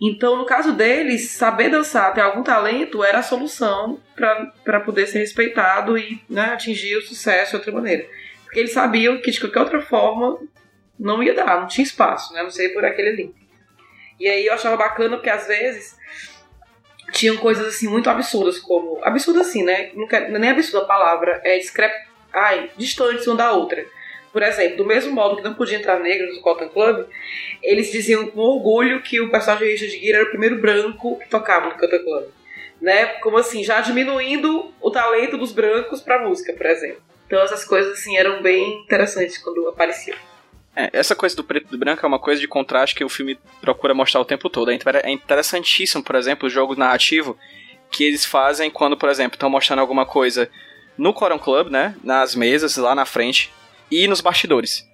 Então, 0.00 0.36
no 0.36 0.46
caso 0.46 0.74
deles, 0.74 1.32
saber 1.32 1.70
dançar, 1.70 2.14
ter 2.14 2.20
algum 2.20 2.44
talento, 2.44 3.02
era 3.02 3.18
a 3.18 3.22
solução 3.22 3.98
para 4.14 4.80
poder 4.80 5.08
ser 5.08 5.18
respeitado 5.18 5.98
e 5.98 6.22
né, 6.30 6.50
atingir 6.52 6.96
o 6.98 7.02
sucesso 7.02 7.52
de 7.52 7.56
outra 7.56 7.72
maneira. 7.72 8.06
Porque 8.44 8.60
eles 8.60 8.72
sabiam 8.72 9.20
que 9.20 9.30
de 9.30 9.40
qualquer 9.40 9.60
outra 9.60 9.80
forma 9.80 10.38
não 11.00 11.20
ia 11.22 11.34
dar, 11.34 11.60
não 11.60 11.66
tinha 11.66 11.82
espaço, 11.82 12.34
né? 12.34 12.42
Não 12.42 12.50
sei 12.50 12.68
por 12.68 12.84
aquele 12.84 13.08
ali. 13.08 13.45
E 14.18 14.28
aí 14.28 14.46
eu 14.46 14.54
achava 14.54 14.76
bacana 14.76 15.16
porque 15.16 15.30
às 15.30 15.46
vezes 15.46 15.96
tinham 17.12 17.36
coisas 17.36 17.66
assim 17.66 17.88
muito 17.88 18.10
absurdas, 18.10 18.58
como. 18.58 18.98
Absurdo 19.02 19.40
assim, 19.40 19.62
né? 19.62 19.90
Não, 19.94 20.06
quero, 20.06 20.26
é 20.34 20.38
nem 20.38 20.50
absurda 20.50 20.84
a 20.84 20.88
palavra, 20.88 21.40
é 21.44 21.58
discrep... 21.58 21.92
Ai, 22.32 22.70
distantes 22.76 23.26
uma 23.26 23.36
da 23.36 23.52
outra. 23.52 23.84
Por 24.32 24.42
exemplo, 24.42 24.76
do 24.76 24.84
mesmo 24.84 25.12
modo 25.12 25.36
que 25.36 25.42
não 25.42 25.54
podia 25.54 25.78
entrar 25.78 25.98
negro 25.98 26.34
no 26.34 26.42
Cotton 26.42 26.68
Club, 26.68 27.06
eles 27.62 27.90
diziam 27.90 28.26
com 28.26 28.40
orgulho 28.40 29.00
que 29.00 29.18
o 29.18 29.30
personagem 29.30 29.66
de 29.66 29.72
Richard 29.72 29.98
Gere 29.98 30.12
era 30.12 30.24
o 30.24 30.30
primeiro 30.30 30.60
branco 30.60 31.18
que 31.18 31.28
tocava 31.28 31.70
no 31.70 31.78
Cotton 31.78 32.04
Club. 32.04 32.24
Né? 32.78 33.06
Como 33.20 33.38
assim, 33.38 33.64
já 33.64 33.80
diminuindo 33.80 34.74
o 34.78 34.90
talento 34.90 35.38
dos 35.38 35.52
brancos 35.52 36.02
pra 36.02 36.18
música, 36.18 36.52
por 36.52 36.66
exemplo. 36.66 37.00
Então 37.26 37.40
essas 37.40 37.64
coisas 37.64 37.94
assim 37.94 38.18
eram 38.18 38.42
bem 38.42 38.82
interessantes 38.82 39.38
quando 39.38 39.66
apareciam. 39.68 40.18
É, 40.76 40.90
essa 40.92 41.16
coisa 41.16 41.34
do 41.34 41.42
preto 41.42 41.68
e 41.68 41.70
do 41.70 41.78
branco 41.78 42.04
é 42.04 42.08
uma 42.08 42.18
coisa 42.18 42.38
de 42.38 42.46
contraste 42.46 42.94
que 42.94 43.02
o 43.02 43.08
filme 43.08 43.38
procura 43.62 43.94
mostrar 43.94 44.20
o 44.20 44.24
tempo 44.26 44.50
todo. 44.50 44.70
É 44.70 44.78
É 45.02 45.10
interessantíssimo, 45.10 46.04
por 46.04 46.14
exemplo, 46.14 46.46
o 46.46 46.50
jogo 46.50 46.76
narrativo 46.76 47.36
que 47.90 48.04
eles 48.04 48.26
fazem 48.26 48.70
quando, 48.70 48.96
por 48.96 49.08
exemplo, 49.08 49.36
estão 49.36 49.48
mostrando 49.48 49.78
alguma 49.78 50.04
coisa 50.04 50.50
no 50.98 51.14
Coron 51.14 51.38
Club, 51.38 51.70
né? 51.70 51.96
Nas 52.04 52.34
mesas, 52.34 52.76
lá 52.76 52.94
na 52.94 53.06
frente, 53.06 53.50
e 53.90 54.06
nos 54.06 54.20
bastidores. 54.20 54.86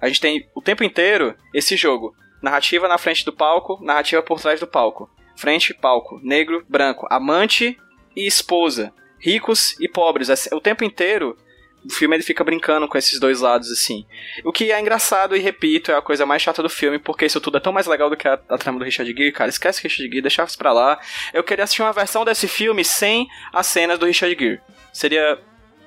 A 0.00 0.08
gente 0.08 0.20
tem 0.20 0.48
o 0.54 0.60
tempo 0.60 0.84
inteiro 0.84 1.34
esse 1.54 1.76
jogo. 1.76 2.14
Narrativa 2.42 2.88
na 2.88 2.98
frente 2.98 3.24
do 3.24 3.32
palco, 3.32 3.82
narrativa 3.82 4.22
por 4.22 4.40
trás 4.40 4.60
do 4.60 4.66
palco. 4.66 5.10
Frente, 5.36 5.72
palco. 5.72 6.20
Negro, 6.22 6.64
branco. 6.68 7.06
Amante 7.10 7.78
e 8.16 8.26
esposa. 8.26 8.92
Ricos 9.18 9.78
e 9.78 9.88
pobres. 9.88 10.28
O 10.52 10.60
tempo 10.60 10.84
inteiro 10.84 11.36
o 11.84 11.92
filme 11.92 12.16
ele 12.16 12.22
fica 12.22 12.44
brincando 12.44 12.86
com 12.86 12.98
esses 12.98 13.18
dois 13.18 13.40
lados, 13.40 13.70
assim. 13.70 14.06
O 14.44 14.52
que 14.52 14.70
é 14.70 14.78
engraçado, 14.80 15.36
e 15.36 15.40
repito, 15.40 15.90
é 15.90 15.96
a 15.96 16.02
coisa 16.02 16.26
mais 16.26 16.42
chata 16.42 16.62
do 16.62 16.68
filme, 16.68 16.98
porque 16.98 17.24
isso 17.26 17.40
tudo 17.40 17.56
é 17.56 17.60
tão 17.60 17.72
mais 17.72 17.86
legal 17.86 18.10
do 18.10 18.16
que 18.16 18.28
a, 18.28 18.38
a 18.48 18.58
trama 18.58 18.78
do 18.78 18.84
Richard 18.84 19.10
Gere, 19.16 19.32
cara. 19.32 19.48
Esquece 19.48 19.82
Richard 19.82 20.08
Gere, 20.08 20.22
deixa 20.22 20.44
isso 20.44 20.58
pra 20.58 20.72
lá. 20.72 21.00
Eu 21.32 21.42
queria 21.42 21.64
assistir 21.64 21.82
uma 21.82 21.92
versão 21.92 22.24
desse 22.24 22.46
filme 22.46 22.84
sem 22.84 23.26
as 23.52 23.66
cenas 23.66 23.98
do 23.98 24.06
Richard 24.06 24.36
Gere. 24.38 24.60
Seria 24.92 25.38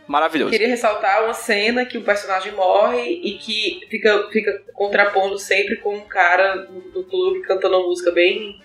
maravilhoso. 0.07 0.51
Queria 0.51 0.67
ressaltar 0.67 1.23
uma 1.23 1.33
cena 1.33 1.85
que 1.85 1.97
o 1.97 2.01
personagem 2.03 2.51
morre 2.53 3.21
e 3.23 3.37
que 3.37 3.85
fica, 3.89 4.29
fica 4.31 4.63
contrapondo 4.73 5.37
sempre 5.37 5.77
com 5.77 5.95
um 5.95 6.01
cara 6.01 6.55
do, 6.55 6.81
do 6.91 7.03
clube 7.05 7.41
cantando 7.41 7.77
uma 7.77 7.87
música 7.87 8.11
bem 8.11 8.61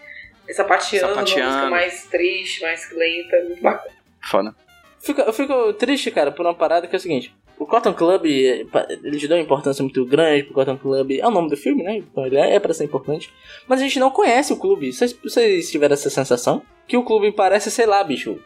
sapateando, 0.50 1.12
uma 1.12 1.14
Sapateando. 1.16 1.50
música 1.50 1.70
mais 1.70 2.04
triste, 2.04 2.62
mais 2.62 2.90
lenta, 2.90 3.36
muito 3.44 3.62
bacana. 3.62 3.94
Foda. 4.22 4.54
Fico- 5.00 5.20
eu 5.20 5.32
fico 5.32 5.72
triste, 5.74 6.11
cara, 6.11 6.30
por 6.32 6.44
uma 6.44 6.54
parada 6.54 6.87
que 6.87 6.94
é 6.94 6.98
o 6.98 7.00
seguinte. 7.00 7.34
O 7.58 7.66
Cotton 7.66 7.92
Club, 7.92 8.24
eles 8.26 9.28
dão 9.28 9.37
uma 9.37 9.42
importância 9.42 9.82
muito 9.82 10.04
grande 10.04 10.44
pro 10.44 10.54
Cotton 10.54 10.76
Club. 10.76 11.12
É 11.18 11.26
o 11.26 11.30
nome 11.30 11.48
do 11.50 11.56
filme, 11.56 11.82
né? 11.82 11.96
Então 11.96 12.24
ele 12.24 12.37
é, 12.37 12.58
pra 12.61 12.72
ser 12.72 12.84
importante. 12.84 13.32
Mas 13.66 13.80
a 13.80 13.82
gente 13.82 13.98
não 13.98 14.11
conhece 14.11 14.52
o 14.52 14.56
clube. 14.56 14.92
Vocês, 14.92 15.12
vocês 15.12 15.70
tiveram 15.70 15.94
essa 15.94 16.08
sensação? 16.08 16.62
Que 16.87 16.96
o 16.96 17.02
clube 17.02 17.32
parece, 17.32 17.70
sei 17.70 17.84
lá, 17.87 18.02
bicho, 18.04 18.38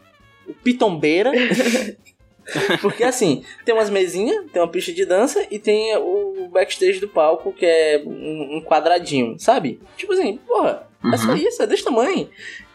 o 0.48 0.54
Pitombeira. 0.54 1.30
Porque 2.80 3.04
assim, 3.04 3.44
tem 3.64 3.74
umas 3.74 3.88
mesinhas, 3.88 4.44
tem 4.52 4.60
uma 4.60 4.68
pista 4.68 4.92
de 4.92 5.04
dança 5.06 5.46
e 5.50 5.58
tem 5.58 5.96
o 5.96 6.48
backstage 6.50 6.98
do 6.98 7.08
palco, 7.08 7.52
que 7.52 7.64
é 7.64 8.02
um, 8.04 8.56
um 8.56 8.62
quadradinho, 8.64 9.36
sabe? 9.38 9.78
Tipo 9.96 10.12
assim, 10.12 10.38
porra, 10.38 10.88
é 11.12 11.16
só 11.16 11.34
isso, 11.34 11.62
é 11.62 11.66
desse 11.66 11.84
tamanho. 11.84 12.28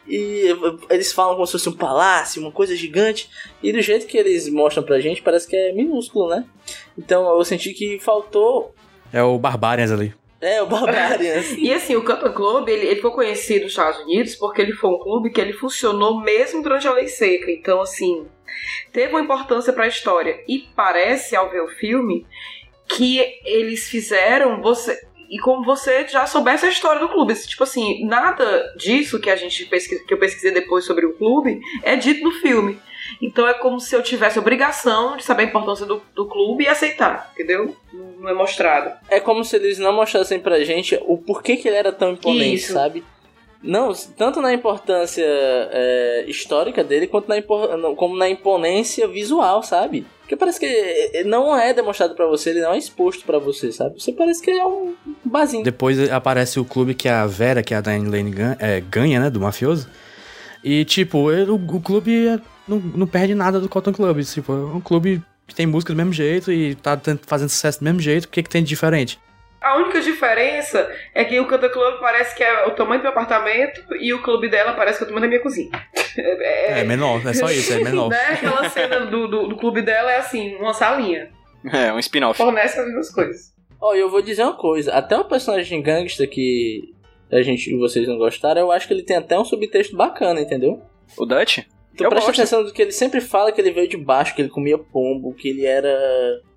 E 0.07 0.55
eles 0.89 1.11
falam 1.11 1.35
como 1.35 1.45
se 1.45 1.51
fosse 1.53 1.69
um 1.69 1.75
palácio, 1.75 2.41
uma 2.41 2.51
coisa 2.51 2.75
gigante. 2.75 3.29
E 3.61 3.71
do 3.71 3.81
jeito 3.81 4.07
que 4.07 4.17
eles 4.17 4.49
mostram 4.49 4.83
pra 4.83 4.99
gente, 4.99 5.21
parece 5.21 5.47
que 5.47 5.55
é 5.55 5.73
minúsculo, 5.73 6.29
né? 6.29 6.45
Então 6.97 7.29
eu 7.37 7.43
senti 7.43 7.73
que 7.73 7.99
faltou. 7.99 8.73
É 9.11 9.21
o 9.21 9.37
Barbarians 9.37 9.91
ali. 9.91 10.13
É, 10.39 10.61
o 10.61 10.67
Barbarians. 10.67 11.51
E 11.57 11.73
assim, 11.73 11.95
o 11.95 12.03
Canton 12.03 12.31
Club, 12.31 12.69
ele, 12.69 12.85
ele 12.85 12.95
ficou 12.95 13.11
conhecido 13.11 13.63
nos 13.63 13.71
Estados 13.71 13.99
Unidos 14.01 14.35
porque 14.35 14.61
ele 14.61 14.73
foi 14.73 14.91
um 14.91 14.99
clube 14.99 15.31
que 15.31 15.41
ele 15.41 15.53
funcionou 15.53 16.21
mesmo 16.21 16.61
durante 16.61 16.87
a 16.87 16.93
lei 16.93 17.07
seca. 17.07 17.51
Então, 17.51 17.81
assim, 17.81 18.27
teve 18.91 19.11
uma 19.11 19.21
importância 19.21 19.73
para 19.73 19.85
a 19.85 19.89
história. 19.89 20.39
E 20.47 20.67
parece, 20.75 21.35
ao 21.35 21.49
ver 21.49 21.61
o 21.61 21.67
filme, 21.67 22.25
que 22.87 23.19
eles 23.43 23.87
fizeram 23.87 24.61
você. 24.61 24.99
E 25.29 25.39
como 25.39 25.63
você 25.63 26.07
já 26.07 26.25
soubesse 26.25 26.65
a 26.65 26.69
história 26.69 26.99
do 26.99 27.09
clube. 27.09 27.33
Tipo 27.35 27.63
assim, 27.63 28.05
nada 28.05 28.73
disso 28.77 29.19
que 29.19 29.29
a 29.29 29.35
gente 29.35 29.65
pesquisa, 29.65 30.03
que 30.03 30.13
eu 30.13 30.17
pesquisei 30.17 30.51
depois 30.51 30.85
sobre 30.85 31.05
o 31.05 31.13
clube 31.13 31.59
é 31.83 31.95
dito 31.95 32.23
no 32.23 32.31
filme. 32.31 32.79
Então 33.21 33.47
é 33.47 33.53
como 33.53 33.79
se 33.79 33.95
eu 33.95 34.03
tivesse 34.03 34.37
obrigação 34.37 35.15
de 35.15 35.23
saber 35.23 35.43
a 35.43 35.45
importância 35.45 35.85
do, 35.85 36.01
do 36.13 36.25
clube 36.25 36.65
e 36.65 36.67
aceitar, 36.67 37.31
entendeu? 37.33 37.75
Não 37.93 38.07
não 38.27 38.29
é 38.29 38.33
mostrado. 38.33 38.93
É 39.09 39.19
como 39.19 39.43
se 39.43 39.55
eles 39.55 39.77
não 39.77 39.93
mostrassem 39.93 40.39
pra 40.39 40.63
gente 40.63 40.99
o 41.05 41.17
porquê 41.17 41.55
que 41.55 41.67
ele 41.67 41.77
era 41.77 41.91
tão 41.91 42.11
imponente, 42.11 42.55
Isso. 42.55 42.73
sabe? 42.73 43.03
Não, 43.61 43.91
tanto 44.15 44.39
na 44.41 44.53
importância 44.53 45.23
é, 45.25 46.25
histórica 46.27 46.83
dele, 46.83 47.07
quanto 47.07 47.27
na, 47.27 47.41
como 47.95 48.15
na 48.15 48.29
imponência 48.29 49.07
visual, 49.07 49.63
sabe? 49.63 50.05
Porque 50.21 50.35
parece 50.35 50.59
que 50.59 50.65
eh, 50.65 51.23
não 51.23 51.57
é 51.57 51.73
demonstrado 51.73 52.13
pra 52.13 52.27
você, 52.27 52.49
ele 52.51 52.61
não 52.61 52.73
é 52.73 52.77
exposto 52.77 53.25
pra 53.25 53.39
você, 53.39 53.71
sabe? 53.71 53.99
Você 54.01 54.11
parece 54.11 54.41
que 54.41 54.51
é 54.51 54.65
um 54.65 54.93
barzinho. 55.23 55.63
Depois 55.63 55.97
aparece 56.11 56.59
o 56.59 56.65
clube 56.65 56.93
que 56.93 57.07
a 57.07 57.25
Vera, 57.25 57.63
que 57.63 57.73
é 57.73 57.77
a 57.77 57.81
Diane 57.81 58.09
Lane, 58.09 58.31
ganha, 58.31 58.57
é, 58.59 58.79
ganha, 58.81 59.19
né? 59.21 59.29
Do 59.29 59.39
mafioso. 59.39 59.87
E, 60.63 60.83
tipo, 60.85 61.31
ele- 61.31 61.49
o, 61.51 61.55
o 61.55 61.81
clube 61.81 62.27
é- 62.27 62.39
não, 62.67 62.77
não 62.77 63.07
perde 63.07 63.33
nada 63.33 63.59
do 63.59 63.69
Cotton 63.69 63.93
Club. 63.93 64.21
Tipo, 64.23 64.51
é 64.51 64.55
um 64.75 64.81
clube 64.81 65.21
que 65.47 65.55
tem 65.55 65.65
música 65.65 65.93
do 65.93 65.97
mesmo 65.97 66.11
jeito 66.11 66.51
e 66.51 66.75
tá 66.75 66.99
fazendo 67.25 67.49
sucesso 67.49 67.79
do 67.79 67.85
mesmo 67.85 68.01
jeito. 68.01 68.25
O 68.25 68.27
que, 68.27 68.43
que 68.43 68.49
tem 68.49 68.61
de 68.61 68.67
diferente? 68.69 69.17
A 69.61 69.77
única 69.77 69.99
diferença 70.01 70.89
é 71.13 71.25
que 71.25 71.39
o 71.39 71.47
Canta 71.47 71.67
Club 71.69 71.99
parece 71.99 72.35
que 72.35 72.43
é 72.43 72.65
o 72.67 72.71
tamanho 72.71 72.99
do 72.99 73.03
meu 73.03 73.11
apartamento 73.11 73.83
e 73.99 74.13
o 74.13 74.21
clube 74.21 74.49
dela 74.49 74.73
parece 74.73 74.99
que 74.99 75.03
é 75.03 75.05
o 75.05 75.07
tamanho 75.07 75.23
da 75.23 75.27
minha 75.27 75.41
cozinha. 75.41 75.71
É, 76.17 76.83
menor, 76.83 77.25
é 77.25 77.33
só 77.33 77.49
isso, 77.49 77.73
é 77.73 77.83
menor. 77.83 78.09
Né? 78.17 78.33
Aquela 78.33 78.69
cena 78.69 79.05
do, 79.05 79.27
do, 79.27 79.47
do 79.47 79.57
clube 79.57 79.81
dela 79.81 80.11
é 80.11 80.17
assim, 80.17 80.55
uma 80.55 80.73
salinha. 80.73 81.29
É, 81.71 81.91
um 81.91 81.99
spin-off. 81.99 82.37
Fornece 82.37 82.79
as 82.79 82.85
mesmas 82.85 83.11
coisas. 83.11 83.53
Ó, 83.81 83.93
e 83.93 83.99
eu 83.99 84.09
vou 84.09 84.21
dizer 84.21 84.43
uma 84.43 84.55
coisa, 84.55 84.93
até 84.93 85.17
o 85.17 85.25
personagem 85.25 85.81
gangster 85.81 86.29
que 86.29 86.93
a 87.31 87.41
gente 87.41 87.71
e 87.71 87.77
vocês 87.77 88.07
não 88.07 88.17
gostaram, 88.17 88.61
eu 88.61 88.71
acho 88.71 88.87
que 88.87 88.93
ele 88.93 89.03
tem 89.03 89.17
até 89.17 89.37
um 89.37 89.45
subtexto 89.45 89.95
bacana, 89.95 90.39
entendeu? 90.39 90.81
O 91.17 91.25
Dutch? 91.25 91.59
Tu 91.97 92.03
Eu 92.03 92.09
presta 92.09 92.27
gosto. 92.27 92.39
atenção 92.41 92.63
do 92.63 92.71
que 92.71 92.81
ele 92.81 92.91
sempre 92.91 93.19
fala 93.19 93.51
que 93.51 93.59
ele 93.59 93.71
veio 93.71 93.87
de 93.87 93.97
baixo, 93.97 94.35
que 94.35 94.41
ele 94.41 94.49
comia 94.49 94.77
pombo, 94.77 95.33
que 95.33 95.49
ele 95.49 95.65
era 95.65 95.97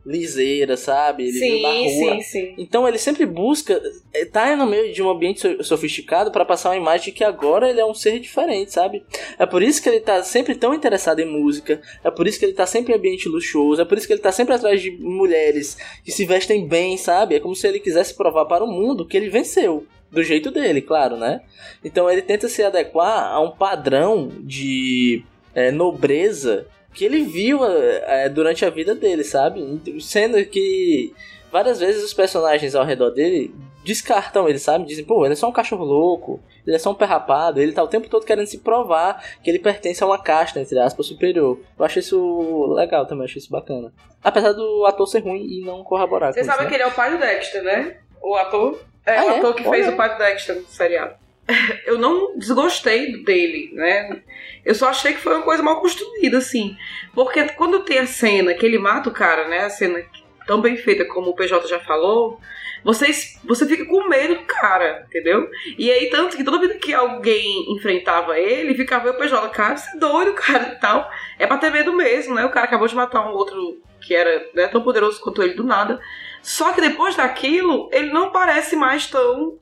liseira, 0.05 0.77
sabe? 0.77 1.29
Ele 1.29 1.39
veio 1.39 1.63
da 1.63 1.71
Sim, 1.73 2.01
rua. 2.01 2.15
sim, 2.15 2.21
sim. 2.23 2.55
Então 2.59 2.89
ele 2.89 2.97
sempre 2.99 3.27
busca 3.27 3.81
estar 4.15 4.57
no 4.57 4.67
meio 4.67 4.93
de 4.93 5.03
um 5.03 5.11
ambiente 5.11 5.41
so- 5.41 5.63
sofisticado 5.63 6.31
pra 6.31 6.45
passar 6.45 6.71
uma 6.71 6.77
imagem 6.77 7.07
de 7.07 7.13
que 7.13 7.23
agora 7.25 7.69
ele 7.69 7.81
é 7.81 7.85
um 7.85 7.93
ser 7.95 8.19
diferente, 8.19 8.73
sabe? 8.73 9.05
É 9.39 9.45
por 9.45 9.63
isso 9.63 9.83
que 9.83 9.89
ele 9.89 10.01
tá 10.01 10.23
sempre 10.23 10.55
tão 10.55 10.73
interessado 10.75 11.21
em 11.21 11.27
música, 11.27 11.81
é 12.03 12.11
por 12.11 12.27
isso 12.27 12.39
que 12.39 12.45
ele 12.47 12.55
tá 12.55 12.65
sempre 12.67 12.93
em 12.93 12.97
ambiente 12.97 13.29
luxuoso, 13.29 13.83
é 13.83 13.85
por 13.85 13.99
isso 13.99 14.07
que 14.07 14.13
ele 14.15 14.23
tá 14.23 14.33
sempre 14.33 14.55
atrás 14.55 14.81
de 14.81 14.91
mulheres 14.91 15.77
que 16.05 16.11
se 16.11 16.25
vestem 16.25 16.67
bem, 16.67 16.97
sabe? 16.97 17.35
É 17.35 17.41
como 17.41 17.55
se 17.55 17.67
ele 17.69 17.79
quisesse 17.79 18.15
provar 18.15 18.47
para 18.47 18.65
o 18.65 18.69
mundo 18.71 19.07
que 19.07 19.17
ele 19.17 19.29
venceu. 19.29 19.87
Do 20.11 20.25
jeito 20.25 20.51
dele, 20.51 20.81
claro, 20.83 21.17
né? 21.17 21.41
Então 21.85 22.11
ele 22.11 22.21
tenta 22.23 22.49
se 22.49 22.65
adequar 22.65 23.31
a 23.33 23.39
um 23.41 23.53
padrão 23.53 24.29
de 24.41 25.23
é, 25.55 25.71
nobreza 25.71 26.67
que 26.93 27.05
ele 27.05 27.23
viu 27.25 27.61
é, 27.65 28.29
durante 28.29 28.65
a 28.65 28.71
vida 28.71 28.95
dele, 28.95 29.23
sabe? 29.25 29.81
Sendo 30.01 30.45
que 30.47 31.13
várias 31.51 31.79
vezes 31.81 32.03
os 32.05 32.15
personagens 32.15 32.75
ao 32.75 32.85
redor 32.85 33.11
dele 33.11 33.55
descartam 33.85 34.49
ele, 34.49 34.59
sabe? 34.59 34.85
Dizem, 34.85 35.05
pô, 35.05 35.25
ele 35.25 35.33
é 35.33 35.37
só 35.37 35.49
um 35.49 35.53
cachorro 35.53 35.85
louco, 35.85 36.41
ele 36.67 36.77
é 36.77 36.79
só 36.79 36.91
um 36.91 36.95
pé 36.95 37.05
rapado, 37.07 37.61
ele 37.61 37.73
tá 37.73 37.83
o 37.83 37.89
tempo 37.89 38.09
todo 38.09 38.27
querendo 38.27 38.47
se 38.47 38.59
provar 38.59 39.25
que 39.43 39.49
ele 39.49 39.59
pertence 39.59 40.03
a 40.03 40.07
uma 40.07 40.19
casta, 40.23 40.61
entre 40.61 40.79
aspas, 40.79 41.07
superior. 41.07 41.59
Eu 41.79 41.85
acho 41.85 41.99
isso 41.99 42.67
legal 42.75 43.07
também, 43.07 43.25
acho 43.25 43.39
isso 43.39 43.51
bacana. 43.51 43.93
Apesar 44.23 44.53
do 44.53 44.85
ator 44.85 45.07
ser 45.07 45.21
ruim 45.21 45.47
e 45.47 45.65
não 45.65 45.83
corroborar 45.83 46.33
Você 46.33 46.45
sabe 46.45 46.59
isso, 46.59 46.67
que 46.67 46.71
né? 46.73 46.77
ele 46.77 46.83
é 46.83 46.87
o 46.93 46.95
pai 46.95 47.11
do 47.11 47.19
Dexter, 47.19 47.63
né? 47.63 47.97
O 48.23 48.35
ator. 48.35 48.79
É 49.07 49.17
Ah, 49.17 49.25
o 49.25 49.31
é? 49.31 49.39
ator 49.39 49.55
que 49.55 49.63
fez 49.63 49.87
Olha. 49.87 49.95
o 49.95 49.97
pai 49.97 50.13
do 50.13 50.19
Dexter 50.19 50.57
no 50.57 50.67
seriado. 50.67 51.15
Eu 51.87 51.99
não 51.99 52.37
desgostei 52.39 53.23
dele, 53.23 53.71
né? 53.75 54.23
Eu 54.65 54.75
só 54.75 54.89
achei 54.89 55.15
que 55.15 55.21
foi 55.21 55.35
uma 55.35 55.45
coisa 55.45 55.63
mal 55.63 55.81
construída, 55.81 56.39
assim. 56.39 56.77
Porque 57.15 57.43
quando 57.51 57.81
tem 57.81 57.99
a 57.99 58.07
cena 58.07 58.55
que 58.55 58.65
ele 58.65 58.79
mata 58.79 59.09
o 59.09 59.13
cara, 59.13 59.49
né? 59.49 59.65
A 59.65 59.71
cena 59.71 60.03
tão 60.47 60.61
bem 60.61 60.77
feita 60.77 61.05
como 61.05 61.31
o 61.31 61.35
PJ 61.35 61.69
já 61.69 61.79
falou, 61.79 62.41
vocês, 62.83 63.39
você 63.45 63.67
fica 63.67 63.85
com 63.85 64.09
medo 64.09 64.37
do 64.37 64.45
cara, 64.45 65.05
entendeu? 65.07 65.49
E 65.79 65.91
aí, 65.91 66.09
tanto 66.09 66.37
que 66.37 66.45
toda 66.45 66.59
vez 66.59 66.79
que 66.81 66.95
alguém 66.95 67.73
enfrentava 67.75 68.39
ele, 68.39 68.75
ficava 68.75 69.11
o 69.11 69.15
PJ, 69.15 69.49
cara, 69.51 69.77
você 69.77 69.97
é 69.97 69.99
doido, 69.99 70.33
cara, 70.35 70.75
e 70.75 70.81
tal. 70.81 71.11
É 71.39 71.47
pra 71.47 71.59
ter 71.59 71.71
medo 71.71 71.93
mesmo, 71.93 72.35
né? 72.35 72.45
O 72.45 72.51
cara 72.51 72.67
acabou 72.67 72.89
de 72.89 72.95
matar 72.95 73.27
um 73.27 73.33
outro 73.33 73.81
que 74.01 74.15
era 74.15 74.49
né, 74.55 74.67
tão 74.67 74.83
poderoso 74.83 75.21
quanto 75.21 75.43
ele 75.43 75.55
do 75.55 75.65
nada. 75.65 76.01
Só 76.43 76.73
que 76.73 76.81
depois 76.81 77.15
daquilo, 77.15 77.91
ele 77.93 78.11
não 78.11 78.31
parece 78.31 78.75
mais 78.75 79.07
tão 79.07 79.59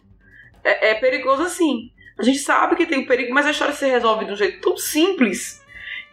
é, 0.64 0.90
é 0.90 0.94
perigoso 0.94 1.42
assim. 1.42 1.90
A 2.18 2.22
gente 2.22 2.38
sabe 2.38 2.74
que 2.76 2.86
tem 2.86 3.00
o 3.00 3.06
perigo, 3.06 3.32
mas 3.32 3.46
a 3.46 3.50
história 3.50 3.72
se 3.74 3.86
resolve 3.86 4.24
de 4.24 4.32
um 4.32 4.36
jeito 4.36 4.60
tão 4.60 4.76
simples 4.76 5.62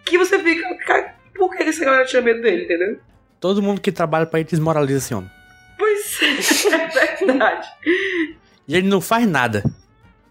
que 0.06 0.18
você 0.18 0.38
fica. 0.40 0.76
Cara, 0.86 1.16
por 1.36 1.56
que 1.56 1.64
esse 1.64 1.84
galera 1.84 2.06
tinha 2.06 2.22
medo 2.22 2.42
dele, 2.42 2.66
entendeu? 2.66 3.00
Todo 3.40 3.62
mundo 3.62 3.82
que 3.82 3.92
trabalha 3.92 4.26
pra 4.26 4.40
ele 4.40 4.50
desmoraliza 4.50 5.00
esse 5.00 5.14
homem. 5.16 5.30
Pois 5.78 6.20
é, 6.22 6.26
é 7.22 7.26
verdade. 7.26 7.68
E 8.68 8.76
ele 8.76 8.88
não 8.88 9.02
faz 9.02 9.28
nada. 9.28 9.64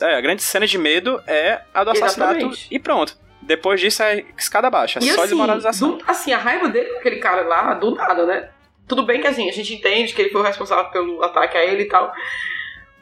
É, 0.01 0.17
a 0.17 0.21
grande 0.21 0.43
cena 0.43 0.67
de 0.67 0.77
medo 0.79 1.21
é 1.27 1.61
a 1.73 1.85
do 1.85 1.91
assassinato 1.91 2.33
Exatamente. 2.33 2.69
e 2.71 2.79
pronto. 2.79 3.17
Depois 3.43 3.81
disso 3.81 4.03
é 4.03 4.25
escada 4.39 4.71
baixa, 4.71 4.99
E 5.01 5.07
só 5.12 5.21
assim, 5.21 5.29
desmoralização. 5.31 5.99
do- 5.99 6.05
assim, 6.07 6.33
a 6.33 6.39
raiva 6.39 6.69
dele 6.69 6.91
com 6.91 6.99
aquele 6.99 7.17
cara 7.17 7.43
lá, 7.43 7.75
do 7.75 7.95
nada, 7.95 8.25
né? 8.27 8.49
Tudo 8.89 9.03
bem 9.05 9.21
que 9.21 9.27
assim, 9.27 9.49
a 9.49 9.53
gente 9.53 9.75
entende 9.75 10.15
que 10.15 10.23
ele 10.23 10.31
foi 10.31 10.41
o 10.41 10.45
responsável 10.45 10.91
pelo 10.91 11.23
ataque 11.23 11.57
a 11.59 11.65
ele 11.65 11.83
e 11.83 11.89
tal. 11.89 12.12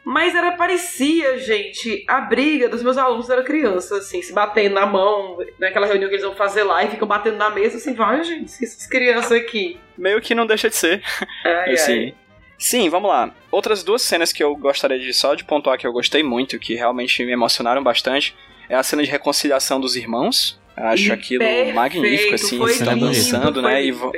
Mas 0.04 0.34
era 0.34 0.52
parecia, 0.52 1.38
gente, 1.38 2.04
a 2.08 2.20
briga 2.20 2.68
dos 2.68 2.82
meus 2.82 2.98
alunos 2.98 3.30
era 3.30 3.42
criança, 3.44 3.98
assim, 3.98 4.20
se 4.20 4.32
batendo 4.32 4.74
na 4.74 4.84
mão, 4.84 5.38
naquela 5.60 5.86
reunião 5.86 6.08
que 6.08 6.16
eles 6.16 6.24
vão 6.24 6.34
fazer 6.34 6.64
lá 6.64 6.82
e 6.84 6.90
ficam 6.90 7.06
batendo 7.06 7.36
na 7.36 7.50
mesa, 7.50 7.76
assim, 7.76 7.94
vai, 7.94 8.22
gente, 8.24 8.46
essas 8.64 8.86
crianças 8.88 9.30
aqui. 9.32 9.78
Meio 9.96 10.20
que 10.20 10.34
não 10.34 10.44
deixa 10.46 10.68
de 10.68 10.74
ser. 10.76 11.02
Ai, 11.44 11.72
assim, 11.74 11.92
ai. 12.06 12.14
Sim, 12.58 12.88
vamos 12.88 13.10
lá. 13.10 13.32
Outras 13.50 13.82
duas 13.84 14.02
cenas 14.02 14.32
que 14.32 14.42
eu 14.42 14.54
gostaria 14.56 14.98
de 14.98 15.12
só 15.14 15.34
de 15.34 15.44
pontuar 15.44 15.78
que 15.78 15.86
eu 15.86 15.92
gostei 15.92 16.22
muito, 16.22 16.58
que 16.58 16.74
realmente 16.74 17.24
me 17.24 17.32
emocionaram 17.32 17.82
bastante, 17.82 18.34
é 18.68 18.74
a 18.74 18.82
cena 18.82 19.02
de 19.02 19.10
reconciliação 19.10 19.80
dos 19.80 19.94
irmãos. 19.96 20.60
Eu 20.76 20.84
acho 20.86 21.08
E 21.08 21.12
aquilo 21.12 21.44
perfeito, 21.44 21.74
magnífico, 21.74 22.34
assim, 22.34 22.60
eles 22.62 22.72
estão 22.80 22.94
lindo, 22.94 23.06
dançando, 23.06 23.62
né? 23.62 23.82
E 23.82 23.86
lindo, 23.86 23.98
vo- 23.98 24.12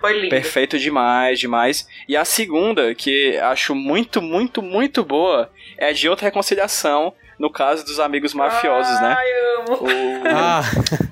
foi 0.00 0.12
lindo. 0.14 0.30
Perfeito 0.30 0.78
demais, 0.78 1.38
demais. 1.38 1.88
E 2.08 2.16
a 2.16 2.24
segunda, 2.24 2.94
que 2.94 3.36
acho 3.38 3.74
muito, 3.74 4.20
muito, 4.22 4.62
muito 4.62 5.02
boa, 5.04 5.50
é 5.78 5.92
de 5.92 6.08
outra 6.08 6.24
reconciliação, 6.26 7.12
no 7.38 7.50
caso 7.50 7.84
dos 7.84 7.98
amigos 8.00 8.32
mafiosos, 8.34 9.00
né? 9.00 9.16
Ai, 9.18 9.32
amo. 9.62 9.78
O 9.82 9.88
Ah, 10.28 10.62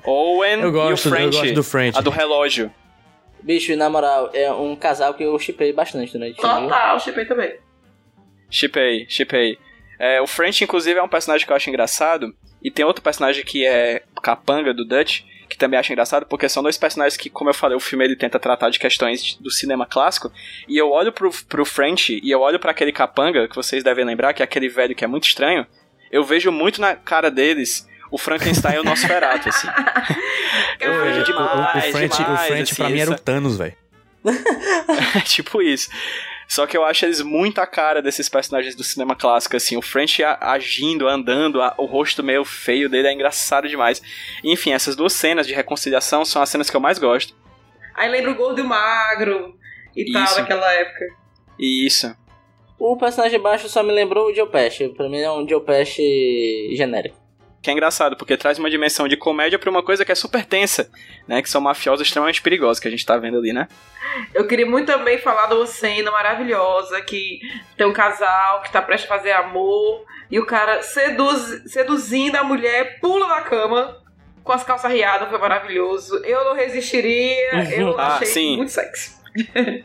Owen 0.05 0.61
eu 0.61 0.71
gosto, 0.71 0.89
e 1.07 1.09
o 1.09 1.13
eu 1.13 1.17
French. 1.17 1.37
gosto 1.37 1.53
do 1.53 1.63
French. 1.63 1.97
A 1.97 2.01
do 2.01 2.09
relógio. 2.09 2.71
Bicho, 3.43 3.71
e 3.71 3.75
na 3.75 3.89
moral, 3.89 4.31
é 4.33 4.51
um 4.51 4.75
casal 4.75 5.13
que 5.13 5.23
eu 5.23 5.37
chipei 5.37 5.71
bastante 5.71 6.11
durante 6.13 6.39
o 6.39 6.41
filme. 6.41 6.61
Total, 6.67 6.99
chipei 6.99 7.25
também. 7.25 7.53
Chipei, 8.49 9.05
chipei. 9.09 9.57
É, 9.99 10.19
o 10.21 10.27
French, 10.27 10.63
inclusive, 10.63 10.99
é 10.99 11.03
um 11.03 11.07
personagem 11.07 11.45
que 11.45 11.51
eu 11.51 11.55
acho 11.55 11.69
engraçado. 11.69 12.33
E 12.63 12.71
tem 12.71 12.83
outro 12.83 13.03
personagem 13.03 13.43
que 13.45 13.65
é 13.65 14.01
capanga 14.21 14.73
do 14.73 14.83
Dutch, 14.85 15.21
que 15.49 15.57
também 15.57 15.79
acho 15.79 15.91
engraçado, 15.91 16.25
porque 16.25 16.49
são 16.49 16.63
dois 16.63 16.77
personagens 16.77 17.17
que, 17.17 17.29
como 17.29 17.49
eu 17.49 17.53
falei, 17.53 17.77
o 17.77 17.79
filme 17.79 18.05
ele 18.05 18.15
tenta 18.15 18.39
tratar 18.39 18.69
de 18.69 18.79
questões 18.79 19.37
do 19.39 19.51
cinema 19.51 19.85
clássico. 19.85 20.31
E 20.67 20.77
eu 20.77 20.89
olho 20.91 21.11
pro, 21.11 21.29
pro 21.47 21.65
French 21.65 22.19
e 22.21 22.31
eu 22.31 22.41
olho 22.41 22.59
para 22.59 22.71
aquele 22.71 22.91
capanga, 22.91 23.47
que 23.47 23.55
vocês 23.55 23.83
devem 23.83 24.05
lembrar, 24.05 24.33
que 24.33 24.41
é 24.41 24.45
aquele 24.45 24.69
velho 24.69 24.95
que 24.95 25.03
é 25.03 25.07
muito 25.07 25.27
estranho. 25.27 25.65
Eu 26.11 26.23
vejo 26.23 26.51
muito 26.51 26.79
na 26.79 26.95
cara 26.95 27.29
deles 27.29 27.87
o 28.11 28.17
Frankenstein 28.17 28.75
e 28.75 28.79
o 28.79 28.83
Nosferatu, 28.83 29.49
assim. 29.49 29.67
Eu 30.79 31.03
vejo 31.03 31.19
o, 31.19 31.21
o, 31.21 31.25
demais, 31.25 31.85
o 31.85 31.91
French, 31.91 32.17
demais, 32.17 32.41
o 32.41 32.47
French 32.47 32.71
assim, 32.71 32.75
pra 32.75 32.89
mim 32.89 32.99
era 32.99 33.11
o 33.11 33.17
Thanos, 33.17 33.57
velho. 33.57 33.73
É 35.15 35.21
tipo 35.21 35.61
isso. 35.61 35.89
Só 36.47 36.65
que 36.67 36.77
eu 36.77 36.85
acho 36.85 37.05
eles 37.05 37.21
muito 37.21 37.59
a 37.59 37.67
cara 37.67 38.01
desses 38.01 38.29
personagens 38.29 38.75
do 38.75 38.83
cinema 38.83 39.15
clássico, 39.15 39.55
assim. 39.55 39.75
O 39.77 39.81
French 39.81 40.23
agindo, 40.23 41.07
andando, 41.07 41.61
a- 41.61 41.73
o 41.77 41.85
rosto 41.85 42.23
meio 42.23 42.45
feio 42.45 42.87
dele 42.89 43.07
é 43.07 43.13
engraçado 43.13 43.67
demais. 43.67 44.01
Enfim, 44.43 44.71
essas 44.71 44.95
duas 44.95 45.13
cenas 45.13 45.47
de 45.47 45.53
reconciliação 45.53 46.23
são 46.23 46.41
as 46.41 46.49
cenas 46.49 46.69
que 46.69 46.75
eu 46.75 46.81
mais 46.81 46.99
gosto. 46.99 47.35
Aí 47.95 48.09
lembra 48.09 48.31
o 48.31 48.35
gordo 48.35 48.59
e 48.59 48.61
o 48.63 48.67
magro 48.67 49.55
e 49.95 50.11
tal, 50.11 50.23
Isso. 50.23 50.35
daquela 50.35 50.71
época. 50.73 51.05
E 51.57 51.85
isso. 51.85 52.15
O 52.77 52.97
personagem 52.97 53.39
baixo 53.39 53.69
só 53.69 53.81
me 53.81 53.91
lembrou 53.93 54.29
o 54.29 54.35
Joe 54.35 54.49
Pesci. 54.49 54.89
Pra 54.89 55.07
mim 55.09 55.19
é 55.21 55.31
um 55.31 55.47
Joe 55.47 55.61
Pesci 55.61 56.75
genérico. 56.75 57.17
Que 57.65 57.71
é 57.71 57.73
engraçado, 57.73 58.15
porque 58.15 58.37
traz 58.37 58.59
uma 58.59 58.69
dimensão 58.69 59.07
de 59.07 59.17
comédia 59.17 59.57
pra 59.57 59.71
uma 59.71 59.81
coisa 59.81 60.05
que 60.05 60.11
é 60.11 60.15
super 60.15 60.45
tensa, 60.45 60.87
né? 61.27 61.41
Que 61.41 61.49
são 61.49 61.59
mafiosos 61.59 62.05
extremamente 62.05 62.39
perigosos, 62.39 62.79
que 62.79 62.87
a 62.87 62.91
gente 62.91 63.03
tá 63.03 63.17
vendo 63.17 63.39
ali, 63.39 63.51
né? 63.51 63.67
Eu 64.35 64.45
queria 64.45 64.67
muito 64.67 64.85
também 64.85 65.17
falar 65.17 65.47
de 65.47 65.55
uma 65.55 65.65
cena 65.65 66.11
maravilhosa 66.11 67.01
que 67.01 67.39
tem 67.75 67.87
um 67.87 67.91
casal 67.91 68.61
que 68.61 68.71
tá 68.71 68.83
prestes 68.83 69.09
a 69.09 69.15
fazer 69.15 69.31
amor 69.31 70.05
e 70.29 70.39
o 70.39 70.45
cara 70.45 70.83
seduz, 70.83 71.63
seduzindo 71.65 72.35
a 72.35 72.43
mulher, 72.43 72.99
pula 72.99 73.27
na 73.27 73.41
cama 73.41 73.97
com 74.43 74.51
as 74.51 74.63
calças 74.63 74.91
riadas, 74.91 75.27
foi 75.27 75.39
maravilhoso. 75.39 76.17
Eu 76.23 76.45
não 76.45 76.53
resistiria, 76.53 77.71
eu 77.75 77.99
Ah, 77.99 78.17
achei 78.17 78.27
sim. 78.27 78.57
muito 78.57 78.71
sexy. 78.73 79.15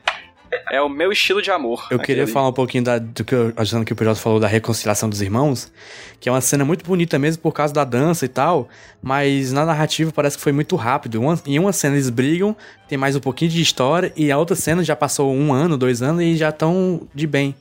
É 0.70 0.80
o 0.82 0.88
meu 0.88 1.12
estilo 1.12 1.40
de 1.40 1.50
amor. 1.50 1.86
Eu 1.90 1.98
queria 1.98 2.22
aquele. 2.24 2.32
falar 2.34 2.48
um 2.48 2.52
pouquinho 2.52 2.82
da, 2.82 2.98
do 2.98 3.24
que 3.24 3.34
eu, 3.34 3.52
achando 3.56 3.84
que 3.84 3.92
o 3.92 3.96
PJ 3.96 4.18
falou 4.20 4.40
da 4.40 4.48
reconciliação 4.48 5.08
dos 5.08 5.22
irmãos, 5.22 5.70
que 6.18 6.28
é 6.28 6.32
uma 6.32 6.40
cena 6.40 6.64
muito 6.64 6.84
bonita 6.84 7.18
mesmo 7.18 7.40
por 7.42 7.52
causa 7.52 7.72
da 7.72 7.84
dança 7.84 8.24
e 8.24 8.28
tal, 8.28 8.68
mas 9.00 9.52
na 9.52 9.64
narrativa 9.64 10.10
parece 10.12 10.36
que 10.36 10.42
foi 10.42 10.52
muito 10.52 10.74
rápido. 10.76 11.20
Uma- 11.20 11.40
em 11.46 11.58
uma 11.58 11.72
cena 11.72 11.94
eles 11.94 12.10
brigam, 12.10 12.56
tem 12.88 12.98
mais 12.98 13.14
um 13.14 13.20
pouquinho 13.20 13.50
de 13.50 13.60
história, 13.62 14.12
e 14.16 14.30
a 14.32 14.38
outra 14.38 14.56
cena 14.56 14.82
já 14.82 14.96
passou 14.96 15.32
um 15.32 15.52
ano, 15.52 15.76
dois 15.78 16.02
anos 16.02 16.22
e 16.22 16.36
já 16.36 16.48
estão 16.48 17.06
de 17.14 17.26
bem. 17.26 17.54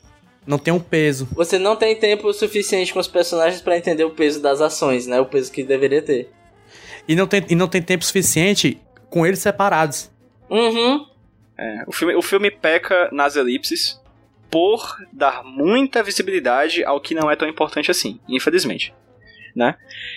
Não 0.47 0.57
tem 0.57 0.73
um 0.73 0.79
peso. 0.79 1.27
Você 1.33 1.59
não 1.59 1.75
tem 1.75 1.95
tempo 1.95 2.33
suficiente 2.33 2.91
com 2.91 2.99
os 2.99 3.07
personagens 3.07 3.61
pra 3.61 3.77
entender 3.77 4.03
o 4.03 4.09
peso 4.11 4.41
das 4.41 4.61
ações, 4.61 5.05
né? 5.05 5.19
O 5.19 5.25
peso 5.25 5.51
que 5.51 5.63
deveria 5.63 6.01
ter. 6.01 6.31
E 7.07 7.15
não 7.15 7.27
tem, 7.27 7.45
e 7.49 7.53
não 7.55 7.67
tem 7.67 7.81
tempo 7.83 8.03
suficiente 8.03 8.81
com 9.11 9.27
eles 9.27 9.39
separados. 9.39 10.09
Uhum. 10.49 11.05
É, 11.59 11.83
o, 11.85 11.91
filme, 11.91 12.15
o 12.15 12.21
filme 12.21 12.49
peca 12.49 13.09
nas 13.11 13.35
elipses 13.35 14.01
por 14.49 14.97
dar 15.11 15.43
muita 15.43 16.01
visibilidade 16.01 16.85
ao 16.85 17.01
que 17.01 17.13
não 17.13 17.29
é 17.29 17.35
tão 17.35 17.49
importante 17.49 17.91
assim, 17.91 18.17
infelizmente. 18.29 18.93
Né? 19.53 19.75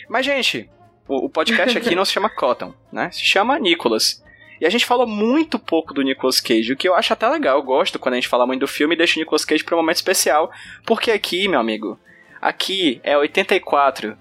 Mas, 0.09 0.24
gente, 0.24 0.70
o, 1.09 1.26
o 1.26 1.28
podcast 1.28 1.76
aqui 1.76 1.97
não 1.97 2.05
se 2.05 2.12
chama 2.12 2.30
Cotton, 2.30 2.72
né? 2.93 3.11
Se 3.11 3.24
chama 3.24 3.59
Nicholas. 3.59 4.22
E 4.61 4.64
a 4.64 4.70
gente 4.70 4.86
falou 4.86 5.05
muito 5.05 5.59
pouco 5.59 5.93
do 5.93 6.03
Nicolas 6.03 6.38
Cage, 6.38 6.72
o 6.72 6.76
que 6.76 6.88
eu 6.88 6.95
acho 6.95 7.12
até 7.12 7.28
legal. 7.28 7.59
Eu 7.59 7.64
gosto 7.64 7.99
quando 7.99 8.12
a 8.12 8.16
gente 8.18 8.28
fala 8.28 8.47
muito 8.47 8.61
do 8.61 8.68
filme 8.68 8.95
e 8.95 8.99
deixa 8.99 9.18
o 9.18 9.18
Nicolas 9.18 9.45
Cage 9.45 9.64
para 9.64 9.74
um 9.74 9.80
momento 9.80 9.97
especial. 9.97 10.53
Porque 10.86 11.11
aqui, 11.11 11.49
meu 11.49 11.59
amigo, 11.59 11.99
aqui 12.40 13.01
é 13.03 13.18
84, 13.18 14.16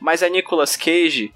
mas 0.00 0.22
é 0.22 0.30
Nicolas 0.30 0.74
Cage 0.74 1.34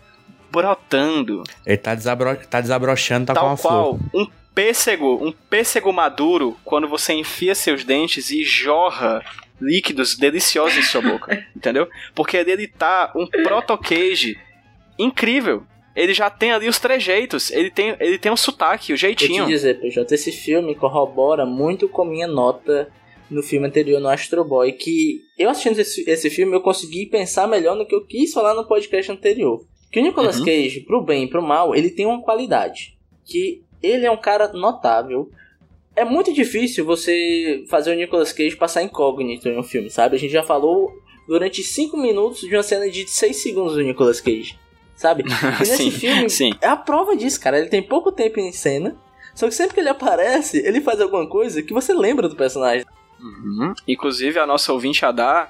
brotando 0.51 1.43
Ele 1.67 1.77
tá, 1.77 1.95
desabro, 1.95 2.37
tá 2.49 2.61
desabrochando, 2.61 3.27
tá 3.27 3.35
com 3.35 3.41
tal 3.41 3.49
uma 3.49 3.57
flor. 3.57 3.99
qual 3.99 4.01
um 4.15 4.27
pêssego, 4.55 5.19
um 5.25 5.33
pêssego 5.33 5.93
maduro, 5.93 6.57
quando 6.65 6.89
você 6.89 7.13
enfia 7.13 7.55
seus 7.55 7.85
dentes 7.85 8.31
e 8.31 8.45
jorra 8.45 9.25
líquidos 9.61 10.17
deliciosos 10.17 10.79
em 10.79 10.83
sua 10.83 11.01
boca, 11.01 11.47
entendeu? 11.57 11.89
Porque 12.15 12.37
ele 12.37 12.67
tá 12.67 13.13
um 13.15 13.27
proto-queijo 13.27 14.35
incrível. 14.99 15.63
Ele 15.95 16.15
já 16.15 16.31
tem 16.31 16.53
ali 16.53 16.69
os 16.69 16.79
trejeitos, 16.81 17.51
ele 17.51 17.71
tem, 17.71 17.95
ele 18.01 18.19
tem 18.19 18.33
um 18.33 18.37
sotaque, 18.37 18.93
o 18.93 18.97
Vou 18.97 18.97
te 18.97 19.01
jeitinho. 19.01 19.47
dizer, 19.47 19.79
PJ, 19.79 20.15
esse 20.15 20.33
filme 20.33 20.75
corrobora 20.75 21.45
muito 21.45 21.87
com 21.89 22.05
minha 22.05 22.27
nota 22.27 22.91
no 23.31 23.43
filme 23.43 23.67
anterior, 23.67 24.01
no 24.01 24.09
Astro 24.09 24.45
Boy, 24.45 24.73
que 24.73 25.21
eu 25.39 25.51
assistindo 25.51 25.79
esse, 25.79 26.09
esse 26.09 26.31
filme, 26.31 26.55
eu 26.55 26.61
consegui 26.61 27.07
pensar 27.07 27.47
melhor 27.47 27.77
no 27.77 27.87
que 27.87 27.95
eu 27.95 28.05
quis 28.07 28.33
falar 28.33 28.55
no 28.55 28.67
podcast 28.67 29.11
anterior. 29.13 29.65
Que 29.91 30.01
o 30.01 30.03
Nicolas 30.03 30.39
Uhum. 30.39 30.47
Cage, 30.47 30.81
pro 30.81 31.03
bem 31.03 31.25
e 31.25 31.29
pro 31.29 31.43
mal, 31.43 31.75
ele 31.75 31.91
tem 31.91 32.07
uma 32.07 32.23
qualidade. 32.23 32.97
Que 33.27 33.63
ele 33.83 34.07
é 34.07 34.11
um 34.11 34.17
cara 34.17 34.53
notável. 34.53 35.31
É 35.95 36.05
muito 36.05 36.33
difícil 36.33 36.85
você 36.85 37.65
fazer 37.69 37.93
o 37.93 37.97
Nicolas 37.97 38.33
Cage 38.33 38.57
passar 38.57 38.83
incógnito 38.83 39.49
em 39.49 39.59
um 39.59 39.63
filme, 39.63 39.91
sabe? 39.91 40.17
A 40.17 40.19
gente 40.19 40.33
já 40.33 40.43
falou 40.43 40.91
durante 41.29 41.63
5 41.63 41.97
minutos 41.97 42.41
de 42.41 42.55
uma 42.55 42.63
cena 42.63 42.91
de 42.91 43.09
6 43.09 43.43
segundos 43.43 43.75
do 43.75 43.83
Nicolas 43.83 44.21
Cage, 44.21 44.59
sabe? 44.97 45.25
E 45.57 45.59
nesse 45.61 45.77
Sim, 45.77 45.91
filme 45.91 46.31
sim. 46.31 46.53
é 46.61 46.69
a 46.69 46.77
prova 46.77 47.17
disso, 47.17 47.41
cara. 47.41 47.59
Ele 47.59 47.69
tem 47.69 47.83
pouco 47.83 48.11
tempo 48.11 48.41
em 48.41 48.53
cena, 48.53 48.97
só 49.35 49.47
que 49.47 49.55
sempre 49.55 49.75
que 49.75 49.81
ele 49.81 49.89
aparece, 49.89 50.59
ele 50.59 50.81
faz 50.81 51.01
alguma 51.01 51.27
coisa 51.27 51.63
que 51.63 51.73
você 51.73 51.93
lembra 51.93 52.29
do 52.29 52.37
personagem. 52.37 52.87
Uhum. 53.21 53.75
Inclusive, 53.87 54.39
a 54.39 54.47
nossa 54.47 54.73
ouvinte 54.73 55.05
Adá 55.05 55.49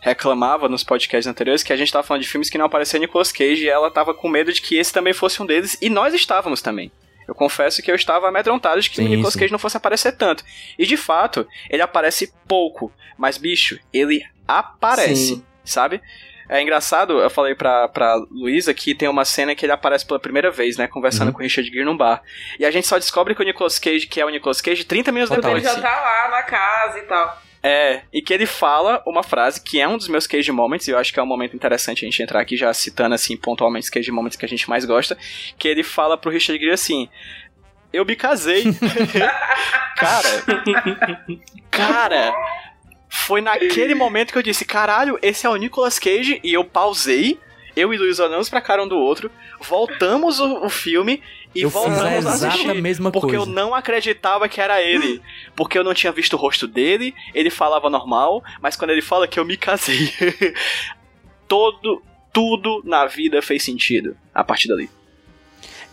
reclamava 0.00 0.68
nos 0.68 0.84
podcasts 0.84 1.26
anteriores 1.26 1.62
que 1.62 1.72
a 1.72 1.76
gente 1.76 1.90
tava 1.90 2.06
falando 2.06 2.22
de 2.22 2.28
filmes 2.28 2.50
que 2.50 2.58
não 2.58 2.66
aparecia 2.66 3.00
Nicolas 3.00 3.32
Cage 3.32 3.64
e 3.64 3.68
ela 3.68 3.90
tava 3.90 4.12
com 4.12 4.28
medo 4.28 4.52
de 4.52 4.60
que 4.60 4.76
esse 4.76 4.92
também 4.92 5.14
fosse 5.14 5.42
um 5.42 5.46
deles, 5.46 5.78
e 5.80 5.88
nós 5.88 6.12
estávamos 6.12 6.60
também. 6.60 6.92
Eu 7.26 7.34
confesso 7.34 7.82
que 7.82 7.90
eu 7.90 7.94
estava 7.96 8.28
amedrontado 8.28 8.80
de 8.80 8.90
que 8.90 8.96
Sim, 8.96 9.06
o 9.06 9.08
Nicolas. 9.08 9.34
Cage 9.36 9.52
não 9.52 9.58
fosse 9.58 9.76
aparecer 9.76 10.12
tanto. 10.12 10.44
E 10.78 10.86
de 10.86 10.96
fato, 10.96 11.46
ele 11.70 11.82
aparece 11.82 12.32
pouco, 12.46 12.92
mas 13.16 13.38
bicho, 13.38 13.78
ele 13.92 14.22
aparece, 14.46 15.16
Sim. 15.36 15.44
sabe? 15.64 16.00
É 16.46 16.60
engraçado, 16.60 17.20
eu 17.20 17.30
falei 17.30 17.54
pra, 17.54 17.88
pra 17.88 18.16
Luísa 18.30 18.74
que 18.74 18.94
tem 18.94 19.08
uma 19.08 19.24
cena 19.24 19.54
que 19.54 19.64
ele 19.64 19.72
aparece 19.72 20.04
pela 20.06 20.20
primeira 20.20 20.50
vez, 20.50 20.76
né? 20.76 20.86
Conversando 20.86 21.28
Uhum. 21.28 21.32
com 21.32 21.38
o 21.38 21.42
Richard 21.42 21.68
Gere 21.70 21.84
num 21.86 21.96
bar. 21.96 22.22
E 22.58 22.66
a 22.66 22.70
gente 22.70 22.86
só 22.86 22.98
descobre 22.98 23.34
que 23.34 23.40
o 23.40 23.44
Nicolas 23.44 23.78
Cage, 23.78 24.06
que 24.06 24.20
é 24.20 24.26
o 24.26 24.28
Nicolas 24.28 24.60
Cage, 24.60 24.84
30 24.84 25.10
minutos 25.10 25.34
Total. 25.34 25.52
Ele 25.52 25.60
depois. 25.62 25.80
já 25.80 25.82
tá 25.82 26.00
lá 26.02 26.28
na 26.30 26.42
casa 26.42 26.98
e 26.98 27.02
tal. 27.02 27.42
É, 27.66 28.02
e 28.12 28.20
que 28.20 28.34
ele 28.34 28.44
fala 28.44 29.02
uma 29.06 29.22
frase 29.22 29.58
que 29.58 29.80
é 29.80 29.88
um 29.88 29.96
dos 29.96 30.06
meus 30.06 30.26
cage 30.26 30.52
moments, 30.52 30.86
e 30.86 30.90
eu 30.90 30.98
acho 30.98 31.10
que 31.10 31.18
é 31.18 31.22
um 31.22 31.26
momento 31.26 31.56
interessante 31.56 32.04
a 32.04 32.06
gente 32.06 32.22
entrar 32.22 32.38
aqui 32.38 32.58
já 32.58 32.70
citando 32.74 33.14
assim 33.14 33.38
pontualmente 33.38 33.84
os 33.84 33.90
cage 33.90 34.12
moments 34.12 34.36
que 34.36 34.44
a 34.44 34.48
gente 34.48 34.68
mais 34.68 34.84
gosta, 34.84 35.16
que 35.58 35.66
ele 35.66 35.82
fala 35.82 36.18
pro 36.18 36.30
Richard 36.30 36.60
Gere 36.60 36.74
assim: 36.74 37.08
"Eu 37.90 38.04
me 38.04 38.14
casei". 38.14 38.64
cara, 39.96 40.44
cara, 41.70 42.34
foi 43.08 43.40
naquele 43.40 43.94
momento 43.94 44.32
que 44.32 44.36
eu 44.36 44.42
disse: 44.42 44.66
"Caralho, 44.66 45.18
esse 45.22 45.46
é 45.46 45.48
o 45.48 45.56
Nicolas 45.56 45.98
Cage" 45.98 46.40
e 46.44 46.52
eu 46.52 46.66
pausei. 46.66 47.40
Eu 47.74 47.92
e 47.92 47.96
Luiz 47.98 48.20
olhamos 48.20 48.48
pra 48.48 48.60
cara 48.60 48.84
um 48.84 48.86
do 48.86 48.96
outro, 48.96 49.30
voltamos 49.58 50.38
o, 50.38 50.66
o 50.66 50.68
filme 50.68 51.20
e 51.54 51.62
eu 51.62 51.70
fiz 51.70 51.76
a 51.76 51.88
voltamos 51.88 52.04
a 52.04 52.18
exata 52.32 52.48
assistir. 52.48 52.82
mesma 52.82 53.10
Porque 53.12 53.36
coisa. 53.36 53.50
eu 53.50 53.54
não 53.54 53.74
acreditava 53.74 54.48
que 54.48 54.60
era 54.60 54.82
ele. 54.82 55.20
Porque 55.54 55.78
eu 55.78 55.84
não 55.84 55.94
tinha 55.94 56.12
visto 56.12 56.32
o 56.34 56.36
rosto 56.36 56.66
dele, 56.66 57.14
ele 57.34 57.50
falava 57.50 57.88
normal, 57.88 58.42
mas 58.60 58.76
quando 58.76 58.90
ele 58.90 59.02
fala 59.02 59.28
que 59.28 59.38
eu 59.38 59.44
me 59.44 59.56
casei. 59.56 60.12
todo, 61.46 62.02
tudo 62.32 62.82
na 62.84 63.06
vida 63.06 63.40
fez 63.42 63.62
sentido 63.62 64.16
a 64.34 64.42
partir 64.42 64.68
dali. 64.68 64.90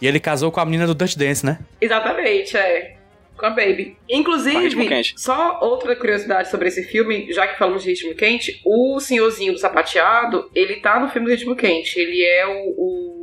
E 0.01 0.07
ele 0.07 0.19
casou 0.19 0.51
com 0.51 0.59
a 0.59 0.65
menina 0.65 0.87
do 0.87 0.95
Dutch 0.95 1.15
Dance, 1.15 1.45
né? 1.45 1.59
Exatamente, 1.79 2.57
é. 2.57 2.97
Com 3.37 3.45
a 3.45 3.49
Baby. 3.51 3.97
Inclusive, 4.09 4.87
quente. 4.87 5.13
só 5.17 5.59
outra 5.61 5.95
curiosidade 5.95 6.49
sobre 6.49 6.67
esse 6.67 6.83
filme, 6.83 7.31
já 7.31 7.47
que 7.47 7.57
falamos 7.57 7.83
de 7.83 7.89
ritmo 7.89 8.15
quente, 8.15 8.61
o 8.65 8.99
senhorzinho 8.99 9.53
do 9.53 9.59
sapateado, 9.59 10.49
ele 10.53 10.75
tá 10.75 10.99
no 10.99 11.09
filme 11.09 11.27
do 11.27 11.31
ritmo 11.31 11.55
quente. 11.55 11.99
Ele 11.99 12.23
é 12.23 12.45
o, 12.47 12.69
o 12.77 13.20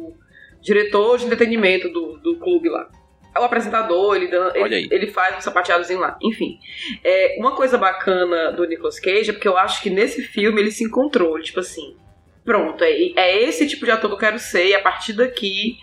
diretor 0.61 1.18
de 1.18 1.26
entretenimento 1.26 1.88
do, 1.88 2.18
do 2.18 2.36
clube 2.38 2.68
lá. 2.68 2.88
é 3.34 3.40
o 3.40 3.44
apresentador, 3.44 4.16
ele, 4.16 4.28
ele, 4.54 4.88
ele 4.90 5.06
faz 5.06 5.36
um 5.36 5.40
sapateadozinho 5.40 6.00
lá. 6.00 6.18
Enfim, 6.22 6.59
é, 7.04 7.36
uma 7.38 7.54
coisa 7.54 7.78
bacana 7.78 8.52
do 8.52 8.64
Nicolas 8.66 8.98
Cage 8.98 9.30
é 9.30 9.32
porque 9.32 9.48
eu 9.48 9.56
acho 9.56 9.82
que 9.82 9.90
nesse 9.90 10.22
filme 10.22 10.61
ele 10.61 10.70
se 10.70 10.84
encontrou. 10.84 11.40
Tipo 11.40 11.61
assim, 11.61 11.96
pronto, 12.44 12.82
é, 12.82 12.90
é 13.16 13.42
esse 13.42 13.66
tipo 13.66 13.84
de 13.84 13.90
ator 13.90 14.11
que 14.11 14.14
eu 14.14 14.20
quero 14.20 14.38
ser 14.38 14.68
e 14.68 14.74
a 14.74 14.80
partir 14.80 15.12
daqui 15.12 15.76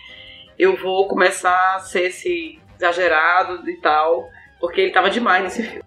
eu 0.58 0.76
vou 0.76 1.06
começar 1.06 1.76
a 1.76 1.80
ser 1.80 2.06
esse 2.06 2.58
exagerado 2.76 3.68
e 3.68 3.76
tal. 3.80 4.28
Porque 4.60 4.80
ele 4.80 4.92
tava 4.92 5.10
demais 5.10 5.44
nesse 5.44 5.62
filme. 5.62 5.84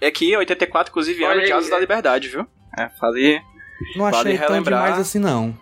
É 0.00 0.10
que 0.10 0.36
84, 0.36 0.90
inclusive, 0.90 1.18
de 1.18 1.24
aí, 1.24 1.52
Asas 1.52 1.70
da 1.70 1.76
é. 1.76 1.80
Liberdade, 1.80 2.28
viu? 2.28 2.46
É, 2.76 2.88
falei. 2.88 3.40
Não 3.96 4.10
Vale 4.10 4.16
achei 4.16 4.38
tão 4.38 4.48
relembrar. 4.48 4.84
demais 4.84 5.00
assim, 5.00 5.18
não. 5.18 5.56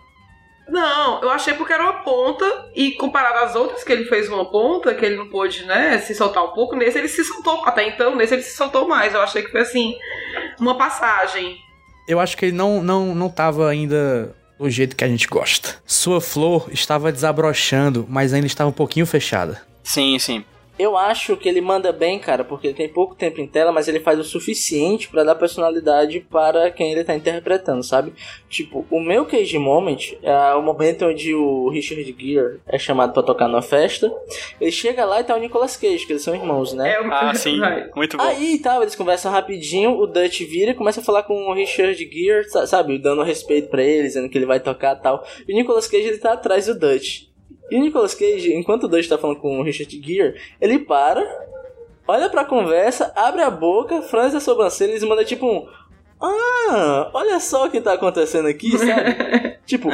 Não, 0.69 1.21
eu 1.21 1.29
achei 1.29 1.53
porque 1.53 1.71
era 1.71 1.83
uma 1.83 2.03
ponta, 2.03 2.69
e 2.75 2.91
comparado 2.91 3.45
às 3.45 3.55
outras 3.55 3.83
que 3.83 3.91
ele 3.91 4.05
fez 4.05 4.27
uma 4.27 4.45
ponta, 4.45 4.93
que 4.93 5.05
ele 5.05 5.15
não 5.15 5.29
pôde, 5.29 5.65
né, 5.65 5.97
se 5.99 6.13
soltar 6.13 6.43
um 6.43 6.51
pouco, 6.51 6.75
nesse 6.75 6.97
ele 6.97 7.07
se 7.07 7.23
soltou, 7.23 7.63
até 7.65 7.87
então, 7.87 8.15
nesse 8.15 8.35
ele 8.35 8.43
se 8.43 8.55
soltou 8.55 8.87
mais. 8.87 9.13
Eu 9.13 9.21
achei 9.21 9.43
que 9.43 9.51
foi 9.51 9.61
assim, 9.61 9.95
uma 10.59 10.77
passagem. 10.77 11.57
Eu 12.07 12.19
acho 12.19 12.35
que 12.35 12.45
ele 12.45 12.55
não, 12.55 12.83
não, 12.83 13.15
não 13.15 13.29
tava 13.29 13.69
ainda 13.69 14.35
do 14.59 14.69
jeito 14.69 14.95
que 14.95 15.03
a 15.03 15.07
gente 15.07 15.27
gosta. 15.27 15.75
Sua 15.85 16.19
flor 16.19 16.67
estava 16.71 17.11
desabrochando, 17.11 18.05
mas 18.09 18.33
ainda 18.33 18.47
estava 18.47 18.69
um 18.69 18.73
pouquinho 18.73 19.05
fechada. 19.05 19.61
Sim, 19.83 20.17
sim. 20.19 20.43
Eu 20.79 20.95
acho 20.97 21.35
que 21.35 21.49
ele 21.49 21.59
manda 21.61 21.91
bem, 21.91 22.19
cara, 22.19 22.43
porque 22.43 22.67
ele 22.67 22.73
tem 22.75 22.87
pouco 22.89 23.15
tempo 23.15 23.41
em 23.41 23.47
tela, 23.47 23.71
mas 23.71 23.87
ele 23.87 23.99
faz 23.99 24.19
o 24.19 24.23
suficiente 24.23 25.09
pra 25.09 25.23
dar 25.23 25.35
personalidade 25.35 26.19
para 26.29 26.69
quem 26.71 26.91
ele 26.91 27.03
tá 27.03 27.15
interpretando, 27.15 27.83
sabe? 27.83 28.13
Tipo, 28.49 28.85
o 28.91 28.99
meu 28.99 29.25
Cage 29.25 29.57
Moment 29.57 30.13
é 30.21 30.53
o 30.53 30.61
momento 30.61 31.05
onde 31.05 31.33
o 31.33 31.69
Richard 31.69 32.03
Gere 32.17 32.59
é 32.67 32.77
chamado 32.77 33.13
pra 33.13 33.23
tocar 33.23 33.47
numa 33.47 33.61
festa. 33.61 34.11
Ele 34.61 34.71
chega 34.71 35.03
lá 35.05 35.19
e 35.19 35.23
tá 35.23 35.35
o 35.35 35.39
Nicolas 35.39 35.75
Cage, 35.75 36.05
que 36.05 36.13
eles 36.13 36.21
são 36.23 36.35
irmãos, 36.35 36.73
né? 36.73 36.91
É 36.91 36.97
Ah, 37.07 37.33
sim. 37.35 37.59
Muito 37.95 38.17
bom. 38.17 38.23
Aí 38.23 38.53
e 38.55 38.59
tal, 38.59 38.81
eles 38.81 38.95
conversam 38.95 39.31
rapidinho, 39.31 39.91
o 39.97 40.05
Dutch 40.07 40.41
vira 40.41 40.71
e 40.71 40.75
começa 40.75 41.01
a 41.01 41.03
falar 41.03 41.23
com 41.23 41.47
o 41.49 41.53
Richard 41.53 41.97
Gere, 41.97 42.49
sa- 42.49 42.67
sabe, 42.67 42.97
dando 42.97 43.23
respeito 43.23 43.69
pra 43.69 43.83
ele, 43.83 44.03
dizendo 44.03 44.29
que 44.29 44.37
ele 44.37 44.45
vai 44.45 44.59
tocar 44.59 44.95
e 44.97 45.01
tal. 45.01 45.25
E 45.47 45.53
o 45.53 45.55
Nicolas 45.55 45.87
Cage 45.87 46.07
ele 46.07 46.17
tá 46.17 46.33
atrás 46.33 46.67
do 46.67 46.77
Dutch. 46.77 47.23
E 47.69 47.75
o 47.75 47.81
Nicolas 47.81 48.13
Cage, 48.13 48.53
enquanto 48.53 48.83
o 48.83 48.87
Dutch 48.87 49.07
tá 49.07 49.17
falando 49.17 49.39
com 49.39 49.59
o 49.59 49.63
Richard 49.63 50.01
Gere, 50.01 50.39
ele 50.59 50.79
para, 50.79 51.21
olha 52.07 52.29
pra 52.29 52.45
conversa, 52.45 53.11
abre 53.15 53.41
a 53.41 53.49
boca, 53.49 54.01
franze 54.01 54.37
a 54.37 54.39
sobrancelha 54.39 54.97
e 54.97 55.05
manda 55.05 55.25
tipo 55.25 55.45
um. 55.45 55.67
Ah, 56.19 57.11
olha 57.13 57.39
só 57.39 57.67
o 57.67 57.69
que 57.69 57.79
tá 57.79 57.93
acontecendo 57.93 58.47
aqui, 58.47 58.75
sabe? 58.77 59.57
tipo, 59.67 59.89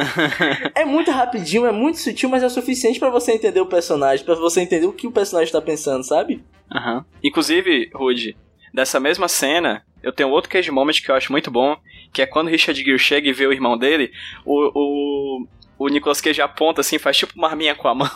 é 0.74 0.84
muito 0.84 1.10
rapidinho, 1.10 1.66
é 1.66 1.72
muito 1.72 1.98
sutil, 1.98 2.30
mas 2.30 2.42
é 2.42 2.46
o 2.46 2.50
suficiente 2.50 2.98
pra 2.98 3.10
você 3.10 3.32
entender 3.32 3.60
o 3.60 3.66
personagem, 3.66 4.24
pra 4.24 4.34
você 4.34 4.60
entender 4.60 4.86
o 4.86 4.92
que 4.92 5.06
o 5.06 5.12
personagem 5.12 5.52
tá 5.52 5.60
pensando, 5.60 6.02
sabe? 6.02 6.42
Aham. 6.72 7.04
Inclusive, 7.22 7.90
Rude, 7.94 8.36
dessa 8.72 8.98
mesma 8.98 9.28
cena, 9.28 9.84
eu 10.02 10.12
tenho 10.12 10.30
outro 10.30 10.50
cage 10.50 10.70
moment 10.70 10.94
que 10.94 11.10
eu 11.10 11.14
acho 11.14 11.30
muito 11.30 11.50
bom, 11.50 11.76
que 12.10 12.22
é 12.22 12.26
quando 12.26 12.46
o 12.46 12.50
Richard 12.50 12.82
Gere 12.82 12.98
chega 12.98 13.28
e 13.28 13.32
vê 13.32 13.46
o 13.46 13.52
irmão 13.52 13.76
dele, 13.76 14.10
o, 14.46 14.70
o, 14.74 15.46
o 15.78 15.88
Nicolas 15.88 16.20
Cage 16.20 16.40
aponta 16.40 16.80
assim, 16.80 16.98
faz 16.98 17.16
tipo 17.16 17.32
uma 17.36 17.48
arminha 17.48 17.74
com 17.74 17.88
a 17.88 17.94
mão 17.94 18.08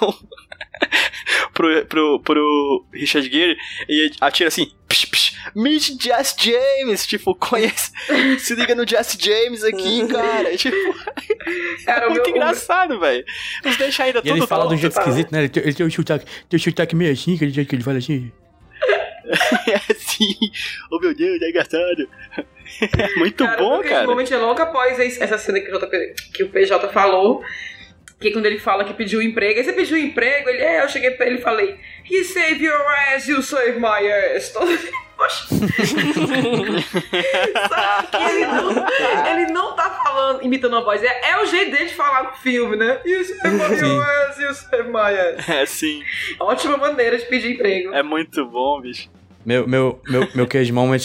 pro, 1.52 1.86
pro, 1.86 2.20
pro 2.20 2.86
Richard 2.92 3.28
Gere 3.30 3.56
e 3.88 4.10
atira 4.20 4.48
assim, 4.48 4.70
psh, 4.88 5.06
psh, 5.06 5.36
meet 5.54 6.00
Jess 6.00 6.36
James, 6.38 7.06
tipo, 7.06 7.34
conhece, 7.34 7.90
se 8.38 8.54
liga 8.54 8.74
no 8.74 8.86
Jess 8.88 9.16
James 9.20 9.64
aqui, 9.64 10.06
cara, 10.08 10.56
tipo, 10.56 10.76
Cara, 11.84 12.04
é 12.04 12.08
o 12.08 12.10
muito 12.10 12.26
meu- 12.26 12.36
engraçado, 12.36 13.00
velho. 13.00 13.24
Os 13.64 13.76
deixa 13.76 14.04
ainda 14.04 14.18
E 14.18 14.22
tudo 14.22 14.36
ele 14.36 14.46
fala 14.46 14.66
do 14.68 14.76
jeito 14.76 14.98
esquisito, 14.98 15.32
né? 15.32 15.40
Ele 15.40 15.48
tem, 15.48 15.62
ele 15.62 15.74
tem 15.74 15.86
o 15.86 15.90
sotaque, 15.90 16.26
tem 16.48 16.56
o 16.58 16.62
sotaque 16.62 16.94
meio 16.94 17.12
assim, 17.12 17.34
aquele 17.36 17.50
jeito 17.50 17.68
que 17.68 17.74
ele 17.76 17.82
fala 17.82 17.98
assim. 17.98 18.30
É 19.68 19.92
assim, 19.92 20.34
oh 20.90 20.98
meu 20.98 21.14
Deus, 21.14 21.42
é 21.42 21.50
engraçado. 21.50 22.08
É 22.98 23.14
muito 23.18 23.44
Cara, 23.44 23.56
bom, 23.56 23.76
porque 23.76 23.88
cara. 23.88 24.00
Esse 24.02 24.08
momento 24.10 24.34
é 24.34 24.36
logo 24.38 24.60
após 24.62 24.98
essa 24.98 25.38
cena 25.38 25.60
que 25.60 25.70
o, 25.70 25.78
JP, 25.78 26.14
que 26.34 26.42
o 26.44 26.48
PJ 26.50 26.88
falou. 26.88 27.42
Que 28.20 28.32
quando 28.32 28.46
ele 28.46 28.58
fala 28.58 28.82
que 28.84 28.92
pediu 28.94 29.22
emprego, 29.22 29.60
aí 29.60 29.64
você 29.64 29.72
pediu 29.72 29.96
emprego, 29.96 30.48
ele, 30.48 30.60
é, 30.60 30.82
eu 30.82 30.88
cheguei 30.88 31.12
pra 31.12 31.24
ele 31.26 31.38
e 31.38 31.40
falei, 31.40 31.76
He 32.10 32.24
save 32.24 32.64
your 32.64 32.80
ass, 33.14 33.28
you 33.28 33.40
save 33.40 33.78
my 33.78 34.10
ass. 34.36 34.50
Todo- 34.54 34.76
Poxa. 35.16 35.46
Sabe 37.68 38.08
que 38.08 38.16
ele 38.16 38.46
não, 38.46 39.26
ele 39.26 39.52
não 39.52 39.72
tá 39.74 39.90
falando, 40.02 40.44
imitando 40.44 40.76
a 40.76 40.80
voz, 40.80 41.02
é, 41.02 41.30
é 41.30 41.42
o 41.42 41.46
jeito 41.46 41.70
dele 41.72 41.86
de 41.86 41.94
falar 41.94 42.24
no 42.24 42.32
filme, 42.36 42.76
né? 42.76 43.00
You 43.04 43.24
save 43.24 43.54
my 43.56 43.76
Sim. 43.76 44.00
ass, 44.00 44.38
you 44.38 44.54
save 44.54 44.88
my 44.88 44.98
ass. 44.98 45.48
É 45.48 45.66
sim, 45.66 46.02
Ótima 46.40 46.76
maneira 46.76 47.16
de 47.18 47.24
pedir 47.26 47.52
emprego. 47.52 47.94
é 47.94 48.02
muito 48.02 48.44
bom, 48.46 48.80
bicho. 48.80 49.08
Meu, 49.44 49.66
meu, 49.66 50.00
meu, 50.08 50.28
meu 50.34 50.46
cage 50.46 50.72
moment 50.72 51.00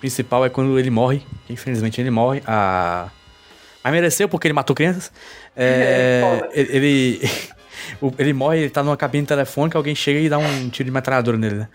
principal 0.00 0.44
é 0.44 0.48
quando 0.48 0.78
ele 0.78 0.90
morre. 0.90 1.22
Infelizmente 1.48 2.00
ele 2.00 2.10
morre. 2.10 2.42
Ah, 2.46 3.08
mas 3.84 3.92
mereceu 3.92 4.28
porque 4.28 4.46
ele 4.46 4.54
matou 4.54 4.74
crianças. 4.74 5.12
É, 5.56 6.20
Foda. 6.40 6.50
ele, 6.54 6.76
ele, 6.76 7.30
ele 8.18 8.32
morre, 8.32 8.58
ele 8.60 8.70
tá 8.70 8.82
numa 8.82 8.96
cabine 8.96 9.26
telefônica, 9.26 9.78
alguém 9.78 9.94
chega 9.94 10.18
e 10.18 10.28
dá 10.28 10.38
um 10.38 10.68
tiro 10.70 10.86
de 10.86 10.90
metralhadora 10.90 11.36
nele, 11.36 11.56
né? 11.56 11.68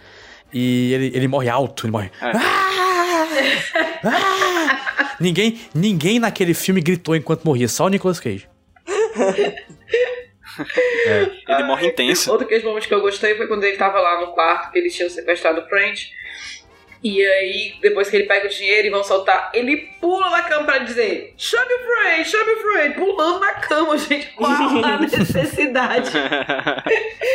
E 0.54 0.94
ele, 0.94 1.12
ele 1.14 1.28
morre 1.28 1.50
alto, 1.50 1.86
ele 1.86 1.92
morre. 1.92 2.12
É. 2.22 2.32
Ah! 2.36 2.76
Ah! 4.04 5.16
ninguém, 5.20 5.60
ninguém 5.74 6.20
naquele 6.20 6.54
filme 6.54 6.82
gritou 6.82 7.16
enquanto 7.16 7.44
morria, 7.44 7.68
só 7.68 7.86
o 7.86 7.90
Nicolas 7.90 8.20
Cage. 8.20 8.48
Ele 11.48 11.64
morre 11.64 11.88
intenso. 11.88 12.32
Outro 12.32 12.48
case 12.48 12.64
moment 12.64 12.82
que 12.82 12.94
eu 12.94 13.02
gostei 13.02 13.36
foi 13.36 13.48
quando 13.48 13.64
ele 13.64 13.78
tava 13.78 14.00
lá 14.00 14.22
no 14.22 14.34
quarto, 14.34 14.72
que 14.72 14.80
eles 14.80 14.96
tinham 14.96 15.10
sequestrado 15.10 15.62
o 15.62 15.68
French. 15.68 16.12
E 17.04 17.26
aí, 17.26 17.76
depois 17.82 18.10
que 18.10 18.16
ele 18.16 18.26
pega 18.26 18.48
o 18.48 18.50
dinheiro 18.50 18.88
e 18.88 18.90
vão 18.90 19.04
soltar, 19.04 19.52
ele 19.54 19.78
pula 20.02 20.30
na 20.30 20.42
cama 20.42 20.66
pra 20.66 20.78
dizer: 20.80 21.34
Chame 21.38 21.74
o 21.74 21.86
French, 21.86 22.30
chame 22.30 22.52
o 22.52 22.62
French, 22.62 22.96
pulando 22.96 23.40
na 23.40 23.54
cama, 23.54 23.98
gente. 23.98 24.28
Qual 24.28 24.52
a 24.52 24.98
necessidade? 25.00 26.12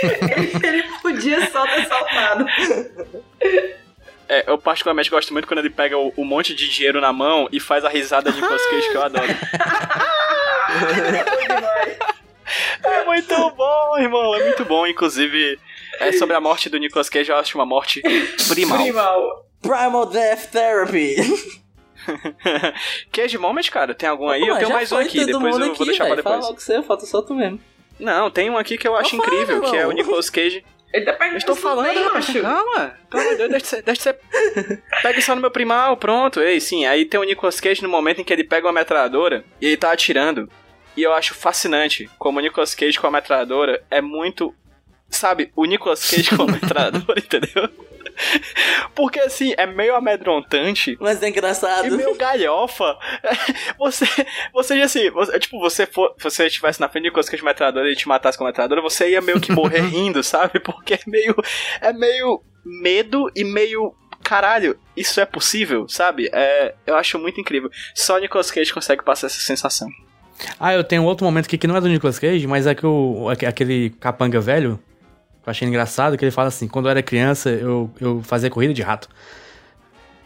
ele, 0.03 0.53
ele 0.67 0.83
podia 1.01 1.51
só 1.51 1.65
ter 1.67 1.87
saltado. 1.87 2.47
É, 4.29 4.45
eu 4.49 4.59
particularmente 4.59 5.11
gosto 5.11 5.33
muito 5.33 5.49
quando 5.49 5.59
ele 5.59 5.71
pega 5.71 5.99
o, 5.99 6.13
o 6.17 6.25
monte 6.25 6.55
de 6.55 6.69
dinheiro 6.69 7.01
na 7.01 7.13
mão 7.13 7.49
e 7.51 7.59
faz 7.59 7.85
a 7.85 7.89
risada 7.89 8.31
de 8.31 8.41
Nicolas 8.41 8.65
Cage 8.67 8.91
que 8.91 8.97
eu 8.97 9.03
adoro. 9.03 9.27
É 12.83 13.05
muito 13.05 13.51
bom, 13.51 13.99
irmão, 13.99 14.35
é 14.35 14.45
muito 14.45 14.65
bom. 14.65 14.87
Inclusive, 14.87 15.59
é 16.01 16.13
sobre 16.13 16.35
a 16.35 16.41
morte 16.41 16.69
do 16.69 16.79
Nicolas 16.79 17.09
Cage, 17.09 17.31
eu 17.31 17.37
acho 17.37 17.57
uma 17.57 17.67
morte 17.67 18.01
primal. 18.49 18.79
Primal. 18.79 19.50
Primal 19.63 20.07
Death 20.07 20.51
Therapy. 20.51 21.17
Cage 23.13 23.39
Moment, 23.39 23.63
cara, 23.71 23.95
tem 23.95 24.09
algum 24.09 24.29
aí? 24.29 24.41
Pô, 24.41 24.47
eu 24.47 24.57
tenho 24.59 24.71
mais 24.71 24.91
um 24.91 24.97
aqui, 24.97 25.25
depois 25.25 25.57
eu 25.57 25.61
vou 25.65 25.73
aqui, 25.73 25.85
deixar 25.85 26.05
pra 26.05 26.15
velho. 26.15 26.23
Fala 26.23 26.37
depois. 26.37 26.49
logo 26.49 26.61
você, 26.61 26.83
falta 26.83 27.07
só 27.07 27.23
tu 27.23 27.35
mesmo. 27.35 27.61
Não, 27.99 28.31
tem 28.31 28.49
um 28.49 28.57
aqui 28.57 28.79
que 28.79 28.89
eu 28.89 28.97
acho 28.97 29.17
fala, 29.17 29.23
incrível, 29.23 29.61
que 29.63 29.77
é 29.77 29.87
o. 29.87 29.93
Nicolas 29.93 30.31
Cage. 30.31 30.65
Ele 30.93 31.05
tá 31.05 31.13
pegando 31.13 31.35
Eu 31.35 31.39
estou 31.39 31.55
falando, 31.55 31.95
bem, 31.95 32.03
rapaz, 32.03 32.29
macho. 32.29 32.43
calma. 32.43 32.95
Deus, 33.37 33.51
deixa 33.51 33.83
deixa 33.83 33.93
de 33.93 34.03
ser. 34.03 34.83
Pega 35.03 35.21
só 35.21 35.35
no 35.35 35.41
meu 35.41 35.51
primal, 35.51 35.97
pronto. 35.97 36.41
Ei, 36.41 36.61
sim, 36.61 36.85
aí 36.87 37.05
tem 37.05 37.21
o 37.21 37.25
Nicolas 37.25 37.61
Cage 37.61 37.83
no 37.83 37.89
momento 37.89 38.21
em 38.21 38.25
que 38.25 38.33
ele 38.33 38.43
pega 38.43 38.67
uma 38.67 38.73
metralhadora 38.73 39.45
e 39.61 39.67
ele 39.67 39.77
tá 39.77 39.93
atirando. 39.93 40.51
E 40.97 41.03
eu 41.03 41.13
acho 41.13 41.35
fascinante 41.35 42.11
como 42.19 42.39
o 42.39 42.43
Nicolas 42.43 42.75
Cage 42.75 42.99
com 42.99 43.07
a 43.07 43.11
metralhadora 43.11 43.85
é 43.91 44.01
muito. 44.01 44.53
Sabe, 45.09 45.53
o 45.55 45.65
Nicolas 45.65 46.09
Cage 46.09 46.37
com 46.37 46.43
a 46.43 46.47
metralhadora, 46.51 47.19
entendeu? 47.21 47.71
Porque 48.95 49.21
assim, 49.21 49.55
é 49.57 49.67
meio 49.67 49.95
amedrontante 49.95 50.97
Mas 51.01 51.23
é 51.23 51.29
engraçado. 51.29 51.87
e 51.87 51.91
meio 51.91 52.15
galhofa. 52.17 52.97
Você, 53.79 54.05
você 54.53 54.79
já 54.79 54.85
assim, 54.85 55.11
você, 55.11 55.39
tipo, 55.39 55.59
você 55.59 55.87
for, 55.87 56.15
você 56.19 56.47
estivesse 56.47 56.81
na 56.81 56.89
frente 56.89 57.05
de 57.05 57.09
Nicolas 57.09 57.29
Cage 57.29 57.43
com 57.43 57.49
a 57.49 57.51
metralhadora 57.53 57.87
e 57.87 57.91
ele 57.91 57.97
te 57.97 58.07
matasse 58.09 58.37
com 58.37 58.45
a 58.45 58.49
metralhadora, 58.49 58.83
você 58.83 59.11
ia 59.11 59.21
meio 59.21 59.41
que 59.41 59.53
morrer 59.53 59.81
rindo, 59.89 60.23
sabe? 60.23 60.61
Porque 60.61 60.95
é 60.95 60.99
meio, 61.07 61.35
é 61.81 61.93
meio 61.93 62.43
medo 62.65 63.31
e 63.35 63.43
meio 63.45 63.95
caralho, 64.23 64.79
isso 64.97 65.19
é 65.21 65.25
possível, 65.25 65.89
sabe? 65.89 66.29
É, 66.33 66.75
eu 66.87 66.97
acho 66.97 67.19
muito 67.19 67.41
incrível. 67.41 67.71
Só 67.95 68.17
o 68.17 68.19
Nicolas 68.19 68.51
Cage 68.51 68.73
consegue 68.73 69.03
passar 69.03 69.29
essa 69.29 69.41
sensação. 69.41 69.89
Ah, 70.59 70.73
eu 70.75 70.85
tenho 70.85 71.05
outro 71.05 71.25
momento 71.25 71.47
aqui 71.47 71.57
que 71.59 71.67
não 71.67 71.77
é 71.77 71.81
do 71.81 71.89
Nicolas 71.89 72.19
Cage, 72.19 72.47
mas 72.47 72.67
é 72.67 72.75
que 72.75 72.85
o, 72.87 73.29
aque- 73.31 73.47
aquele 73.47 73.91
capanga 73.91 74.41
velho, 74.41 74.79
que 74.79 74.90
eu 75.47 75.51
achei 75.51 75.67
engraçado, 75.67 76.17
que 76.19 76.25
ele 76.25 76.31
fala 76.33 76.49
assim, 76.49 76.69
quando 76.69 76.87
eu 76.87 76.91
era 76.91 77.03
criança, 77.03 77.51
eu, 77.51 77.91
eu 78.01 78.23
fazia 78.23 78.51
corrida 78.51 78.75
de 78.75 78.83
rato. 78.83 79.09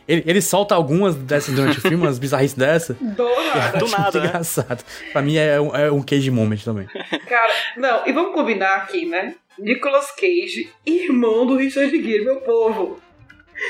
Ele, 0.06 0.22
ele 0.26 0.42
solta 0.42 0.74
algumas 0.74 1.14
dessas 1.14 1.54
durante 1.54 1.78
o 1.78 1.80
filme, 1.80 1.96
umas 1.96 2.18
bizarrices 2.18 2.56
dessa. 2.56 2.92
Do 3.00 3.24
nada. 3.54 3.78
Do 3.78 3.88
nada, 3.88 4.20
né? 4.20 4.26
engraçado. 4.26 4.84
Pra 5.12 5.22
mim 5.22 5.36
é 5.36 5.58
um, 5.60 5.74
é 5.74 5.90
um 5.90 6.02
cage 6.02 6.30
moment 6.30 6.58
também. 6.62 6.86
Cara, 7.26 7.52
não, 7.76 8.06
e 8.06 8.12
vamos 8.12 8.34
combinar 8.34 8.76
aqui, 8.76 9.06
né? 9.06 9.34
Nicolas 9.58 10.10
Cage, 10.10 10.70
irmão 10.84 11.46
do 11.46 11.56
Richard 11.56 11.90
Gere, 11.90 12.24
meu 12.24 12.36
povo. 12.40 13.00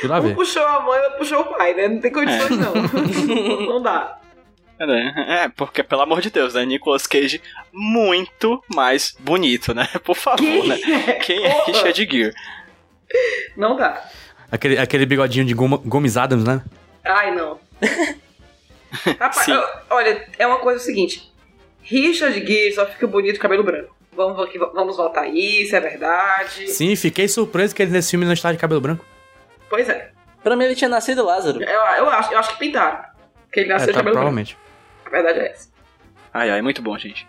Tudo 0.00 0.14
a 0.14 0.18
Um 0.18 0.22
ver. 0.22 0.34
puxou 0.34 0.64
a 0.66 0.80
mãe, 0.80 0.98
outro 0.98 1.18
puxou 1.18 1.40
o 1.42 1.44
pai, 1.56 1.74
né? 1.74 1.88
Não 1.88 2.00
tem 2.00 2.10
condições, 2.10 2.58
não. 2.58 2.72
não 3.68 3.82
dá. 3.82 4.18
É, 4.78 5.48
porque, 5.50 5.82
pelo 5.82 6.02
amor 6.02 6.20
de 6.20 6.30
Deus, 6.30 6.54
né? 6.54 6.64
Nicolas 6.64 7.06
Cage 7.06 7.40
muito 7.72 8.62
mais 8.74 9.14
bonito, 9.20 9.72
né? 9.72 9.88
Por 10.04 10.16
favor, 10.16 10.38
Quem 10.38 10.66
né? 10.68 10.78
é? 11.06 11.12
Quem 11.14 11.44
é. 11.44 11.64
Richard 11.66 11.96
Gere? 12.10 12.34
Não 13.56 13.76
dá. 13.76 14.02
Aquele, 14.50 14.76
aquele 14.78 15.06
bigodinho 15.06 15.44
de 15.44 15.54
Goma- 15.54 15.80
Gomes 15.84 16.16
Adams, 16.16 16.44
né? 16.44 16.62
Ai, 17.04 17.34
não. 17.34 17.58
Rapaz, 19.18 19.48
eu- 19.48 19.62
olha, 19.90 20.26
é 20.38 20.46
uma 20.46 20.58
coisa 20.58 20.80
o 20.80 20.82
seguinte. 20.84 21.32
Richard 21.82 22.34
Gere 22.46 22.72
só 22.72 22.86
fica 22.86 23.06
bonito 23.06 23.36
com 23.36 23.42
cabelo 23.42 23.62
branco. 23.62 23.94
Vamos, 24.12 24.38
aqui, 24.44 24.58
vamos 24.58 24.96
voltar 24.96 25.22
a 25.22 25.28
isso, 25.28 25.74
é 25.74 25.80
verdade. 25.80 26.68
Sim, 26.68 26.94
fiquei 26.94 27.26
surpreso 27.26 27.74
que 27.74 27.82
ele 27.82 27.90
nesse 27.90 28.10
filme 28.10 28.24
não 28.24 28.32
está 28.32 28.52
de 28.52 28.58
cabelo 28.58 28.80
branco. 28.80 29.04
Pois 29.68 29.88
é. 29.88 30.10
Pra 30.42 30.54
mim 30.56 30.64
ele 30.64 30.76
tinha 30.76 30.88
nascido 30.88 31.24
Lázaro. 31.24 31.60
Eu, 31.62 31.68
eu 31.68 32.10
acho, 32.10 32.32
eu 32.32 32.38
acho 32.38 32.52
que 32.52 32.58
pintaram. 32.58 33.04
Que 33.52 33.60
ele 33.60 33.68
nasceu 33.70 33.88
É, 33.88 33.92
de 33.92 33.92
tá, 33.94 33.98
cabelo 34.00 34.14
branco. 34.14 34.30
provavelmente. 34.34 34.56
A 34.56 34.63
verdade 35.22 35.38
é 35.40 35.50
essa. 35.50 35.68
Ai, 36.32 36.50
ai, 36.50 36.62
muito 36.62 36.82
bom, 36.82 36.96
gente. 36.98 37.26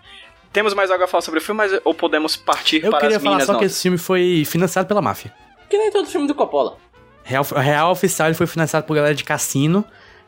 Temos 0.51 0.73
mais 0.73 0.89
algo 0.89 1.03
a 1.03 1.07
falar 1.07 1.21
sobre 1.21 1.39
o 1.39 1.43
filme, 1.43 1.57
mas 1.57 1.79
ou 1.83 1.93
podemos 1.93 2.35
partir 2.35 2.83
Eu 2.83 2.89
para 2.89 3.01
queria 3.01 3.17
as 3.17 3.23
falar 3.23 3.35
minhas 3.35 3.45
só 3.45 3.53
que 3.53 3.57
notas? 3.59 3.71
esse 3.73 3.81
filme 3.83 3.97
foi 3.97 4.43
financiado 4.45 4.87
pela 4.87 5.01
máfia. 5.01 5.33
Que 5.69 5.77
nem 5.77 5.91
todo 5.91 6.07
filme 6.07 6.27
do 6.27 6.33
Coppola. 6.35 6.77
Real, 7.23 7.43
real 7.43 7.91
oficial 7.91 8.27
ele 8.29 8.35
foi 8.35 8.47
financiado 8.47 8.85
por 8.85 8.95
galera 8.95 9.13
de 9.15 9.23
cassino, 9.23 9.83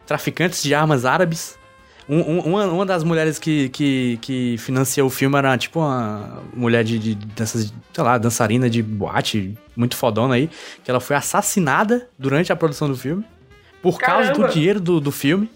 traficantes 0.06 0.62
de 0.64 0.74
armas 0.76 1.06
árabes. 1.06 1.58
Um- 2.10 2.20
um- 2.22 2.40
uma, 2.40 2.66
uma 2.66 2.86
das 2.86 3.04
mulheres 3.04 3.38
que, 3.38 3.70
que, 3.70 4.18
que 4.22 4.56
financiou 4.58 5.08
o 5.08 5.10
filme 5.10 5.38
era 5.38 5.58
tipo 5.58 5.80
uma 5.80 6.42
mulher 6.54 6.84
de, 6.84 6.98
de 7.00 7.16
dessas, 7.16 7.74
sei 7.94 8.04
lá, 8.04 8.18
dançarina 8.18 8.70
de 8.70 8.82
boate, 8.82 9.58
muito 9.76 9.96
fodona 9.96 10.36
aí, 10.36 10.50
que 10.84 10.90
ela 10.90 11.00
foi 11.00 11.16
assassinada 11.16 12.08
durante 12.18 12.52
a 12.52 12.56
produção 12.56 12.90
do 12.90 12.96
filme. 12.98 13.24
Por 13.82 14.00
causa 14.00 14.30
Caramba. 14.32 14.48
do 14.48 14.54
dinheiro 14.54 14.80
do, 14.80 15.00
do 15.00 15.12
filme. 15.12 15.50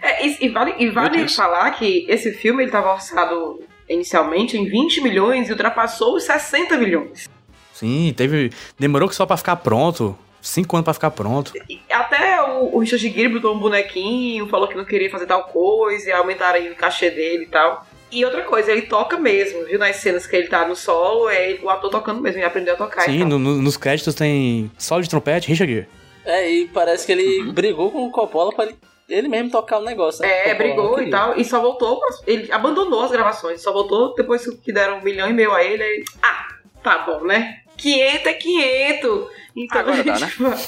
É, 0.00 0.26
e, 0.26 0.36
e 0.46 0.48
vale, 0.48 0.74
e 0.78 0.90
vale 0.90 1.28
falar 1.28 1.70
que 1.72 2.04
esse 2.08 2.32
filme 2.32 2.62
ele 2.62 2.68
estava 2.68 2.92
orçado 2.92 3.60
inicialmente 3.88 4.56
em 4.56 4.64
20 4.68 5.00
milhões 5.02 5.48
e 5.48 5.52
ultrapassou 5.52 6.16
os 6.16 6.24
60 6.24 6.76
milhões. 6.76 7.28
Sim, 7.72 8.12
teve. 8.16 8.50
Demorou 8.78 9.08
que 9.08 9.14
só 9.14 9.26
pra 9.26 9.36
ficar 9.36 9.56
pronto. 9.56 10.16
Cinco 10.40 10.76
anos 10.76 10.84
pra 10.84 10.94
ficar 10.94 11.10
pronto. 11.10 11.52
E 11.68 11.80
Até 11.90 12.40
o, 12.42 12.76
o 12.76 12.78
Richard 12.78 13.08
Gere 13.08 13.28
botou 13.28 13.54
um 13.54 13.58
bonequinho, 13.58 14.48
falou 14.48 14.68
que 14.68 14.76
não 14.76 14.84
queria 14.84 15.10
fazer 15.10 15.26
tal 15.26 15.44
coisa, 15.44 16.08
e 16.08 16.12
aumentaram 16.12 16.56
aí 16.58 16.70
o 16.70 16.76
cachê 16.76 17.10
dele 17.10 17.44
e 17.44 17.46
tal. 17.48 17.84
E 18.12 18.24
outra 18.24 18.42
coisa, 18.42 18.70
ele 18.70 18.82
toca 18.82 19.18
mesmo, 19.18 19.64
viu? 19.64 19.76
Nas 19.78 19.96
cenas 19.96 20.24
que 20.26 20.36
ele 20.36 20.46
tá 20.46 20.66
no 20.66 20.76
solo, 20.76 21.28
é 21.28 21.58
o 21.60 21.68
ator 21.68 21.90
tocando 21.90 22.20
mesmo, 22.20 22.38
ele 22.38 22.46
aprendeu 22.46 22.74
a 22.74 22.76
tocar. 22.76 23.02
e 23.08 23.12
Sim, 23.12 23.18
tal. 23.20 23.28
no- 23.30 23.38
no- 23.40 23.60
nos 23.62 23.76
créditos 23.76 24.14
tem 24.14 24.70
solo 24.78 25.02
de 25.02 25.10
trompete, 25.10 25.48
Richard 25.48 25.72
Gere. 25.72 25.88
É, 26.24 26.48
e 26.48 26.68
parece 26.68 27.04
que 27.04 27.12
ele 27.12 27.50
brigou 27.52 27.90
com 27.90 28.06
o 28.06 28.10
Coppola 28.12 28.52
pra 28.54 28.66
ele, 28.66 28.76
ele 29.08 29.28
mesmo 29.28 29.50
tocar 29.50 29.78
o 29.78 29.84
negócio, 29.84 30.22
né? 30.22 30.48
É, 30.48 30.54
brigou 30.54 31.00
e 31.00 31.10
tal, 31.10 31.38
e 31.38 31.44
só 31.44 31.60
voltou, 31.60 32.00
ele 32.26 32.50
abandonou 32.50 33.02
as 33.02 33.10
gravações, 33.10 33.62
só 33.62 33.72
voltou 33.72 34.14
depois 34.14 34.46
que 34.62 34.72
deram 34.72 34.98
um 34.98 35.02
milhão 35.02 35.28
e 35.28 35.32
meio 35.32 35.52
a 35.52 35.62
ele, 35.62 35.82
aí, 35.82 36.04
ah, 36.22 36.48
tá 36.82 36.98
bom, 36.98 37.24
né? 37.24 37.60
500 37.76 38.26
é 38.26 38.32
500, 38.32 39.28
então 39.54 39.80
Agora 39.80 40.00
a 40.00 40.02
dá, 40.02 40.14
gente 40.14 40.38
vai. 40.42 40.58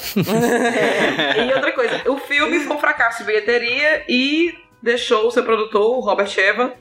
E 1.49 1.55
outra 1.55 1.73
coisa, 1.73 2.11
o 2.11 2.19
filme 2.19 2.61
foi 2.61 2.77
um 2.77 2.81
fracasso 2.81 3.19
de 3.19 3.25
bilheteria 3.25 4.05
e 4.09 4.55
deixou 4.83 5.27
o 5.27 5.31
seu 5.31 5.43
produtor, 5.43 5.97
o 5.97 6.01
Robert 6.01 6.33
Evan, 6.39 6.73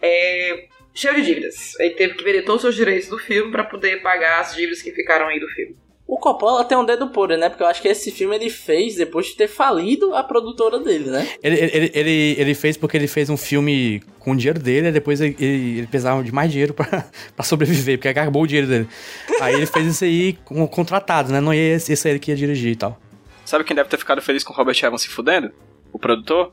é, 0.00 0.66
cheio 0.94 1.14
de 1.16 1.22
dívidas. 1.22 1.78
Ele 1.80 1.94
teve 1.94 2.14
que 2.14 2.24
vender 2.24 2.42
todos 2.42 2.56
os 2.56 2.62
seus 2.62 2.76
direitos 2.76 3.08
do 3.08 3.18
filme 3.18 3.50
pra 3.50 3.64
poder 3.64 4.02
pagar 4.02 4.40
as 4.40 4.54
dívidas 4.54 4.82
que 4.82 4.92
ficaram 4.92 5.28
aí 5.28 5.40
do 5.40 5.48
filme. 5.48 5.76
O 6.14 6.16
Coppola 6.16 6.64
tem 6.64 6.78
um 6.78 6.84
dedo 6.84 7.08
podre, 7.08 7.36
né? 7.36 7.48
Porque 7.48 7.64
eu 7.64 7.66
acho 7.66 7.82
que 7.82 7.88
esse 7.88 8.12
filme 8.12 8.36
ele 8.36 8.48
fez 8.48 8.94
depois 8.94 9.26
de 9.26 9.34
ter 9.34 9.48
falido 9.48 10.14
a 10.14 10.22
produtora 10.22 10.78
dele, 10.78 11.10
né? 11.10 11.28
Ele, 11.42 11.56
ele, 11.58 11.90
ele, 11.92 12.36
ele 12.38 12.54
fez 12.54 12.76
porque 12.76 12.96
ele 12.96 13.08
fez 13.08 13.28
um 13.28 13.36
filme 13.36 14.00
com 14.20 14.30
o 14.30 14.36
dinheiro 14.36 14.60
dele, 14.60 14.90
e 14.90 14.92
depois 14.92 15.20
ele, 15.20 15.36
ele, 15.40 15.78
ele 15.78 15.86
precisava 15.88 16.22
de 16.22 16.30
mais 16.30 16.52
dinheiro 16.52 16.72
pra, 16.72 16.86
pra 17.34 17.44
sobreviver, 17.44 17.98
porque 17.98 18.06
acabou 18.06 18.44
o 18.44 18.46
dinheiro 18.46 18.68
dele. 18.68 18.88
Aí 19.40 19.56
ele 19.56 19.66
fez 19.66 19.88
isso 19.88 20.04
aí 20.04 20.34
com 20.44 20.64
contratado, 20.68 21.32
né? 21.32 21.40
Não 21.40 21.52
ia 21.52 21.74
esse, 21.74 21.92
esse 21.92 22.06
aí 22.06 22.16
que 22.20 22.30
ia 22.30 22.36
dirigir 22.36 22.70
e 22.70 22.76
tal. 22.76 22.96
Sabe 23.44 23.64
quem 23.64 23.74
deve 23.74 23.88
ter 23.88 23.96
ficado 23.96 24.22
feliz 24.22 24.44
com 24.44 24.52
o 24.52 24.56
Robert 24.56 24.78
Evans 24.80 25.02
se 25.02 25.08
fudendo? 25.08 25.50
O 25.92 25.98
produtor? 25.98 26.52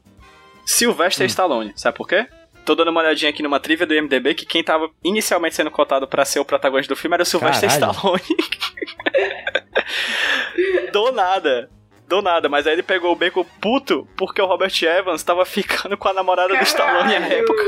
Sylvester 0.66 1.28
Stallone. 1.28 1.72
Sabe 1.76 1.95
por 1.95 2.07
quê? 2.07 2.26
Tô 2.66 2.76
dando 2.76 2.91
uma 2.91 3.01
olhadinha 3.01 3.30
aqui 3.30 3.41
numa 3.41 3.59
trivia 3.59 3.86
do 3.86 3.93
IMDB 3.93 4.36
que 4.36 4.45
quem 4.45 4.64
tava 4.64 4.89
inicialmente 5.03 5.55
sendo 5.55 5.72
cotado 5.72 6.07
pra 6.07 6.26
ser 6.26 6.39
o 6.39 6.45
protagonista 6.45 6.93
do 6.93 6.97
filme 6.97 7.16
era 7.16 7.24
o 7.24 7.26
Sylvester 7.26 7.70
Caralho. 7.70 7.91
Stallone. 7.91 8.22
Do 10.91 11.12
nada. 11.12 11.70
Do 12.07 12.22
nada, 12.22 12.49
mas 12.49 12.68
aí 12.68 12.74
ele 12.74 12.84
pegou 12.84 13.14
o 13.14 13.16
beco 13.16 13.45
puto 13.62 14.07
porque 14.18 14.41
o 14.41 14.45
Robert 14.45 14.74
Evans 14.84 15.24
tava 15.24 15.45
ficando 15.45 15.97
com 15.97 16.09
a 16.09 16.14
namorada 16.14 16.55
do 16.55 16.64
Stallone 16.64 17.16
à 17.16 17.28
época. 17.28 17.64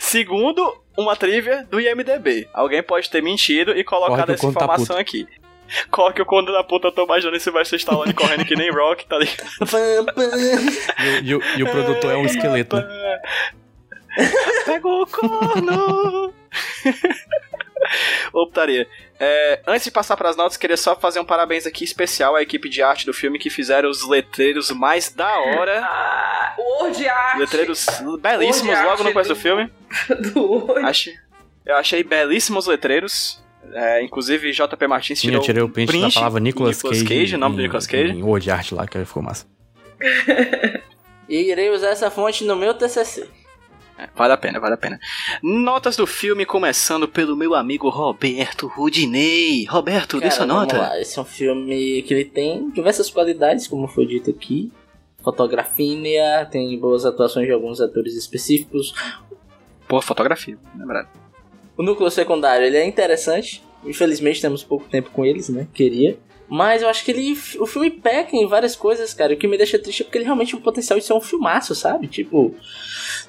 Segundo 0.00 0.74
uma 0.96 1.14
trivia 1.14 1.64
do 1.70 1.80
IMDB. 1.80 2.48
Alguém 2.52 2.82
pode 2.82 3.10
ter 3.10 3.22
mentido 3.22 3.72
e 3.72 3.84
colocado 3.84 4.20
Corre 4.20 4.32
essa 4.32 4.42
tá 4.42 4.48
informação 4.48 4.96
aqui. 4.96 5.28
Corre 5.90 6.14
que 6.14 6.22
o 6.22 6.26
conto 6.26 6.52
da 6.52 6.62
puta, 6.64 6.88
eu 6.88 6.92
tô 6.92 7.04
imaginando 7.04 7.36
esse 7.36 7.44
Sylvester 7.44 7.78
Stallone 7.78 8.12
correndo 8.14 8.44
que 8.44 8.56
nem 8.56 8.70
Rock, 8.70 9.06
tá 9.06 9.18
ligado? 9.18 9.48
E, 11.22 11.34
o- 11.34 11.42
e 11.42 11.54
o- 11.54 11.58
e 11.58 11.62
o 11.62 11.70
produtor 11.70 12.12
é 12.12 12.16
um 12.16 12.24
esqueleto, 12.26 12.76
né? 12.76 13.20
Pegou 14.64 15.02
o 15.02 15.06
corno! 15.06 16.34
Ô, 18.32 18.46
putaria. 18.46 18.86
É, 19.20 19.60
antes 19.66 19.84
de 19.84 19.90
passar 19.90 20.16
pras 20.16 20.36
notas, 20.36 20.56
queria 20.56 20.76
só 20.76 20.94
fazer 20.96 21.20
um 21.20 21.24
parabéns 21.24 21.66
aqui 21.66 21.84
especial 21.84 22.36
à 22.36 22.42
equipe 22.42 22.68
de 22.68 22.82
arte 22.82 23.06
do 23.06 23.12
filme 23.14 23.38
que 23.38 23.50
fizeram 23.50 23.88
os 23.88 24.06
letreiros 24.06 24.70
mais 24.70 25.10
da 25.12 25.38
hora. 25.40 25.80
Ah, 25.84 26.54
o 26.58 26.82
Word 26.84 27.08
Art 27.08 27.38
Letreiros 27.38 27.86
belíssimos 28.20 28.78
logo 28.82 29.04
no 29.04 29.12
começo 29.12 29.30
do 29.30 29.34
do- 29.34 29.40
filme. 29.40 29.72
do 30.32 30.42
Word. 30.66 30.84
Achei, 30.86 31.14
eu 31.64 31.76
achei 31.76 32.02
belíssimos 32.02 32.66
letreiros. 32.66 33.42
É, 33.72 34.02
inclusive, 34.02 34.50
JP 34.50 34.86
Martins 34.86 35.18
Sim, 35.18 35.28
tirou 35.28 35.40
eu 35.40 35.44
tirei 35.44 35.62
o 35.62 35.68
print, 35.68 36.00
da 36.00 36.10
palavra 36.10 36.40
Nicolas, 36.40 36.76
Nicolas 36.76 37.02
Cage, 37.02 37.34
o 37.34 37.38
nome 37.38 37.56
do 37.56 37.62
Nicolas 37.62 37.86
Cage. 37.86 38.12
Em 38.12 38.22
Word 38.22 38.50
Art 38.50 38.72
lá, 38.72 38.86
que 38.86 39.04
ficou 39.04 39.22
massa. 39.22 39.46
E 41.28 41.36
irei 41.50 41.70
usar 41.70 41.88
essa 41.88 42.10
fonte 42.10 42.44
no 42.44 42.56
meu 42.56 42.74
TCC. 42.74 43.28
Vale 44.14 44.32
a 44.32 44.36
pena, 44.36 44.60
vale 44.60 44.74
a 44.74 44.78
pena. 44.78 44.98
Notas 45.42 45.96
do 45.96 46.06
filme, 46.06 46.46
começando 46.46 47.08
pelo 47.08 47.36
meu 47.36 47.54
amigo 47.54 47.88
Roberto 47.88 48.68
Rudinei. 48.68 49.64
Roberto, 49.64 50.20
dê 50.20 50.30
sua 50.30 50.46
nota. 50.46 50.78
lá. 50.78 51.00
Esse 51.00 51.18
é 51.18 51.22
um 51.22 51.24
filme 51.24 52.02
que 52.02 52.14
ele 52.14 52.24
tem 52.24 52.70
diversas 52.70 53.10
qualidades, 53.10 53.66
como 53.66 53.88
foi 53.88 54.06
dito 54.06 54.30
aqui. 54.30 54.70
Fotografia, 55.22 56.46
tem 56.50 56.78
boas 56.78 57.04
atuações 57.04 57.46
de 57.46 57.52
alguns 57.52 57.80
atores 57.80 58.14
específicos. 58.14 58.94
Pô, 59.88 60.00
fotografia, 60.00 60.56
lembrado. 60.76 61.08
O 61.78 61.82
núcleo 61.82 62.10
secundário, 62.10 62.66
ele 62.66 62.76
é 62.76 62.84
interessante. 62.84 63.62
Infelizmente 63.84 64.40
temos 64.40 64.64
pouco 64.64 64.88
tempo 64.88 65.10
com 65.10 65.24
eles, 65.24 65.48
né? 65.48 65.68
Queria. 65.72 66.18
Mas 66.48 66.82
eu 66.82 66.88
acho 66.88 67.04
que 67.04 67.10
ele. 67.12 67.38
O 67.60 67.66
filme 67.66 67.90
peca 67.90 68.34
em 68.34 68.46
várias 68.46 68.74
coisas, 68.74 69.14
cara. 69.14 69.34
O 69.34 69.36
que 69.36 69.46
me 69.46 69.56
deixa 69.56 69.78
triste 69.78 70.02
é 70.02 70.04
porque 70.04 70.18
ele 70.18 70.24
realmente 70.24 70.50
tem 70.50 70.58
um 70.58 70.62
potencial 70.62 70.98
de 70.98 71.04
ser 71.04 71.12
um 71.12 71.20
filmaço, 71.20 71.74
sabe? 71.74 72.08
Tipo. 72.08 72.54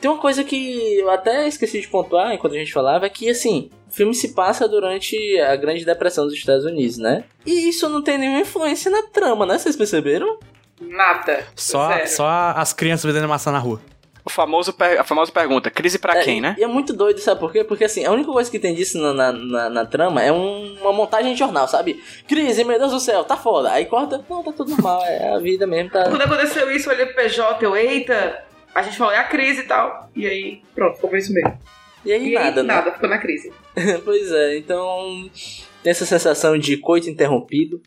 Tem 0.02 0.10
uma 0.10 0.20
coisa 0.20 0.44
que 0.44 0.98
eu 0.98 1.12
até 1.12 1.48
esqueci 1.48 1.82
de 1.82 1.88
pontuar 1.88 2.34
enquanto 2.34 2.54
a 2.54 2.58
gente 2.58 2.72
falava, 2.72 3.06
é 3.06 3.10
que 3.10 3.30
assim, 3.30 3.70
o 3.90 3.92
filme 3.92 4.16
se 4.16 4.34
passa 4.34 4.68
durante 4.68 5.18
a 5.42 5.56
Grande 5.58 5.84
Depressão 5.84 6.26
dos 6.26 6.34
Estados 6.34 6.64
Unidos, 6.64 6.98
né? 6.98 7.26
E 7.46 7.68
isso 7.68 7.90
não 7.90 8.02
tem 8.02 8.18
nenhuma 8.18 8.40
influência 8.40 8.90
na 8.90 9.04
trama, 9.04 9.46
né? 9.46 9.58
Vocês 9.58 9.76
perceberam? 9.76 10.40
Nada. 10.80 11.46
Só, 11.56 12.06
só 12.06 12.54
as 12.56 12.72
crianças 12.72 13.12
vendendo 13.12 13.28
maçã 13.28 13.52
na 13.52 13.60
rua. 13.60 13.82
O 14.30 14.32
famoso 14.32 14.76
a 15.00 15.04
famosa 15.04 15.32
pergunta, 15.32 15.72
crise 15.72 15.98
pra 15.98 16.20
É, 16.20 16.24
quem, 16.24 16.40
né? 16.40 16.56
E 16.58 16.64
é 16.64 16.68
muito 16.68 16.94
doido, 16.94 17.20
sabe 17.20 17.40
por 17.40 17.52
quê? 17.52 17.64
Porque 17.64 17.84
assim, 17.84 18.06
a 18.06 18.12
única 18.12 18.32
coisa 18.32 18.50
que 18.50 18.60
tem 18.60 18.76
disso 18.76 19.00
na, 19.00 19.12
na, 19.12 19.32
na- 19.34 19.70
na 19.70 19.86
trama 19.86 20.22
é 20.24 20.32
um- 20.32 20.76
uma 20.82 20.94
montagem 20.94 21.34
de 21.34 21.40
jornal, 21.40 21.68
sabe? 21.68 22.02
Crise, 22.28 22.64
meu 22.64 22.78
Deus 22.78 22.92
do 22.92 23.00
céu, 23.00 23.24
tá 23.24 23.36
foda. 23.36 23.72
Aí 23.72 23.86
corta, 23.86 24.24
não, 24.30 24.44
tá 24.44 24.52
tudo 24.52 24.70
normal, 24.72 25.02
é 25.06 25.34
a 25.34 25.40
vida 25.40 25.66
mesmo, 25.66 25.90
tá. 25.90 26.04
Quando 26.10 26.22
aconteceu 26.22 26.70
isso, 26.72 26.90
eu 26.90 26.94
olhei 26.94 27.06
pro 27.08 27.16
PJ, 27.16 27.66
eu, 27.66 27.76
eita, 27.76 28.44
a 28.76 28.84
gente 28.84 28.98
falou, 28.98 29.12
é 29.14 29.18
a 29.18 29.24
crise 29.24 29.62
e 29.62 29.68
tal. 29.68 30.10
E 30.16 30.28
aí, 30.28 30.62
pronto, 30.76 30.96
ficou 30.98 31.18
isso 31.18 31.34
mesmo. 31.34 31.58
E 32.06 32.14
aí 32.14 32.30
E 32.30 32.38
aí, 32.38 32.44
nada, 32.46 32.64
né? 32.64 32.74
nada, 32.76 32.92
ficou 32.94 33.10
na 33.10 33.18
crise. 33.18 33.52
pois 34.06 34.32
é, 34.32 34.58
então 34.58 35.30
tem 35.84 35.92
essa 35.92 36.06
sensação 36.06 36.58
de 36.58 36.78
coito 36.78 37.10
interrompido. 37.10 37.82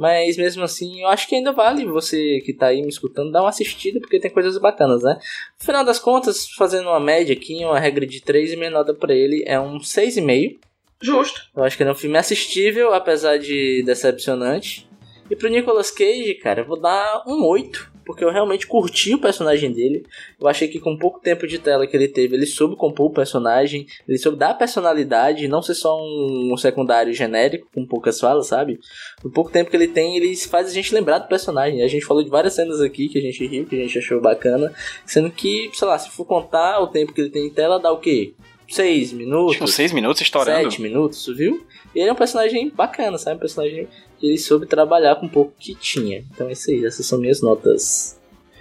Mas 0.00 0.38
mesmo 0.38 0.64
assim, 0.64 1.02
eu 1.02 1.08
acho 1.08 1.28
que 1.28 1.34
ainda 1.34 1.52
vale 1.52 1.84
você 1.84 2.40
que 2.40 2.54
tá 2.54 2.68
aí 2.68 2.80
me 2.80 2.88
escutando 2.88 3.30
dar 3.30 3.42
uma 3.42 3.50
assistida, 3.50 4.00
porque 4.00 4.18
tem 4.18 4.30
coisas 4.30 4.56
bacanas, 4.56 5.02
né? 5.02 5.18
No 5.58 5.66
final 5.66 5.84
das 5.84 5.98
contas, 5.98 6.48
fazendo 6.52 6.88
uma 6.88 6.98
média 6.98 7.34
aqui, 7.34 7.62
uma 7.62 7.78
regra 7.78 8.06
de 8.06 8.18
3 8.22 8.54
e 8.54 8.56
minha 8.56 8.70
nota 8.70 8.94
pra 8.94 9.14
ele 9.14 9.44
é 9.46 9.60
um 9.60 9.76
6,5. 9.76 10.56
Justo. 11.02 11.42
Eu 11.54 11.64
acho 11.64 11.76
que 11.76 11.82
ele 11.82 11.90
é 11.90 11.92
um 11.92 11.96
filme 11.96 12.16
assistível, 12.16 12.94
apesar 12.94 13.36
de 13.36 13.82
decepcionante. 13.82 14.88
E 15.30 15.36
pro 15.36 15.50
Nicolas 15.50 15.90
Cage, 15.90 16.32
cara, 16.36 16.62
eu 16.62 16.66
vou 16.66 16.80
dar 16.80 17.22
um 17.26 17.44
8, 17.44 17.92
porque 18.10 18.24
eu 18.24 18.32
realmente 18.32 18.66
curti 18.66 19.14
o 19.14 19.20
personagem 19.20 19.70
dele. 19.70 20.04
Eu 20.40 20.48
achei 20.48 20.66
que 20.66 20.80
com 20.80 20.96
pouco 20.96 21.20
tempo 21.20 21.46
de 21.46 21.60
tela 21.60 21.86
que 21.86 21.96
ele 21.96 22.08
teve, 22.08 22.34
ele 22.34 22.44
soube 22.44 22.74
compor 22.74 23.06
o 23.06 23.14
personagem, 23.14 23.86
ele 24.08 24.18
soube 24.18 24.36
dar 24.36 24.54
personalidade, 24.54 25.46
não 25.46 25.62
ser 25.62 25.74
só 25.74 25.96
um, 25.96 26.50
um 26.52 26.56
secundário 26.56 27.14
genérico, 27.14 27.68
com 27.72 27.86
poucas 27.86 28.18
falas, 28.18 28.48
sabe? 28.48 28.80
No 29.22 29.30
pouco 29.30 29.52
tempo 29.52 29.70
que 29.70 29.76
ele 29.76 29.86
tem, 29.86 30.16
ele 30.16 30.34
faz 30.36 30.66
a 30.66 30.72
gente 30.72 30.92
lembrar 30.92 31.20
do 31.20 31.28
personagem. 31.28 31.84
A 31.84 31.88
gente 31.88 32.04
falou 32.04 32.24
de 32.24 32.28
várias 32.30 32.54
cenas 32.54 32.80
aqui 32.80 33.08
que 33.08 33.18
a 33.18 33.22
gente 33.22 33.46
riu, 33.46 33.64
que 33.64 33.76
a 33.76 33.82
gente 33.84 33.96
achou 33.96 34.20
bacana, 34.20 34.74
sendo 35.06 35.30
que, 35.30 35.70
sei 35.72 35.86
lá, 35.86 35.96
se 35.96 36.10
for 36.10 36.24
contar 36.24 36.80
o 36.80 36.88
tempo 36.88 37.12
que 37.12 37.20
ele 37.20 37.30
tem 37.30 37.46
em 37.46 37.50
tela, 37.50 37.78
dá 37.78 37.92
o 37.92 37.98
quê? 37.98 38.34
Seis 38.68 39.12
minutos? 39.12 39.52
Tipo, 39.52 39.68
seis 39.68 39.92
minutos 39.92 40.20
estourando. 40.20 40.68
Sete 40.68 40.82
minutos, 40.82 41.26
viu? 41.28 41.64
E 41.94 42.00
ele 42.00 42.10
é 42.10 42.12
um 42.12 42.16
personagem 42.16 42.70
bacana, 42.70 43.18
sabe? 43.18 43.36
Um 43.36 43.40
personagem 43.40 43.88
ele 44.22 44.38
soube 44.38 44.66
trabalhar 44.66 45.16
com 45.16 45.26
um 45.26 45.28
pouco 45.28 45.52
que 45.58 45.74
tinha. 45.74 46.24
Então 46.32 46.48
é 46.48 46.52
isso 46.52 46.70
aí, 46.70 46.84
essas 46.84 47.06
são 47.06 47.18
minhas 47.18 47.40
notas. 47.40 48.18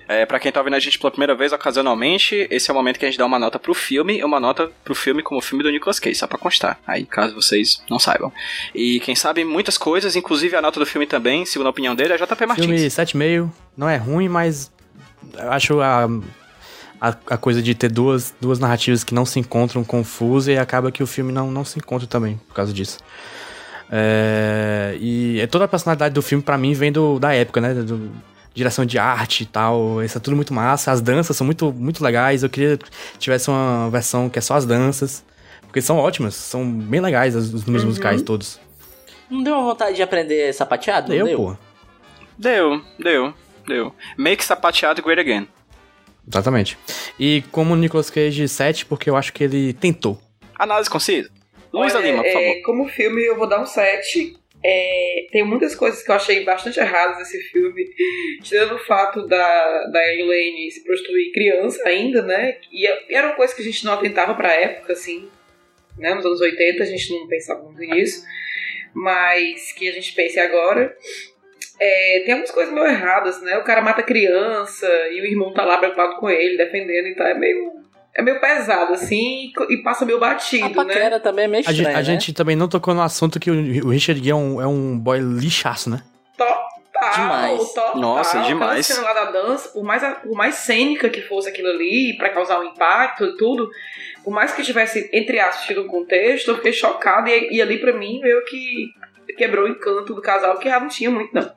É, 0.08 0.26
pra 0.26 0.40
quem 0.40 0.52
tá 0.52 0.60
ouvindo 0.60 0.74
a 0.74 0.80
gente 0.80 0.98
pela 0.98 1.12
primeira 1.12 1.36
vez, 1.36 1.54
ocasionalmente, 1.54 2.48
esse 2.50 2.72
é 2.72 2.74
o 2.74 2.76
momento 2.76 2.98
que 2.98 3.06
a 3.06 3.08
gente 3.08 3.20
dá 3.20 3.28
uma 3.28 3.38
nota 3.38 3.60
pro 3.60 3.76
filme 3.76 4.18
e 4.18 4.24
uma 4.24 4.40
nota 4.40 4.72
pro 4.84 4.96
filme 4.96 5.22
como 5.22 5.40
filme 5.40 5.64
do 5.64 5.70
Nicolas 5.70 6.00
Cage, 6.00 6.16
só 6.16 6.26
pra 6.26 6.40
constar. 6.40 6.80
Aí, 6.88 7.06
caso 7.06 7.36
vocês 7.36 7.80
não 7.88 8.00
saibam. 8.00 8.34
E 8.74 9.00
quem 9.02 9.16
sabe 9.16 9.44
muitas 9.44 9.78
coisas, 9.78 10.16
inclusive 10.16 10.56
a 10.56 10.64
nota 10.64 10.80
do 10.80 10.86
filme 10.88 11.06
também, 11.06 11.46
segundo 11.46 11.68
a 11.68 11.70
opinião 11.70 11.94
dele, 11.94 12.14
é 12.14 12.18
JP 12.18 12.46
Martins. 12.48 12.66
Filme 12.66 12.88
7,5, 12.88 13.52
não 13.78 13.88
é 13.88 13.98
ruim, 13.98 14.28
mas 14.28 14.72
eu 15.38 15.52
acho 15.52 15.80
a, 15.80 16.06
a, 17.00 17.10
a, 17.10 17.38
coisa 17.38 17.62
de 17.62 17.76
ter 17.76 17.92
duas, 17.92 18.34
duas 18.42 18.58
narrativas 18.58 19.04
que 19.04 19.14
não 19.14 19.28
se 19.28 19.40
encontram 19.40 19.84
confusa 19.84 20.52
e 20.52 20.58
acaba 20.58 20.92
que 20.92 21.04
o 21.04 21.08
filme 21.08 21.32
não, 21.32 21.52
não 21.52 21.64
se 21.64 21.78
encontra 21.78 22.08
também 22.08 22.38
por 22.48 22.56
causa 22.56 22.74
disso. 22.74 22.98
É, 23.92 24.96
e 25.00 25.46
toda 25.52 25.66
a 25.66 25.68
personalidade 25.68 26.14
do 26.14 26.22
filme, 26.22 26.44
para 26.44 26.58
mim, 26.58 26.74
vem 26.74 26.92
do, 26.92 27.20
da 27.20 27.34
época, 27.34 27.60
né? 27.60 27.74
Do, 27.74 28.12
direção 28.54 28.86
de 28.86 28.98
arte 28.98 29.44
e 29.44 29.46
tal. 29.46 30.04
Isso 30.04 30.18
é 30.18 30.22
tudo 30.22 30.36
muito 30.36 30.54
massa. 30.54 30.92
As 30.92 31.02
danças 31.02 31.36
são 31.36 31.46
muito, 31.46 31.72
muito 31.72 32.04
legais. 32.04 32.44
Eu 32.44 32.50
queria 32.50 32.78
que 32.78 32.90
tivesse 33.18 33.50
uma 33.50 33.90
versão 33.90 34.30
que 34.30 34.38
é 34.38 34.42
só 34.42 34.56
as 34.56 34.66
danças. 34.66 35.24
Porque 35.62 35.82
são 35.82 35.98
ótimas, 35.98 36.34
são 36.34 36.70
bem 36.70 37.00
legais 37.00 37.36
os, 37.36 37.54
os 37.54 37.64
números 37.64 37.84
uhum. 37.84 37.90
musicais 37.90 38.22
todos. 38.24 38.60
Não 39.30 39.44
deu 39.44 39.54
uma 39.54 39.64
vontade 39.64 39.96
de 39.96 40.02
aprender 40.02 40.52
sapateado? 40.54 41.10
Deu, 41.10 41.26
deu? 41.26 41.38
pô. 41.38 41.58
Deu, 42.38 42.82
deu, 42.98 43.34
deu. 43.68 43.94
Make 44.18 44.44
sapateado 44.44 45.04
great 45.04 45.22
again. 45.22 45.48
Exatamente. 46.28 46.78
E 47.20 47.44
como 47.52 47.76
Nicolas 47.76 48.10
Cage 48.10 48.48
7, 48.48 48.86
porque 48.88 49.10
eu 49.10 49.16
acho 49.16 49.32
que 49.32 49.44
ele 49.44 49.74
tentou. 49.74 50.20
Análise 50.58 50.90
concisa. 50.90 51.30
Luísa 51.72 52.00
Lima, 52.00 52.24
por 52.24 52.32
favor. 52.32 52.48
É, 52.48 52.62
como 52.62 52.88
filme, 52.88 53.24
eu 53.24 53.38
vou 53.38 53.48
dar 53.48 53.62
um 53.62 53.66
7. 53.66 54.36
É, 54.64 55.28
tem 55.32 55.44
muitas 55.44 55.74
coisas 55.74 56.04
que 56.04 56.12
eu 56.12 56.16
achei 56.16 56.44
bastante 56.44 56.80
erradas 56.80 57.18
nesse 57.18 57.40
filme, 57.44 57.86
tirando 58.44 58.76
o 58.76 58.86
fato 58.86 59.26
da, 59.26 59.86
da 59.86 60.14
Elaine 60.14 60.70
se 60.70 60.84
prostituir 60.84 61.32
criança 61.32 61.88
ainda, 61.88 62.22
né? 62.22 62.58
E, 62.72 62.86
e 62.86 63.16
era 63.16 63.28
uma 63.28 63.36
coisa 63.36 63.56
que 63.56 63.62
a 63.62 63.66
gente 63.66 63.86
não 63.86 63.94
atentava 63.94 64.34
pra 64.36 64.54
época, 64.54 64.94
assim, 64.94 65.30
né? 65.98 66.14
Nos 66.14 66.26
anos 66.26 66.42
80 66.42 66.84
a 66.84 66.86
gente 66.86 67.14
não 67.14 67.28
pensava 67.28 67.64
muito 67.64 67.80
nisso, 67.80 68.26
mas 68.94 69.72
que 69.72 69.88
a 69.88 69.94
gente 69.94 70.14
pense 70.14 70.38
agora. 70.40 70.96
É, 71.80 72.24
tem 72.26 72.34
algumas 72.34 72.52
coisas 72.52 72.74
meio 72.74 72.88
erradas, 72.88 73.42
né? 73.42 73.58
O 73.58 73.64
cara 73.64 73.82
mata 73.82 74.04
criança 74.04 74.88
e 75.14 75.22
o 75.22 75.26
irmão 75.26 75.54
tá 75.54 75.64
lá 75.64 75.78
preocupado 75.78 76.18
com 76.18 76.30
ele, 76.30 76.58
defendendo, 76.58 77.08
então 77.08 77.26
é 77.26 77.34
meio 77.34 77.79
é 78.20 78.22
meio 78.22 78.40
pesado, 78.42 78.94
assim, 78.94 79.52
e 79.70 79.78
passa 79.78 80.06
meio 80.06 80.20
batido, 80.20 80.66
a 80.66 80.70
paquera 80.86 81.12
né? 81.12 81.20
também 81.20 81.46
é 81.46 81.48
meio 81.48 81.62
estranho, 81.62 81.80
A, 81.80 81.84
gente, 81.84 81.96
a 81.96 81.98
né? 81.98 82.04
gente 82.04 82.34
também 82.34 82.56
não 82.56 82.68
tocou 82.68 82.94
no 82.94 83.02
assunto 83.02 83.40
que 83.40 83.50
o, 83.50 83.54
o 83.86 83.90
Richard 83.90 84.22
Gere 84.22 84.32
é 84.32 84.36
um, 84.36 84.62
é 84.62 84.68
um 84.68 85.00
boy 85.00 85.20
lixaço, 85.20 85.90
né? 85.90 86.04
Total, 86.38 87.14
demais. 87.16 87.74
Total, 87.74 87.98
Nossa, 87.98 88.42
demais. 88.42 88.86
cena 88.86 89.04
lá 89.04 89.14
da 89.14 89.32
dança, 89.32 89.70
por 89.70 89.84
mais, 89.84 90.04
por 90.18 90.36
mais 90.36 90.56
cênica 90.56 91.10
que 91.10 91.22
fosse 91.22 91.48
aquilo 91.48 91.70
ali, 91.70 92.18
para 92.18 92.30
causar 92.30 92.60
um 92.60 92.66
impacto 92.66 93.24
e 93.24 93.38
tudo, 93.38 93.70
por 94.22 94.32
mais 94.32 94.52
que 94.52 94.64
tivesse, 94.64 95.10
entre 95.14 95.40
aspas, 95.40 95.66
tido 95.66 95.84
um 95.84 95.88
contexto, 95.88 96.52
eu 96.52 96.56
fiquei 96.58 96.74
chocada, 96.74 97.30
e, 97.30 97.54
e 97.54 97.62
ali 97.62 97.78
para 97.80 97.94
mim, 97.94 98.20
meio 98.20 98.44
que 98.44 98.90
quebrou 99.38 99.64
o 99.66 99.70
encanto 99.70 100.14
do 100.14 100.22
casal, 100.22 100.58
que 100.60 100.68
já 100.68 100.78
não 100.78 100.90
tinha 100.90 101.10
muito, 101.10 101.34
não. 101.34 101.50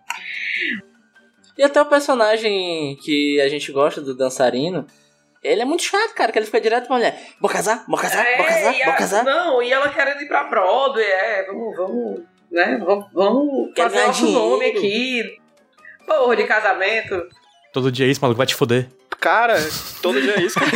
E 1.58 1.62
até 1.64 1.82
o 1.82 1.86
personagem 1.86 2.96
que 3.02 3.40
a 3.40 3.48
gente 3.48 3.72
gosta 3.72 4.00
do 4.00 4.14
dançarino, 4.14 4.86
ele 5.42 5.62
é 5.62 5.64
muito 5.64 5.82
chato, 5.82 6.14
cara, 6.14 6.30
que 6.30 6.38
ele 6.38 6.46
fica 6.46 6.60
direto 6.60 6.86
pra 6.86 6.96
mulher. 6.96 7.20
Vou 7.40 7.50
casar, 7.50 7.84
vou 7.88 7.98
casar, 7.98 8.24
é, 8.24 8.36
vou 8.36 8.46
casar, 8.46 8.72
vou 8.72 8.92
a, 8.92 8.96
casar. 8.96 9.24
Não, 9.24 9.62
e 9.62 9.72
ela 9.72 9.88
querendo 9.88 10.22
ir 10.22 10.28
pra 10.28 10.44
Broadway, 10.44 11.04
é, 11.04 11.46
vamos, 11.46 11.76
vamos, 11.76 12.20
né, 12.50 12.78
vamos, 12.84 13.06
vamos 13.12 13.74
Quer 13.74 13.82
fazer 13.82 13.94
ganhar 13.96 14.06
nosso 14.08 14.30
nome 14.30 14.72
dinheiro. 14.72 15.28
aqui. 15.28 15.42
Porra 16.06 16.36
de 16.36 16.44
casamento. 16.44 17.28
Todo 17.72 17.90
dia 17.90 18.06
é 18.06 18.10
isso, 18.10 18.20
maluco, 18.20 18.38
vai 18.38 18.46
te 18.46 18.54
foder. 18.54 18.88
Cara, 19.18 19.56
todo 20.00 20.20
dia 20.20 20.34
é 20.36 20.42
isso. 20.42 20.58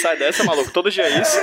Sai 0.00 0.16
dessa, 0.16 0.44
maluco. 0.44 0.70
Todo 0.70 0.90
dia 0.90 1.04
é 1.04 1.20
isso. 1.20 1.38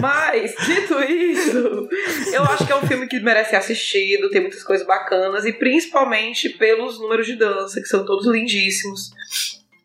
Mas, 0.00 0.54
dito 0.64 1.02
isso, 1.02 1.88
eu 2.32 2.42
acho 2.44 2.64
que 2.64 2.72
é 2.72 2.76
um 2.76 2.86
filme 2.86 3.08
que 3.08 3.18
merece 3.20 3.50
ser 3.50 3.56
assistido, 3.56 4.30
tem 4.30 4.40
muitas 4.40 4.62
coisas 4.62 4.86
bacanas, 4.86 5.44
e 5.44 5.52
principalmente 5.52 6.48
pelos 6.50 7.00
números 7.00 7.26
de 7.26 7.34
dança, 7.34 7.80
que 7.80 7.88
são 7.88 8.04
todos 8.04 8.26
lindíssimos. 8.26 9.10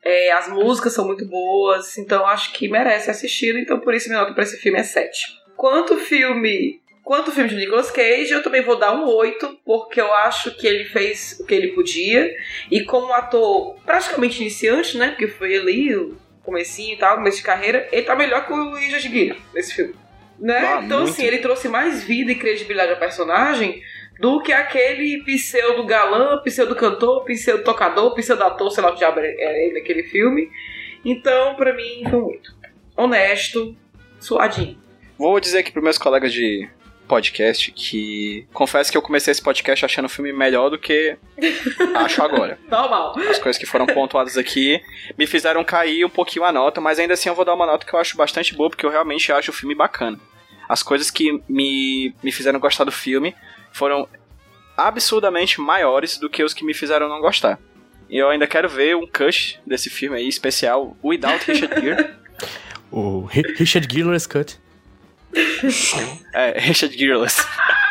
É, 0.03 0.31
as 0.31 0.49
músicas 0.49 0.93
são 0.93 1.05
muito 1.05 1.25
boas, 1.25 1.97
então 1.97 2.25
acho 2.25 2.53
que 2.53 2.67
merece 2.67 3.05
ser 3.05 3.11
assistido, 3.11 3.59
então 3.59 3.79
por 3.79 3.93
isso 3.93 4.09
minha 4.09 4.21
nota 4.21 4.33
pra 4.33 4.43
esse 4.43 4.57
filme 4.57 4.79
é 4.79 4.83
7. 4.83 5.41
Quanto 5.55 5.97
filme. 5.97 6.81
Quanto 7.03 7.31
filme 7.31 7.49
de 7.49 7.55
Nicolas 7.55 7.91
Cage, 7.91 8.31
eu 8.31 8.43
também 8.43 8.61
vou 8.61 8.77
dar 8.77 8.93
um 8.93 9.05
8, 9.05 9.59
porque 9.65 9.99
eu 9.99 10.13
acho 10.13 10.55
que 10.55 10.67
ele 10.67 10.85
fez 10.85 11.37
o 11.39 11.45
que 11.45 11.53
ele 11.53 11.69
podia. 11.69 12.31
E 12.69 12.83
como 12.83 13.11
ator 13.11 13.75
praticamente 13.85 14.39
iniciante, 14.39 14.97
né? 14.97 15.09
Porque 15.09 15.27
foi 15.27 15.57
ali 15.57 15.95
o 15.95 16.15
comecinho 16.43 16.93
e 16.93 16.97
tal, 16.97 17.17
começo 17.17 17.37
de 17.37 17.43
carreira, 17.43 17.87
ele 17.91 18.03
tá 18.03 18.15
melhor 18.15 18.45
que 18.45 18.53
o 18.53 18.73
Richard 18.75 19.09
Gere 19.09 19.41
nesse 19.53 19.73
filme. 19.73 19.95
Né? 20.39 20.57
Ah, 20.57 20.81
então, 20.83 21.01
muito. 21.01 21.11
assim, 21.11 21.23
ele 21.23 21.37
trouxe 21.37 21.67
mais 21.67 22.03
vida 22.03 22.31
e 22.31 22.35
credibilidade 22.35 22.91
ao 22.91 22.97
personagem 22.99 23.83
do 24.19 24.41
que 24.41 24.53
aquele 24.53 25.23
pseudo 25.23 25.85
galã, 25.85 26.41
pseudo 26.43 26.75
cantor, 26.75 27.23
pseudo 27.25 27.63
tocador, 27.63 28.13
pseudo 28.13 28.43
ator, 28.43 28.71
sei 28.71 28.83
lá 28.83 28.89
o 28.89 28.93
que 28.93 28.99
diabo 28.99 29.19
era 29.19 29.27
ele 29.27 29.79
naquele 29.79 30.03
filme. 30.03 30.49
Então, 31.03 31.55
pra 31.55 31.73
mim, 31.73 32.03
foi 32.09 32.19
8. 32.19 32.55
Honesto, 32.95 33.75
suadinho. 34.19 34.77
Vou 35.17 35.39
dizer 35.39 35.59
aqui 35.59 35.71
pros 35.71 35.83
meus 35.83 35.97
colegas 35.97 36.31
de 36.31 36.69
podcast 37.11 37.73
que 37.73 38.47
confesso 38.53 38.89
que 38.89 38.97
eu 38.97 39.01
comecei 39.01 39.33
esse 39.33 39.41
podcast 39.41 39.83
achando 39.83 40.05
o 40.05 40.09
filme 40.09 40.31
melhor 40.31 40.69
do 40.69 40.79
que 40.79 41.17
acho 41.95 42.23
agora. 42.23 42.57
Normal. 42.69 43.19
As 43.29 43.37
coisas 43.37 43.59
que 43.59 43.65
foram 43.65 43.85
pontuadas 43.85 44.37
aqui 44.37 44.81
me 45.17 45.27
fizeram 45.27 45.61
cair 45.61 46.05
um 46.05 46.09
pouquinho 46.09 46.45
a 46.45 46.53
nota, 46.53 46.79
mas 46.79 46.99
ainda 46.99 47.13
assim 47.13 47.27
eu 47.27 47.35
vou 47.35 47.43
dar 47.43 47.53
uma 47.53 47.65
nota 47.65 47.85
que 47.85 47.93
eu 47.93 47.99
acho 47.99 48.15
bastante 48.15 48.55
boa, 48.55 48.69
porque 48.69 48.85
eu 48.85 48.89
realmente 48.89 49.29
acho 49.31 49.51
o 49.51 49.53
filme 49.53 49.75
bacana. 49.75 50.17
As 50.69 50.81
coisas 50.81 51.11
que 51.11 51.41
me, 51.49 52.15
me 52.23 52.31
fizeram 52.31 52.59
gostar 52.59 52.85
do 52.85 52.91
filme 52.93 53.35
foram 53.71 54.07
absurdamente 54.77 55.59
maiores 55.61 56.17
do 56.17 56.29
que 56.29 56.43
os 56.43 56.53
que 56.53 56.63
me 56.65 56.73
fizeram 56.73 57.07
não 57.09 57.19
gostar. 57.21 57.59
E 58.09 58.17
eu 58.17 58.29
ainda 58.29 58.47
quero 58.47 58.67
ver 58.67 58.95
um 58.95 59.07
cut 59.07 59.59
desse 59.65 59.89
filme 59.89 60.17
aí, 60.17 60.27
especial, 60.27 60.97
Without 61.03 61.45
Richard 61.49 61.81
Gere. 61.81 62.09
O 62.93 63.21
Ri- 63.23 63.53
Richard 63.57 63.87
Gere's 63.89 64.27
Cut. 64.27 64.57
É, 66.33 66.59
Richard 66.59 66.97
Gearless. 66.97 67.45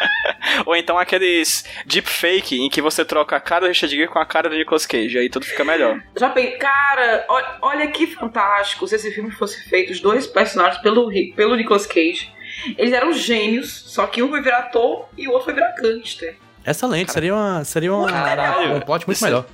Ou 0.66 0.76
então 0.76 0.98
aqueles 0.98 1.64
deepfake 1.86 2.56
em 2.60 2.68
que 2.68 2.82
você 2.82 3.04
troca 3.04 3.36
a 3.36 3.40
cara 3.40 3.62
do 3.62 3.68
Richard 3.68 3.94
Gere 3.94 4.08
com 4.08 4.18
a 4.18 4.26
cara 4.26 4.48
do 4.50 4.56
Nicolas 4.56 4.84
Cage, 4.86 5.16
aí 5.18 5.28
tudo 5.30 5.46
fica 5.46 5.64
melhor. 5.64 6.02
Já 6.18 6.28
pensei, 6.30 6.52
cara, 6.58 7.24
olha, 7.28 7.58
olha 7.62 7.86
que 7.90 8.06
fantástico 8.06 8.86
se 8.86 8.96
esse 8.96 9.10
filme 9.12 9.30
fosse 9.30 9.62
feito, 9.68 9.90
os 9.92 10.00
dois 10.00 10.26
personagens 10.26 10.82
pelo, 10.82 11.10
pelo 11.34 11.56
Nicolas 11.56 11.86
Cage. 11.86 12.30
Eles 12.76 12.92
eram 12.92 13.12
gênios, 13.12 13.72
só 13.86 14.06
que 14.06 14.22
um 14.22 14.28
foi 14.28 14.40
virar 14.42 14.58
ator 14.58 15.08
e 15.16 15.26
o 15.28 15.30
outro 15.32 15.46
foi 15.46 15.54
virar 15.54 15.72
gangster. 15.76 16.36
Excelente, 16.66 17.12
seria, 17.12 17.34
uma, 17.34 17.64
seria 17.64 17.94
uma, 17.94 18.08
Caralho. 18.10 18.76
um 18.76 18.80
plot 18.80 19.06
muito 19.06 19.16
Isso- 19.16 19.24
melhor. 19.24 19.46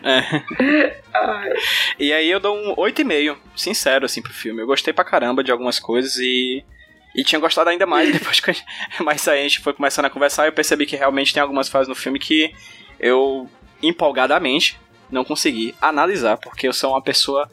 Ai, 1.14 1.52
E 1.98 2.12
aí 2.12 2.30
eu 2.30 2.38
dou 2.40 2.56
um 2.56 2.74
8,5, 2.76 3.36
sincero, 3.56 4.04
assim, 4.04 4.22
pro 4.22 4.32
filme. 4.32 4.60
Eu 4.62 4.66
gostei 4.66 4.92
pra 4.92 5.04
caramba 5.04 5.42
de 5.42 5.50
algumas 5.50 5.78
coisas 5.78 6.16
e. 6.16 6.64
E 7.16 7.24
tinha 7.24 7.40
gostado 7.40 7.70
ainda 7.70 7.86
mais 7.86 8.12
depois 8.12 8.38
que 8.38 8.50
a 8.50 8.52
gente- 8.52 8.66
mais 9.00 9.26
a 9.26 9.34
gente 9.36 9.60
foi 9.60 9.72
começando 9.72 10.04
a 10.04 10.10
conversar. 10.10 10.46
Eu 10.46 10.52
percebi 10.52 10.86
que 10.86 10.94
realmente 10.96 11.32
tem 11.32 11.42
algumas 11.42 11.68
fases 11.68 11.88
no 11.88 11.94
filme 11.94 12.18
que 12.18 12.52
eu, 13.00 13.48
empolgadamente, 13.82 14.78
não 15.10 15.24
consegui 15.24 15.74
analisar, 15.80 16.36
porque 16.36 16.68
eu 16.68 16.72
sou 16.72 16.90
uma 16.90 17.02
pessoa 17.02 17.48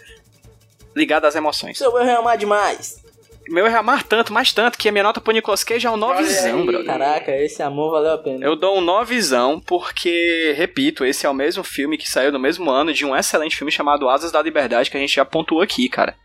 ligada 0.95 1.27
às 1.27 1.35
emoções. 1.35 1.77
Seu 1.77 1.97
erro 1.97 2.09
é 2.09 2.15
amar 2.15 2.37
demais. 2.37 3.03
Meu 3.49 3.67
é 3.67 3.75
amar 3.75 4.03
tanto, 4.03 4.33
mais 4.33 4.51
tanto, 4.51 4.77
que 4.77 4.89
a 4.89 4.91
minha 4.91 5.03
nota 5.03 5.21
pro 5.21 5.33
Nicolas 5.33 5.63
Cage 5.63 5.85
é 5.85 5.91
um 5.91 5.97
novezão, 5.97 6.65
brother. 6.65 6.85
Caraca, 6.85 7.35
esse 7.35 7.61
amor 7.61 7.91
valeu 7.91 8.13
a 8.13 8.17
pena. 8.17 8.45
Eu 8.45 8.55
dou 8.55 8.77
um 8.77 8.81
novezão 8.81 9.59
porque, 9.59 10.53
repito, 10.57 11.05
esse 11.05 11.25
é 11.25 11.29
o 11.29 11.33
mesmo 11.33 11.63
filme 11.63 11.97
que 11.97 12.09
saiu 12.09 12.31
no 12.31 12.39
mesmo 12.39 12.71
ano 12.71 12.93
de 12.93 13.05
um 13.05 13.15
excelente 13.15 13.55
filme 13.55 13.71
chamado 13.71 14.09
Asas 14.09 14.31
da 14.31 14.41
Liberdade, 14.41 14.89
que 14.89 14.97
a 14.97 14.99
gente 14.99 15.15
já 15.15 15.25
pontuou 15.25 15.61
aqui, 15.61 15.87
cara. 15.87 16.15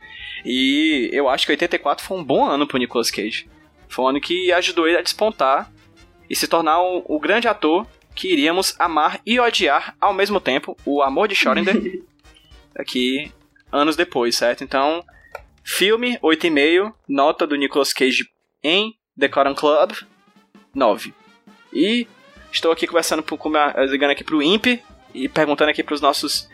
E 0.45 1.11
eu 1.13 1.29
acho 1.29 1.45
que 1.45 1.53
84 1.53 2.05
foi 2.05 2.17
um 2.17 2.25
bom 2.25 2.45
ano 2.45 2.67
pro 2.67 2.79
Nicolas 2.79 3.11
Cage. 3.11 3.49
Foi 3.89 4.05
um 4.05 4.09
ano 4.09 4.21
que 4.21 4.53
ajudou 4.53 4.89
ele 4.89 4.99
a 4.99 5.03
despontar 5.03 5.71
e 6.29 6.35
se 6.35 6.49
tornar 6.49 6.81
o, 6.81 7.05
o 7.07 7.19
grande 7.21 7.49
ator 7.49 7.87
que 8.15 8.33
iríamos 8.33 8.75
amar 8.79 9.21
e 9.27 9.39
odiar 9.39 9.95
ao 10.01 10.15
mesmo 10.15 10.41
tempo 10.41 10.77
o 10.85 11.03
amor 11.03 11.29
de 11.29 11.35
Schrödinger 11.35 12.03
aqui 12.77 13.31
anos 13.73 13.97
depois, 13.97 14.37
certo? 14.37 14.65
Então, 14.65 15.05
filme 15.71 16.19
8,5, 16.19 16.93
nota 17.09 17.47
do 17.47 17.55
Nicolas 17.55 17.93
Cage 17.93 18.25
em 18.63 18.95
The 19.19 19.29
Coran 19.29 19.55
Club 19.55 19.93
9. 20.75 21.15
E 21.73 22.07
estou 22.53 22.73
aqui 22.73 22.87
conversando 22.87 23.23
com 23.23 23.39
ligando 23.89 24.11
aqui 24.11 24.25
pro 24.25 24.43
INPE 24.43 24.83
e 25.15 25.29
perguntando 25.29 25.71
aqui 25.71 25.83
pros 25.83 26.01
nossos 26.01 26.49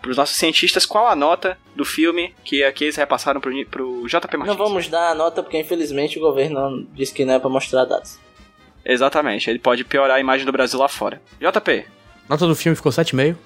pros 0.00 0.16
nossos 0.16 0.36
cientistas 0.36 0.86
qual 0.86 1.06
a 1.06 1.14
nota 1.14 1.58
do 1.76 1.84
filme 1.84 2.34
que 2.44 2.64
aqui 2.64 2.84
eles 2.84 2.96
repassaram 2.96 3.40
pro, 3.40 3.52
pro 3.66 4.06
JP 4.06 4.36
Martins. 4.36 4.46
Não 4.46 4.56
vamos 4.56 4.88
dar 4.88 5.10
a 5.10 5.14
nota 5.14 5.42
porque 5.42 5.58
infelizmente 5.58 6.18
o 6.18 6.22
governo 6.22 6.86
disse 6.92 7.12
que 7.12 7.24
não 7.24 7.34
é 7.34 7.38
pra 7.38 7.50
mostrar 7.50 7.84
dados. 7.84 8.18
Exatamente, 8.84 9.50
ele 9.50 9.58
pode 9.58 9.84
piorar 9.84 10.16
a 10.16 10.20
imagem 10.20 10.46
do 10.46 10.52
Brasil 10.52 10.78
lá 10.78 10.88
fora. 10.88 11.20
JP. 11.40 11.84
Nota 12.28 12.46
do 12.46 12.56
filme 12.56 12.74
ficou 12.74 12.90
7,5. 12.90 13.36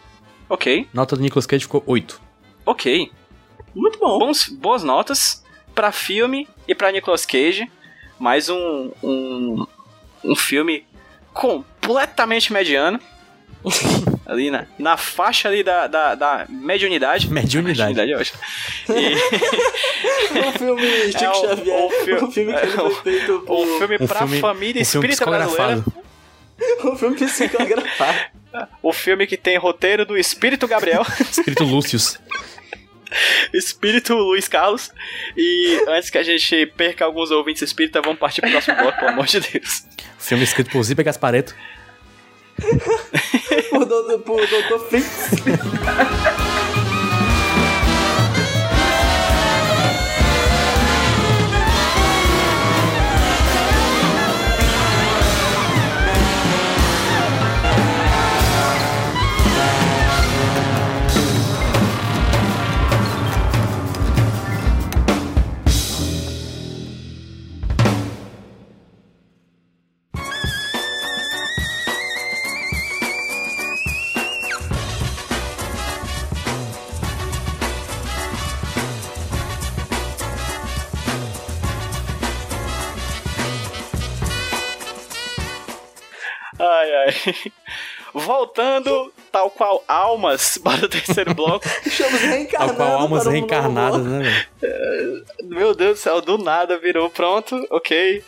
Ok. 0.48 0.88
Nota 0.94 1.16
do 1.16 1.22
Nicolas 1.22 1.46
Cage 1.46 1.64
ficou 1.64 1.82
8. 1.86 2.20
Ok. 2.64 3.10
Muito 3.76 3.98
bom. 3.98 4.18
Bons, 4.18 4.48
boas 4.48 4.82
notas 4.82 5.44
para 5.74 5.92
filme 5.92 6.48
e 6.66 6.74
para 6.74 6.90
Nicolas 6.90 7.26
Cage. 7.26 7.70
Mais 8.18 8.48
um, 8.48 8.90
um, 9.02 9.66
um 10.24 10.34
filme 10.34 10.84
completamente 11.34 12.52
mediano. 12.52 12.98
ali 14.24 14.50
na, 14.50 14.66
na 14.78 14.96
faixa 14.96 15.48
ali 15.48 15.62
da, 15.62 15.86
da, 15.86 16.14
da 16.14 16.46
mediunidade. 16.48 17.28
Mediunidade. 17.30 17.94
Mediunidade, 17.94 18.10
eu 18.12 18.18
acho. 18.18 18.32
o 20.48 20.52
filme 20.58 21.12
Chico 21.12 21.24
É 21.24 21.30
o- 21.30 21.34
Xavier. 21.34 21.84
o 21.84 21.90
fi- 21.90 22.12
O 22.14 22.30
filme 22.32 22.52
que 22.54 22.58
é 22.58 22.82
o- 22.82 22.90
foi 22.90 22.94
feito 23.02 23.40
por... 23.46 23.58
Um 23.66 23.78
filme 23.78 23.98
pra 23.98 24.18
filme- 24.20 24.40
família 24.40 24.80
espírita 24.82 25.26
brasileira. 25.26 25.84
O 26.84 26.96
filme 26.96 27.16
psicografado. 27.16 28.18
O 28.82 28.92
filme 28.92 29.26
que 29.26 29.36
tem 29.36 29.58
roteiro 29.58 30.06
do 30.06 30.16
Espírito 30.16 30.66
Gabriel, 30.66 31.04
Escrito 31.20 31.62
Lúcius. 31.64 32.18
Espírito 33.52 34.14
Luiz 34.14 34.48
Carlos. 34.48 34.90
E 35.36 35.80
antes 35.88 36.10
que 36.10 36.18
a 36.18 36.22
gente 36.22 36.66
perca 36.76 37.04
alguns 37.04 37.30
ouvintes 37.30 37.62
espírita, 37.62 38.00
vamos 38.00 38.18
partir 38.18 38.40
pro 38.40 38.50
próximo 38.50 38.76
bloco, 38.76 38.98
pelo 38.98 39.10
amor 39.10 39.26
de 39.26 39.40
Deus. 39.40 39.84
Filme 40.18 40.44
escrito 40.44 40.70
por 40.70 40.82
Zipa 40.84 41.02
Gaspareto. 41.02 41.54
por, 43.70 43.84
doutor, 43.84 44.20
por 44.22 44.40
Dr. 44.46 44.88
Fritz. 44.88 45.30
Ai. 87.06 87.52
Voltando, 88.14 89.12
tal 89.30 89.50
qual 89.50 89.84
almas, 89.86 90.56
para 90.64 90.86
o 90.86 90.88
terceiro 90.88 91.34
bloco. 91.34 91.66
Estamos 91.84 92.20
reencarnando. 92.20 92.74
Tal 92.74 92.86
qual 92.86 93.00
almas 93.00 93.26
um 93.26 93.30
reencarnadas, 93.30 94.04
né, 94.06 94.46
velho? 94.60 95.24
Meu 95.44 95.74
Deus 95.74 95.98
do 95.98 96.02
céu, 96.02 96.20
do 96.22 96.38
nada 96.38 96.78
virou 96.78 97.10
pronto, 97.10 97.66
ok. 97.70 98.22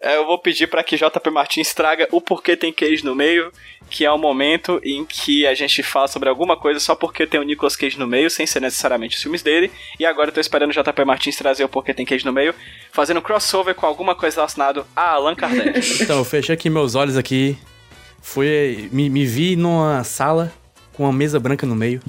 É, 0.00 0.16
Eu 0.16 0.26
vou 0.26 0.38
pedir 0.38 0.66
para 0.66 0.82
que 0.82 0.96
JP 0.96 1.30
Martins 1.30 1.72
traga 1.72 2.06
o 2.10 2.20
porquê 2.20 2.56
tem 2.56 2.72
Cage 2.72 3.04
no 3.04 3.14
meio, 3.14 3.50
que 3.90 4.04
é 4.04 4.10
o 4.10 4.18
momento 4.18 4.80
em 4.82 5.04
que 5.04 5.46
a 5.46 5.54
gente 5.54 5.82
fala 5.82 6.08
sobre 6.08 6.28
alguma 6.28 6.56
coisa 6.56 6.78
só 6.78 6.94
porque 6.94 7.26
tem 7.26 7.40
o 7.40 7.42
Nicolas 7.42 7.74
Cage 7.76 7.98
no 7.98 8.06
meio, 8.06 8.28
sem 8.28 8.46
ser 8.46 8.60
necessariamente 8.60 9.16
os 9.16 9.22
filmes 9.22 9.42
dele. 9.42 9.70
E 9.98 10.04
agora 10.04 10.28
eu 10.28 10.34
tô 10.34 10.40
esperando 10.40 10.70
o 10.70 10.74
JP 10.74 11.04
Martins 11.04 11.36
trazer 11.36 11.64
o 11.64 11.68
porquê 11.68 11.94
tem 11.94 12.04
Cage 12.04 12.24
no 12.24 12.32
meio, 12.32 12.54
fazendo 12.92 13.22
crossover 13.22 13.74
com 13.74 13.86
alguma 13.86 14.14
coisa 14.14 14.36
relacionada 14.36 14.86
a 14.94 15.10
Allan 15.10 15.34
Kardec. 15.34 16.02
Então, 16.02 16.18
eu 16.18 16.24
fechei 16.24 16.54
aqui 16.54 16.68
meus 16.68 16.94
olhos 16.94 17.16
aqui. 17.16 17.56
Fui. 18.24 18.88
Me, 18.90 19.10
me 19.10 19.26
vi 19.26 19.54
numa 19.54 20.02
sala 20.02 20.50
com 20.94 21.04
uma 21.04 21.12
mesa 21.12 21.38
branca 21.38 21.66
no 21.66 21.76
meio. 21.76 22.00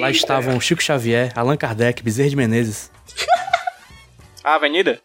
Lá 0.00 0.10
estavam 0.10 0.60
Chico 0.60 0.82
Xavier, 0.82 1.32
Allan 1.36 1.56
Kardec, 1.56 2.02
Bezerra 2.02 2.28
de 2.28 2.36
Menezes. 2.36 2.90
a 4.42 4.56
Avenida? 4.56 5.00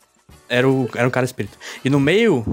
Era, 0.49 0.67
o, 0.67 0.89
era 0.95 1.07
um 1.07 1.11
cara 1.11 1.25
espírita. 1.25 1.55
E 1.85 1.89
no 1.89 1.99
meio, 1.99 2.43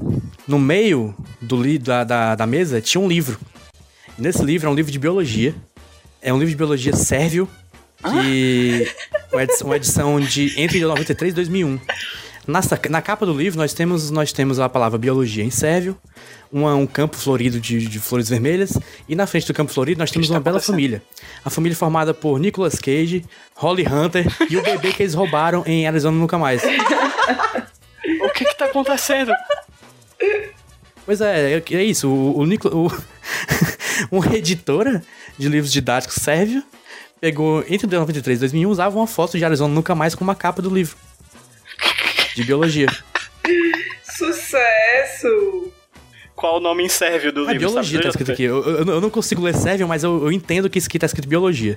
no 0.46 0.58
meio 0.58 1.16
do 1.40 1.60
li, 1.60 1.78
da, 1.78 2.04
da, 2.04 2.34
da 2.34 2.46
mesa 2.46 2.80
tinha 2.80 3.00
um 3.00 3.08
livro. 3.08 3.40
E 4.18 4.22
nesse 4.22 4.44
livro 4.44 4.68
é 4.68 4.70
um 4.70 4.74
livro 4.74 4.92
de 4.92 4.98
biologia. 4.98 5.54
É 6.20 6.32
um 6.32 6.38
livro 6.38 6.50
de 6.50 6.56
biologia 6.56 6.94
sérvio. 6.94 7.48
Que. 8.02 8.86
Uma 9.32 9.42
edição, 9.42 9.66
uma 9.66 9.76
edição 9.76 10.20
de 10.20 10.60
entre 10.60 10.78
93 10.80 11.32
e 11.32 11.34
2001. 11.34 11.80
Na, 12.48 12.62
sa- 12.62 12.80
na 12.88 13.02
capa 13.02 13.26
do 13.26 13.34
livro 13.34 13.58
nós 13.58 13.74
temos, 13.74 14.10
nós 14.10 14.32
temos 14.32 14.58
a 14.58 14.68
palavra 14.70 14.98
biologia 14.98 15.44
em 15.44 15.50
sérvio, 15.50 15.94
uma- 16.50 16.74
um 16.74 16.86
campo 16.86 17.14
florido 17.16 17.60
de, 17.60 17.86
de 17.86 18.00
flores 18.00 18.26
vermelhas, 18.28 18.72
e 19.06 19.14
na 19.14 19.26
frente 19.26 19.46
do 19.46 19.52
campo 19.52 19.70
florido 19.70 19.98
nós 19.98 20.10
temos 20.10 20.30
uma 20.30 20.40
bela 20.40 20.58
família. 20.58 21.02
A 21.44 21.50
família 21.50 21.76
formada 21.76 22.14
por 22.14 22.40
Nicolas 22.40 22.76
Cage, 22.78 23.22
Holly 23.54 23.86
Hunter 23.86 24.26
e 24.50 24.56
o 24.56 24.62
bebê 24.62 24.92
que 24.94 25.02
eles 25.02 25.12
roubaram 25.12 25.62
em 25.66 25.86
Arizona 25.86 26.16
Nunca 26.16 26.38
Mais. 26.38 26.62
O 28.22 28.30
que 28.30 28.42
que 28.46 28.56
tá 28.56 28.64
acontecendo? 28.64 29.32
Pois 31.04 31.20
é, 31.20 31.58
é, 31.58 31.62
é 31.74 31.82
isso. 31.84 32.08
O, 32.08 32.38
o, 32.38 32.46
Nicola- 32.46 32.74
o 32.74 32.90
uma 34.10 34.34
editora 34.34 35.02
de 35.36 35.46
livros 35.48 35.70
didáticos 35.70 36.16
sérvio 36.16 36.62
pegou 37.20 37.62
entre 37.68 37.86
93 37.86 38.38
e 38.38 38.40
2001 38.40 38.70
usava 38.70 38.96
uma 38.96 39.06
foto 39.06 39.36
de 39.36 39.44
Arizona 39.44 39.74
Nunca 39.74 39.94
Mais 39.94 40.14
como 40.14 40.30
a 40.30 40.34
capa 40.34 40.62
do 40.62 40.70
livro 40.70 40.96
de 42.38 42.44
biologia. 42.44 42.86
Sucesso! 44.16 45.72
Qual 46.36 46.58
o 46.58 46.60
nome 46.60 46.84
em 46.84 46.88
sérvio 46.88 47.32
do 47.32 47.40
É 47.50 47.52
livro? 47.52 47.58
biologia 47.68 47.98
sabe? 47.98 48.02
tá 48.04 48.08
escrito 48.10 48.32
aqui. 48.32 48.44
Eu, 48.44 48.62
eu- 48.64 48.86
eu 48.86 49.00
não 49.00 49.10
consigo 49.10 49.42
ler 49.42 49.54
sérvio, 49.56 49.88
mas 49.88 50.04
eu, 50.04 50.22
eu 50.24 50.30
entendo 50.32 50.70
que 50.70 50.78
isso 50.78 50.86
aqui 50.86 50.98
tá 50.98 51.06
escrito 51.06 51.28
biologia. 51.28 51.76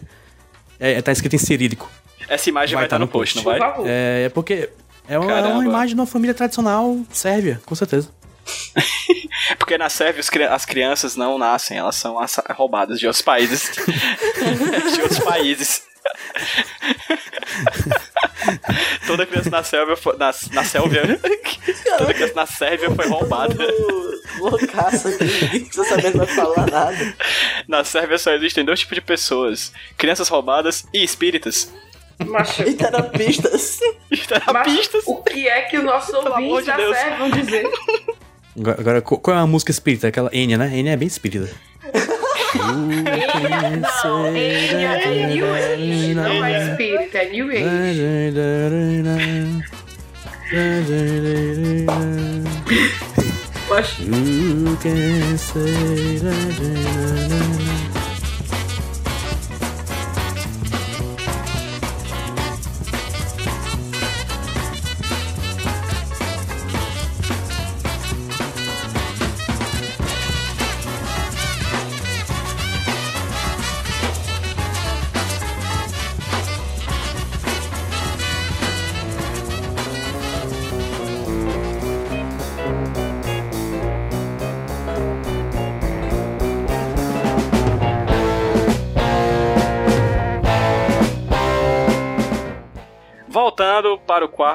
É, 0.79 1.01
tá 1.01 1.11
escrito 1.11 1.35
em 1.35 1.39
cirílico. 1.39 1.89
Essa 2.27 2.49
imagem 2.49 2.75
vai, 2.75 2.81
Vai 2.81 2.85
estar 2.85 2.95
tá 2.95 2.99
no 2.99 3.05
no 3.05 3.11
post, 3.11 3.35
não 3.35 3.43
Por 3.43 3.57
vai? 3.57 3.71
É, 3.85 4.23
é 4.25 4.29
porque 4.29 4.69
é 5.07 5.17
uma, 5.17 5.31
é 5.39 5.43
uma 5.47 5.65
imagem 5.65 5.95
de 5.95 6.01
uma 6.01 6.05
família 6.07 6.33
tradicional 6.33 6.99
sérvia, 7.11 7.59
com 7.65 7.73
certeza. 7.75 8.09
Porque 9.57 9.77
na 9.77 9.89
Sérvia 9.89 10.23
as 10.49 10.65
crianças 10.65 11.15
não 11.15 11.37
nascem, 11.37 11.77
elas 11.77 11.95
são 11.95 12.17
roubadas 12.51 12.99
de 12.99 13.05
outros 13.07 13.21
países. 13.23 13.69
de 14.95 15.01
outros 15.01 15.19
países. 15.19 15.83
Toda 19.07 19.25
criança 19.25 19.49
na 19.49 19.63
Sérvia 19.63 19.95
foi, 19.95 20.17
na, 20.17 20.33
na 20.53 20.63
Sérvia. 20.63 21.19
Toda 21.97 22.13
criança 22.13 22.33
na 22.35 22.45
Sérvia 22.45 22.91
foi 22.91 23.07
roubada. 23.07 23.55
Todo 23.55 24.19
Loucaço 24.39 25.07
aqui, 25.09 25.23
ninguém 25.23 25.65
precisa 25.65 25.83
saber 25.85 26.15
não 26.15 26.25
vai 26.25 26.35
falar 26.35 26.65
nada. 26.71 27.15
Na 27.67 27.83
Sérvia 27.83 28.17
só 28.17 28.31
existem 28.31 28.63
dois 28.65 28.79
tipos 28.79 28.95
de 28.95 29.01
pessoas: 29.01 29.71
crianças 29.97 30.27
roubadas 30.29 30.85
e 30.93 31.03
espíritas. 31.03 31.71
Macho, 32.25 32.63
E 32.63 32.73
terapistas. 32.73 33.79
E 34.09 34.17
terapistas. 34.17 35.03
o 35.07 35.17
que 35.23 35.47
é 35.47 35.61
que 35.63 35.77
os 35.77 35.83
nossos 35.83 36.13
amor 36.13 36.31
ouvintes 36.35 36.65
de 36.65 36.71
da 36.71 36.77
Deus. 36.77 36.97
série 36.97 37.15
vão 37.17 37.29
dizer? 37.31 37.67
Agora, 38.59 38.79
agora, 38.79 39.01
qual 39.01 39.19
qual 39.19 39.37
é 39.37 39.39
a 39.39 39.47
música 39.47 39.71
espírita? 39.71 40.07
Aquela 40.07 40.29
Enya, 40.33 40.57
né? 40.57 40.71
Enya 40.77 40.91
é 40.91 40.97
bem 40.97 41.07
espírita. 41.07 41.49
Não, 44.03 44.27
ele 44.27 44.83
é 44.83 45.27
New 45.27 45.45
Age, 45.53 46.13
não 46.15 46.43
é 46.45 46.71
espírita, 46.71 47.17
é 47.19 47.29
New 47.29 47.47
Age. 47.49 48.31
Macho, 53.69 54.03
You 54.03 54.77
can 54.81 55.37
say 55.37 56.19
that- 56.19 57.40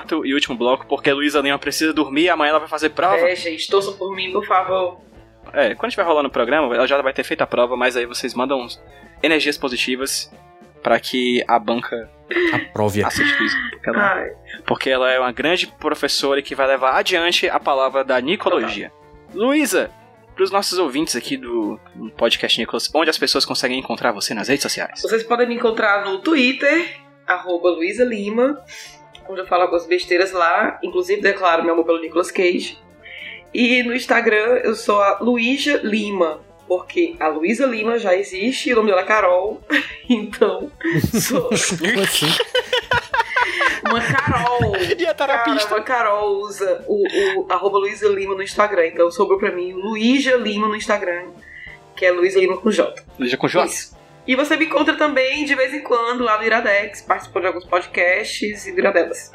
quarto 0.07 0.25
e 0.25 0.33
último 0.33 0.57
bloco, 0.57 0.87
porque 0.87 1.11
a 1.11 1.15
Luísa 1.15 1.41
Lima 1.41 1.59
precisa 1.59 1.93
dormir, 1.93 2.29
amanhã 2.31 2.51
ela 2.51 2.61
vai 2.61 2.69
fazer 2.69 2.91
prova. 2.91 3.17
É, 3.29 3.35
gente, 3.35 3.69
torçam 3.69 3.95
por 3.95 4.15
mim, 4.15 4.33
por 4.33 4.47
favor. 4.47 5.01
É, 5.53 5.75
quando 5.75 5.91
estiver 5.91 6.07
rolando 6.07 6.29
o 6.29 6.33
programa, 6.33 6.75
ela 6.75 6.87
já 6.87 7.01
vai 7.03 7.13
ter 7.13 7.25
feito 7.25 7.43
a 7.43 7.47
prova, 7.47 7.77
mas 7.77 7.97
aí 7.97 8.07
vocês 8.07 8.35
mandam 8.35 8.61
uns 8.61 8.81
energias 9.23 9.59
positivas 9.59 10.33
para 10.83 10.99
que 11.01 11.43
a 11.49 11.59
banca 11.59 12.09
Aprove. 12.53 13.03
assista 13.03 13.43
isso. 13.43 13.57
Porque 13.71 13.89
ela, 13.89 14.27
porque 14.67 14.91
ela 14.91 15.11
é 15.11 15.19
uma 15.19 15.33
grande 15.33 15.67
professora 15.67 16.41
que 16.43 16.55
vai 16.55 16.67
levar 16.67 16.97
adiante 16.97 17.49
a 17.49 17.59
palavra 17.59 18.05
da 18.05 18.21
Nicologia. 18.21 18.93
Luísa, 19.35 19.91
para 20.35 20.45
os 20.45 20.51
nossos 20.51 20.79
ouvintes 20.79 21.17
aqui 21.17 21.37
do 21.37 21.79
do 21.95 22.11
podcast 22.11 22.59
Nicolas, 22.61 22.91
onde 22.95 23.11
as 23.11 23.19
pessoas 23.19 23.45
conseguem 23.45 23.79
encontrar 23.79 24.13
você 24.13 24.35
nas 24.35 24.49
redes 24.49 24.63
sociais? 24.63 25.01
Vocês 25.03 25.23
podem 25.23 25.49
me 25.49 25.55
encontrar 25.55 26.05
no 26.05 26.19
Twitter, 26.19 26.97
arroba 27.27 27.71
Luísa 27.71 28.05
Lima, 28.05 28.63
onde 29.29 29.41
eu 29.41 29.47
falo 29.47 29.62
algumas 29.62 29.87
besteiras 29.87 30.33
lá, 30.33 30.79
inclusive 30.83 31.20
declaro 31.20 31.62
meu 31.62 31.72
amor 31.74 31.85
pelo 31.85 32.01
Nicolas 32.01 32.31
Cage. 32.31 32.79
E 33.53 33.83
no 33.83 33.95
Instagram 33.95 34.61
eu 34.64 34.74
sou 34.74 35.01
a 35.01 35.18
Luísa 35.20 35.81
Lima, 35.83 36.41
porque 36.68 37.16
a 37.18 37.29
Luísa 37.29 37.66
Lima 37.66 37.99
já 37.99 38.14
existe, 38.14 38.72
o 38.72 38.77
nome 38.77 38.91
dela 38.91 39.03
é 39.03 39.05
Carol, 39.05 39.61
então 40.09 40.70
sou 41.20 41.49
Como 41.79 42.01
assim? 42.01 42.27
uma 43.89 44.01
Carol. 44.01 44.77
E 44.99 45.07
a 45.07 45.14
terapista? 45.14 45.68
Cara, 45.68 45.77
uma 45.77 45.83
Carol 45.83 46.41
usa 46.41 46.85
o, 46.87 47.03
o 47.41 47.47
arroba 47.53 47.79
Luísa 47.79 48.09
Lima 48.09 48.35
no 48.35 48.43
Instagram, 48.43 48.87
então 48.89 49.11
sobrou 49.11 49.39
pra 49.39 49.53
mim 49.53 49.72
Luísa 49.72 50.37
Lima 50.37 50.68
no 50.68 50.77
Instagram, 50.77 51.29
que 51.95 52.05
é 52.05 52.11
Luísa 52.11 52.39
Lima 52.39 52.57
com 52.59 52.70
J. 52.70 53.03
Luísa 53.18 53.37
com 53.37 53.49
J? 53.49 53.64
Isso. 53.66 53.96
E 54.27 54.35
você 54.35 54.57
me 54.57 54.66
encontra 54.66 54.97
também 54.97 55.45
de 55.45 55.55
vez 55.55 55.72
em 55.72 55.83
quando 55.83 56.24
lá 56.24 56.37
no 56.39 56.45
Iradex, 56.45 57.03
participando 57.03 57.43
de 57.43 57.49
alguns 57.49 57.64
podcasts 57.64 58.66
e 58.66 58.72
do 58.72 58.81
Iradelas. 58.81 59.31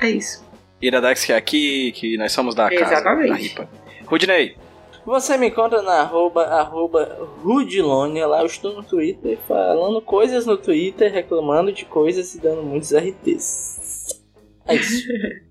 É 0.00 0.08
isso. 0.08 0.48
Iradex, 0.80 1.24
que 1.24 1.32
é 1.32 1.36
aqui, 1.36 1.92
que 1.92 2.16
nós 2.16 2.32
somos 2.32 2.54
da 2.54 2.70
casa, 2.70 2.94
Exatamente. 2.94 3.28
da 3.28 3.34
RIPA. 3.34 3.68
Rudney, 4.06 4.56
Você 5.04 5.36
me 5.36 5.48
encontra 5.48 5.82
na 5.82 6.00
arroba, 6.02 6.44
arroba 6.44 7.18
Rudilonia, 7.42 8.26
lá 8.26 8.40
eu 8.40 8.46
estou 8.46 8.74
no 8.74 8.82
Twitter 8.82 9.38
falando 9.46 10.00
coisas 10.00 10.46
no 10.46 10.56
Twitter, 10.56 11.12
reclamando 11.12 11.72
de 11.72 11.84
coisas 11.84 12.34
e 12.34 12.40
dando 12.40 12.62
muitos 12.62 12.92
RTs. 12.94 14.20
É 14.66 14.74
isso. 14.76 15.08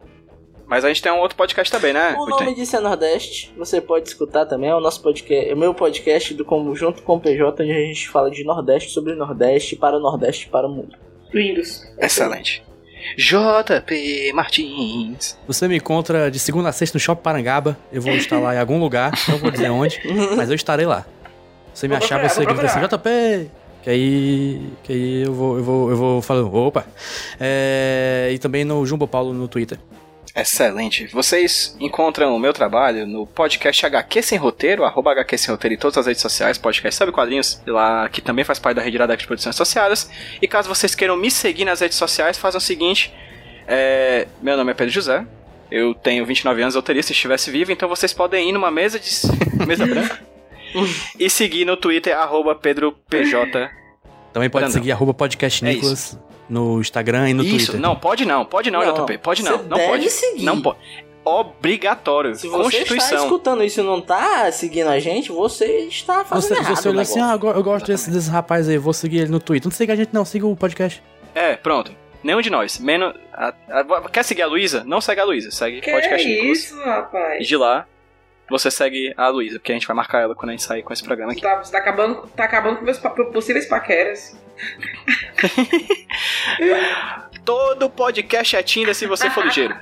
mas 0.70 0.86
a 0.86 0.88
gente 0.88 1.01
tem 1.01 1.11
um 1.11 1.20
outro 1.20 1.36
podcast 1.36 1.72
também, 1.72 1.91
né? 1.91 2.15
O 2.17 2.28
nome 2.28 2.53
disso 2.53 2.78
é 2.78 2.80
Nordeste, 2.80 3.51
você 3.57 3.82
pode 3.82 4.07
escutar 4.07 4.45
também, 4.45 4.70
é 4.70 4.76
o 4.76 4.80
nosso 4.80 5.01
podcast, 5.01 5.49
é 5.49 5.53
o 5.53 5.57
meu 5.57 5.74
podcast 5.74 6.34
do 6.36 6.45
Como 6.45 6.76
Junto 6.76 7.01
com 7.01 7.15
o 7.15 7.20
PJ, 7.20 7.63
onde 7.63 7.72
a 7.72 7.82
gente 7.82 8.07
fala 8.07 8.30
de 8.30 8.43
Nordeste, 8.43 8.91
sobre 8.91 9.15
Nordeste, 9.15 9.76
para 9.76 9.97
o 9.97 9.99
Nordeste, 9.99 10.47
para 10.47 10.67
o 10.67 10.72
mundo. 10.72 10.95
Lindos. 11.34 11.84
Excelente. 11.97 12.63
JP 13.17 14.32
Martins. 14.34 15.38
Você 15.47 15.67
me 15.67 15.78
encontra 15.78 16.30
de 16.30 16.38
segunda 16.38 16.70
a 16.70 16.72
sexta 16.72 16.97
no 16.97 16.99
Shopping 16.99 17.24
Parangaba. 17.24 17.78
Eu 17.91 18.01
vou 18.01 18.13
estar 18.13 18.39
lá 18.39 18.53
em 18.53 18.59
algum 18.59 18.80
lugar, 18.80 19.11
não 19.28 19.38
vou 19.38 19.49
dizer 19.49 19.70
onde, 19.70 19.99
mas 20.38 20.49
eu 20.49 20.55
estarei 20.55 20.86
lá. 20.86 21.05
Você 21.74 21.88
me 21.88 21.95
Vou 21.95 22.03
achar, 22.03 22.20
procurar, 22.20 22.30
você 22.30 22.45
grita 22.45 22.65
assim, 22.65 22.80
JP! 22.80 23.51
Que 23.82 23.89
aí. 23.89 24.61
Que 24.84 24.93
aí 24.93 25.24
eu 25.24 25.34
vou, 25.34 25.57
eu 25.57 25.63
vou, 25.63 25.89
eu 25.89 25.95
vou 25.95 26.22
falando, 26.22 26.53
opa! 26.53 26.86
É, 27.39 28.30
e 28.32 28.38
também 28.38 28.65
no 28.65 28.86
Jumbo 28.86 29.07
Paulo 29.07 29.34
no 29.34 29.47
Twitter. 29.47 29.80
Excelente. 30.36 31.07
Vocês 31.07 31.75
encontram 31.80 32.36
o 32.36 32.39
meu 32.39 32.53
trabalho 32.53 33.05
no 33.07 33.25
podcast 33.25 33.86
HQ 33.86 34.21
Sem 34.21 34.38
Roteiro, 34.38 34.84
arroba 34.84 35.11
HQ 35.11 35.38
Sem 35.38 35.51
Roteiro 35.51 35.75
em 35.75 35.77
todas 35.77 35.97
as 35.97 36.05
redes 36.05 36.21
sociais, 36.21 36.57
podcast 36.57 36.97
Sabe 36.97 37.11
Quadrinhos, 37.11 37.61
lá 37.65 38.07
que 38.09 38.21
também 38.21 38.45
faz 38.45 38.59
parte 38.59 38.77
da 38.77 38.82
rede 38.82 38.97
Iradex 38.97 39.21
de 39.21 39.27
Produções 39.27 39.55
Associadas. 39.55 40.09
E 40.41 40.47
caso 40.47 40.69
vocês 40.69 40.95
queiram 40.95 41.17
me 41.17 41.32
seguir 41.32 41.65
nas 41.65 41.82
redes 41.82 41.97
sociais, 41.97 42.38
façam 42.38 42.59
o 42.59 42.61
seguinte: 42.61 43.13
é, 43.67 44.27
meu 44.41 44.55
nome 44.55 44.71
é 44.71 44.73
Pedro 44.73 44.93
José, 44.93 45.25
eu 45.71 45.93
tenho 45.93 46.25
29 46.25 46.61
anos, 46.61 46.75
eu 46.75 46.82
teria 46.82 47.03
se 47.03 47.11
estivesse 47.11 47.51
vivo, 47.51 47.71
então 47.71 47.89
vocês 47.89 48.13
podem 48.13 48.49
ir 48.49 48.51
numa 48.51 48.71
mesa 48.71 48.99
de. 48.99 49.09
mesa 49.65 49.86
branca 49.86 50.30
e 51.19 51.30
seguir 51.30 51.65
no 51.65 51.75
Twitter, 51.75 52.15
arroba 52.17 52.55
PedroPJ. 52.55 53.69
Também 54.34 54.49
pode 54.49 54.71
seguir 54.71 54.91
arroba 54.91 55.13
podcast 55.13 55.65
É 55.65 55.73
Nicolas 55.73 56.17
no 56.50 56.80
Instagram 56.82 57.30
e 57.30 57.34
no 57.34 57.43
Isso, 57.43 57.58
Twitter. 57.68 57.80
não, 57.80 57.95
pode 57.95 58.26
não, 58.26 58.43
pode 58.45 58.72
não, 58.72 58.84
Não, 58.84 59.06
JP, 59.06 59.18
pode 59.20 59.43
não, 59.43 59.52
você 59.58 59.64
não 59.64 59.78
deve 59.78 59.88
pode. 59.88 60.10
seguir. 60.10 60.43
Não 60.43 60.62
pode. 60.62 60.80
Obrigatório. 61.24 62.36
Se 62.36 62.47
você 62.47 62.78
está 62.78 63.16
escutando 63.16 63.64
isso 63.64 63.82
e 63.82 63.84
não 63.84 64.02
tá 64.02 64.52
seguindo 64.52 64.88
a 64.89 65.00
gente, 65.00 65.32
você 65.32 65.66
está 65.88 66.26
fazendo 66.26 66.56
Você, 66.56 66.62
errado 66.62 66.76
você 66.76 66.88
o 66.88 66.91
olha 66.91 67.02
assim, 67.02 67.22
ah, 67.22 67.34
eu 67.34 67.39
go- 67.39 67.52
eu 67.52 67.64
gosto 67.64 67.86
desse, 67.88 68.10
desse 68.10 68.30
rapaz 68.30 68.68
aí, 68.68 68.78
vou 68.78 68.93
seguir 68.93 69.20
ele 69.20 69.32
no 69.32 69.39
Twitter. 69.39 69.70
Não 69.70 69.76
siga 69.76 69.93
a 69.93 69.95
gente 69.95 70.14
não, 70.14 70.26
siga 70.26 70.47
o 70.47 70.56
podcast. 70.56 71.04
É, 71.36 71.56
pronto. 71.56 71.91
Nenhum 72.24 72.41
de 72.41 72.50
nós. 72.50 72.80
Menos. 72.80 73.14
a- 73.34 73.54
a- 73.70 74.10
quer 74.10 74.24
seguir 74.24 74.41
a 74.41 74.47
Luísa? 74.47 74.84
Não 74.86 75.00
segue 75.00 75.22
a 75.22 75.24
Luísa. 75.24 75.52
Segue 75.52 75.80
Que 75.82 75.91
podcast 75.91 76.28
é 76.28 76.30
Nicolas. 76.36 76.58
isso, 76.58 76.80
rapaz? 76.84 77.41
E 77.41 77.47
de 77.47 77.56
lá, 77.56 77.86
você 78.50 78.70
segue 78.72 79.14
a 79.16 79.28
Luísa, 79.30 79.60
porque 79.60 79.72
a 79.72 79.76
gente 79.76 79.88
vai 79.88 79.95
marcar 79.95 80.22
ela 80.22 80.36
quando 80.36 80.50
a 80.50 80.52
gente 80.54 80.64
sair 80.64 80.84
com 80.84 80.91
esse 80.91 81.04
programa 81.04 81.32
aqui. 81.32 81.41
Tá, 81.41 81.56
você 81.64 81.72
tá 81.72 81.78
acabando, 81.78 82.28
tá 82.36 82.43
acabando 82.43 82.78
com 82.80 82.84
meus 82.86 82.97
possíveis 83.32 83.66
paqueras. 83.68 84.36
Todo 87.45 87.89
podcast 87.89 88.55
é 88.55 88.64
Tinder 88.64 88.93
se 88.95 89.07
você 89.07 89.30
for 89.30 89.45
ligeiro. 89.45 89.76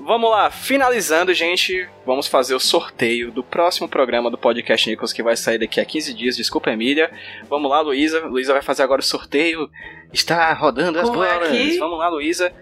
Vamos 0.00 0.30
lá, 0.30 0.50
finalizando, 0.50 1.32
gente. 1.32 1.88
Vamos 2.04 2.26
fazer 2.26 2.54
o 2.54 2.60
sorteio 2.60 3.30
do 3.30 3.42
próximo 3.44 3.88
programa 3.88 4.30
do 4.30 4.38
podcast 4.38 4.88
Nicolas 4.90 5.12
que 5.12 5.22
vai 5.22 5.36
sair 5.36 5.58
daqui 5.58 5.80
a 5.80 5.84
15 5.84 6.12
dias. 6.14 6.36
Desculpa, 6.36 6.70
Emília. 6.70 7.10
Vamos 7.48 7.70
lá, 7.70 7.80
Luísa. 7.80 8.20
Luísa 8.26 8.52
vai 8.52 8.62
fazer 8.62 8.82
agora 8.82 9.00
o 9.00 9.04
sorteio. 9.04 9.70
Está 10.12 10.52
rodando 10.54 10.98
as 10.98 11.08
Como 11.08 11.22
é 11.22 11.34
bolas. 11.34 11.50
que- 11.50 11.78
Vamos 11.78 11.98
lá, 11.98 12.08
Luísa. 12.08 12.52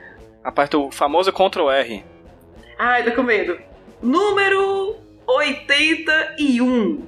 Aperta 0.45 0.77
o 0.79 0.91
famoso 0.91 1.33
Ctrl 1.33 1.71
R. 1.71 2.05
Ai, 2.79 3.05
tô 3.05 3.13
com 3.13 3.23
medo. 3.23 3.59
Número 4.03 4.97
81. 5.27 7.07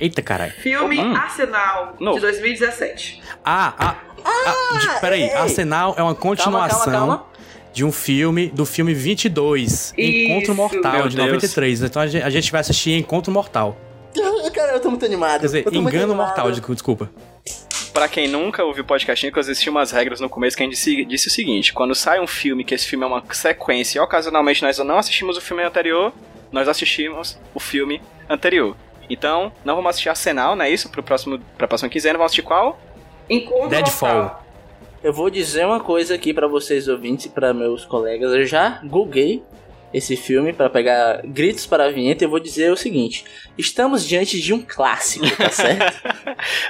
Eita, 0.00 0.22
caralho. 0.22 0.52
Filme 0.52 0.98
Hum. 0.98 1.14
Arsenal, 1.14 1.94
de 1.98 2.20
2017. 2.20 3.22
Ah, 3.44 3.74
ah, 3.78 3.96
ah, 4.24 4.78
de- 4.78 5.00
peraí, 5.00 5.22
ei. 5.24 5.32
Arsenal 5.34 5.90
é 5.96 6.02
uma 6.02 6.14
Calma, 6.14 6.14
continuação 6.14 6.92
calma, 6.92 7.16
calma. 7.18 7.26
de 7.72 7.84
um 7.84 7.92
filme, 7.92 8.48
do 8.48 8.64
filme 8.64 8.94
22, 8.94 9.92
Encontro 9.96 10.42
Isso. 10.42 10.54
Mortal, 10.54 10.92
Meu 10.92 11.08
de 11.08 11.16
Deus. 11.16 11.26
93. 11.28 11.82
Então 11.82 12.02
a 12.02 12.06
gente, 12.06 12.22
a 12.24 12.30
gente 12.30 12.50
vai 12.50 12.60
assistir 12.62 12.92
Encontro 12.92 13.30
Mortal. 13.32 13.76
Cara, 14.54 14.72
eu 14.72 14.80
tô 14.80 14.88
muito 14.90 15.04
animado. 15.04 15.40
Quer 15.40 15.46
dizer, 15.46 15.66
Engano. 15.72 16.14
Mortal, 16.14 16.50
desculpa. 16.50 17.10
Pra 17.92 18.08
quem 18.08 18.28
nunca 18.28 18.64
ouviu 18.64 18.82
o 18.82 18.86
podcast 18.86 19.24
Nicolas, 19.26 19.48
existiam 19.48 19.72
umas 19.72 19.90
regras 19.90 20.20
no 20.20 20.28
começo 20.28 20.56
que 20.56 20.62
a 20.62 20.66
gente 20.66 20.74
disse, 20.74 21.04
disse 21.04 21.28
o 21.28 21.30
seguinte: 21.30 21.72
quando 21.72 21.94
sai 21.94 22.20
um 22.20 22.26
filme, 22.26 22.64
que 22.64 22.74
esse 22.74 22.86
filme 22.86 23.04
é 23.04 23.08
uma 23.08 23.22
sequência, 23.32 23.98
e 23.98 24.00
ocasionalmente 24.00 24.62
nós 24.62 24.78
não 24.78 24.96
assistimos 24.98 25.36
o 25.36 25.40
filme 25.40 25.62
anterior, 25.62 26.12
nós 26.52 26.68
assistimos 26.68 27.38
o 27.54 27.60
filme 27.60 28.00
anterior. 28.28 28.76
Então, 29.10 29.52
não 29.64 29.74
vamos 29.74 29.90
assistir 29.90 30.08
Arsenal, 30.08 30.54
não 30.56 30.64
é 30.64 30.70
isso? 30.70 30.88
Pro 30.88 31.02
próximo, 31.02 31.38
pra 31.58 31.66
próxima 31.66 31.90
quinzena, 31.90 32.16
vamos 32.16 32.26
assistir 32.30 32.42
qual? 32.42 32.80
Encontro 33.28 33.68
Deadfall. 33.68 34.42
Eu 35.02 35.12
vou 35.12 35.28
dizer 35.30 35.66
uma 35.66 35.80
coisa 35.80 36.14
aqui 36.14 36.32
pra 36.32 36.46
vocês 36.46 36.86
ouvintes 36.86 37.26
e 37.26 37.28
pra 37.30 37.52
meus 37.52 37.84
colegas. 37.84 38.32
Eu 38.32 38.46
já 38.46 38.80
googlei 38.84 39.42
esse 39.92 40.16
filme 40.16 40.52
pra 40.52 40.70
pegar 40.70 41.22
gritos 41.24 41.66
para 41.66 41.86
a 41.86 41.90
vinheta 41.90 42.22
e 42.22 42.26
eu 42.26 42.30
vou 42.30 42.38
dizer 42.38 42.70
o 42.70 42.76
seguinte: 42.76 43.24
estamos 43.58 44.06
diante 44.06 44.40
de 44.40 44.52
um 44.54 44.60
clássico, 44.62 45.24
tá 45.36 45.48
certo? 45.50 46.02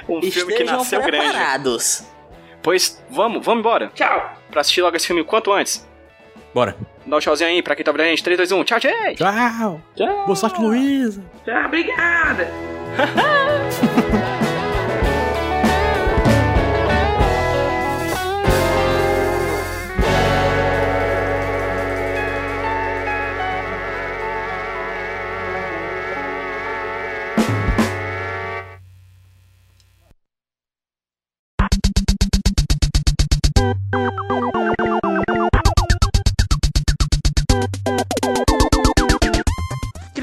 Um 0.09 0.21
filme 0.21 0.53
que 0.53 0.63
Estejam 0.63 0.77
nasceu 0.77 1.01
grande. 1.01 1.27
preparados. 1.29 2.03
Pois, 2.63 3.03
vamos, 3.09 3.45
vamos 3.45 3.59
embora. 3.59 3.91
Tchau. 3.93 4.33
Pra 4.49 4.61
assistir 4.61 4.81
logo 4.81 4.95
esse 4.95 5.07
filme 5.07 5.21
o 5.21 5.25
quanto 5.25 5.51
antes. 5.51 5.87
Bora. 6.53 6.75
Dá 7.05 7.17
um 7.17 7.19
tchauzinho 7.19 7.49
aí 7.49 7.61
pra 7.61 7.75
quem 7.75 7.83
tá 7.83 7.91
vendo 7.91 8.01
a 8.01 8.05
gente. 8.05 8.23
3, 8.23 8.37
2, 8.37 8.51
1. 8.51 8.63
Tchau, 8.63 8.79
gente! 8.79 9.15
Tchau. 9.15 9.81
Tchau. 9.95 10.25
Boa 10.25 10.35
sorte, 10.35 10.61
Luísa. 10.61 11.23
Tchau, 11.45 11.65
obrigada. 11.65 12.47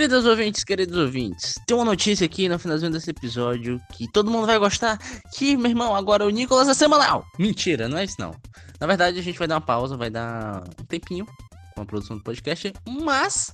Queridos 0.09 0.25
ouvintes, 0.25 0.65
queridos 0.65 0.97
ouvintes, 0.97 1.55
tem 1.67 1.77
uma 1.77 1.85
notícia 1.85 2.25
aqui 2.25 2.49
no 2.49 2.59
finalzinho 2.59 2.91
desse 2.91 3.11
episódio 3.11 3.79
que 3.93 4.11
todo 4.11 4.31
mundo 4.31 4.47
vai 4.47 4.59
gostar. 4.59 4.97
Que, 5.35 5.55
meu 5.55 5.67
irmão, 5.71 5.95
agora 5.95 6.25
o 6.25 6.31
Nicolas 6.31 6.67
é 6.67 6.73
semanal. 6.73 7.27
Mentira, 7.39 7.89
não 7.91 7.99
é 7.99 8.05
isso 8.05 8.17
não. 8.19 8.35
Na 8.81 8.87
verdade, 8.87 9.19
a 9.19 9.23
gente 9.23 9.39
vai 9.39 9.47
dar 9.47 9.57
uma 9.57 9.61
pausa, 9.61 9.99
vai 9.99 10.09
dar 10.09 10.65
um 10.81 10.85
tempinho 10.87 11.27
com 11.75 11.83
a 11.83 11.85
produção 11.85 12.17
do 12.17 12.23
podcast, 12.23 12.73
mas 12.89 13.53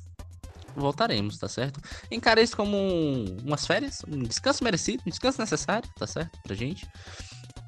voltaremos, 0.76 1.38
tá 1.38 1.48
certo? 1.48 1.80
Encara 2.08 2.40
isso 2.40 2.56
como 2.56 2.76
um- 2.76 3.36
umas 3.44 3.66
férias, 3.66 4.02
um 4.06 4.22
descanso 4.22 4.62
merecido, 4.62 5.02
um 5.04 5.10
descanso 5.10 5.40
necessário, 5.40 5.90
tá 5.98 6.06
certo? 6.06 6.38
Pra 6.44 6.54
gente. 6.54 6.86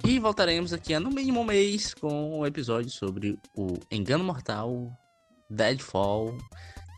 E 0.05 0.21
voltaremos 0.21 0.73
aqui 0.73 0.95
a 0.95 1.01
no 1.01 1.11
mínimo 1.11 1.41
um 1.41 1.45
mês 1.45 1.93
com 1.93 2.39
um 2.39 2.47
episódio 2.47 2.91
sobre 2.93 3.37
o 3.57 3.81
Engano 3.91 4.23
Mortal, 4.23 4.97
Deadfall. 5.51 6.39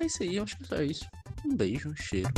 É 0.00 0.06
isso 0.06 0.22
aí, 0.22 0.36
eu 0.36 0.44
acho 0.44 0.56
que 0.56 0.64
só 0.66 0.80
isso. 0.80 1.06
Um 1.44 1.56
beijo, 1.56 1.90
um 1.90 1.96
cheiro. 1.96 2.28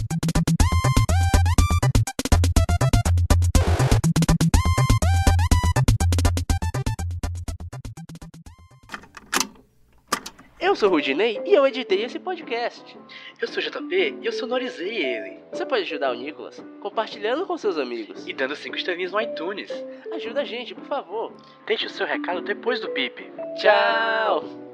Eu 10.58 10.76
sou 10.76 10.88
o 10.88 10.92
Rudinei 10.92 11.40
e 11.44 11.52
eu 11.52 11.66
editei 11.66 12.04
esse 12.04 12.18
podcast. 12.18 12.96
Eu 13.40 13.48
sou 13.48 13.62
o 13.62 13.66
JP 13.66 14.18
e 14.22 14.26
eu 14.26 14.32
sonorizei 14.32 15.04
ele. 15.04 15.38
Você 15.52 15.66
pode 15.66 15.82
ajudar 15.82 16.12
o 16.12 16.14
Nicolas 16.14 16.62
compartilhando 16.80 17.44
com 17.46 17.58
seus 17.58 17.76
amigos. 17.76 18.26
E 18.26 18.32
dando 18.32 18.54
5 18.54 18.76
estrelinhas 18.76 19.12
no 19.12 19.20
iTunes. 19.20 19.70
Ajuda 20.12 20.42
a 20.42 20.44
gente, 20.44 20.74
por 20.74 20.84
favor. 20.84 21.34
Deixe 21.66 21.86
o 21.86 21.90
seu 21.90 22.06
recado 22.06 22.40
depois 22.40 22.78
do 22.80 22.92
bip. 22.92 23.32
Tchau! 23.60 24.69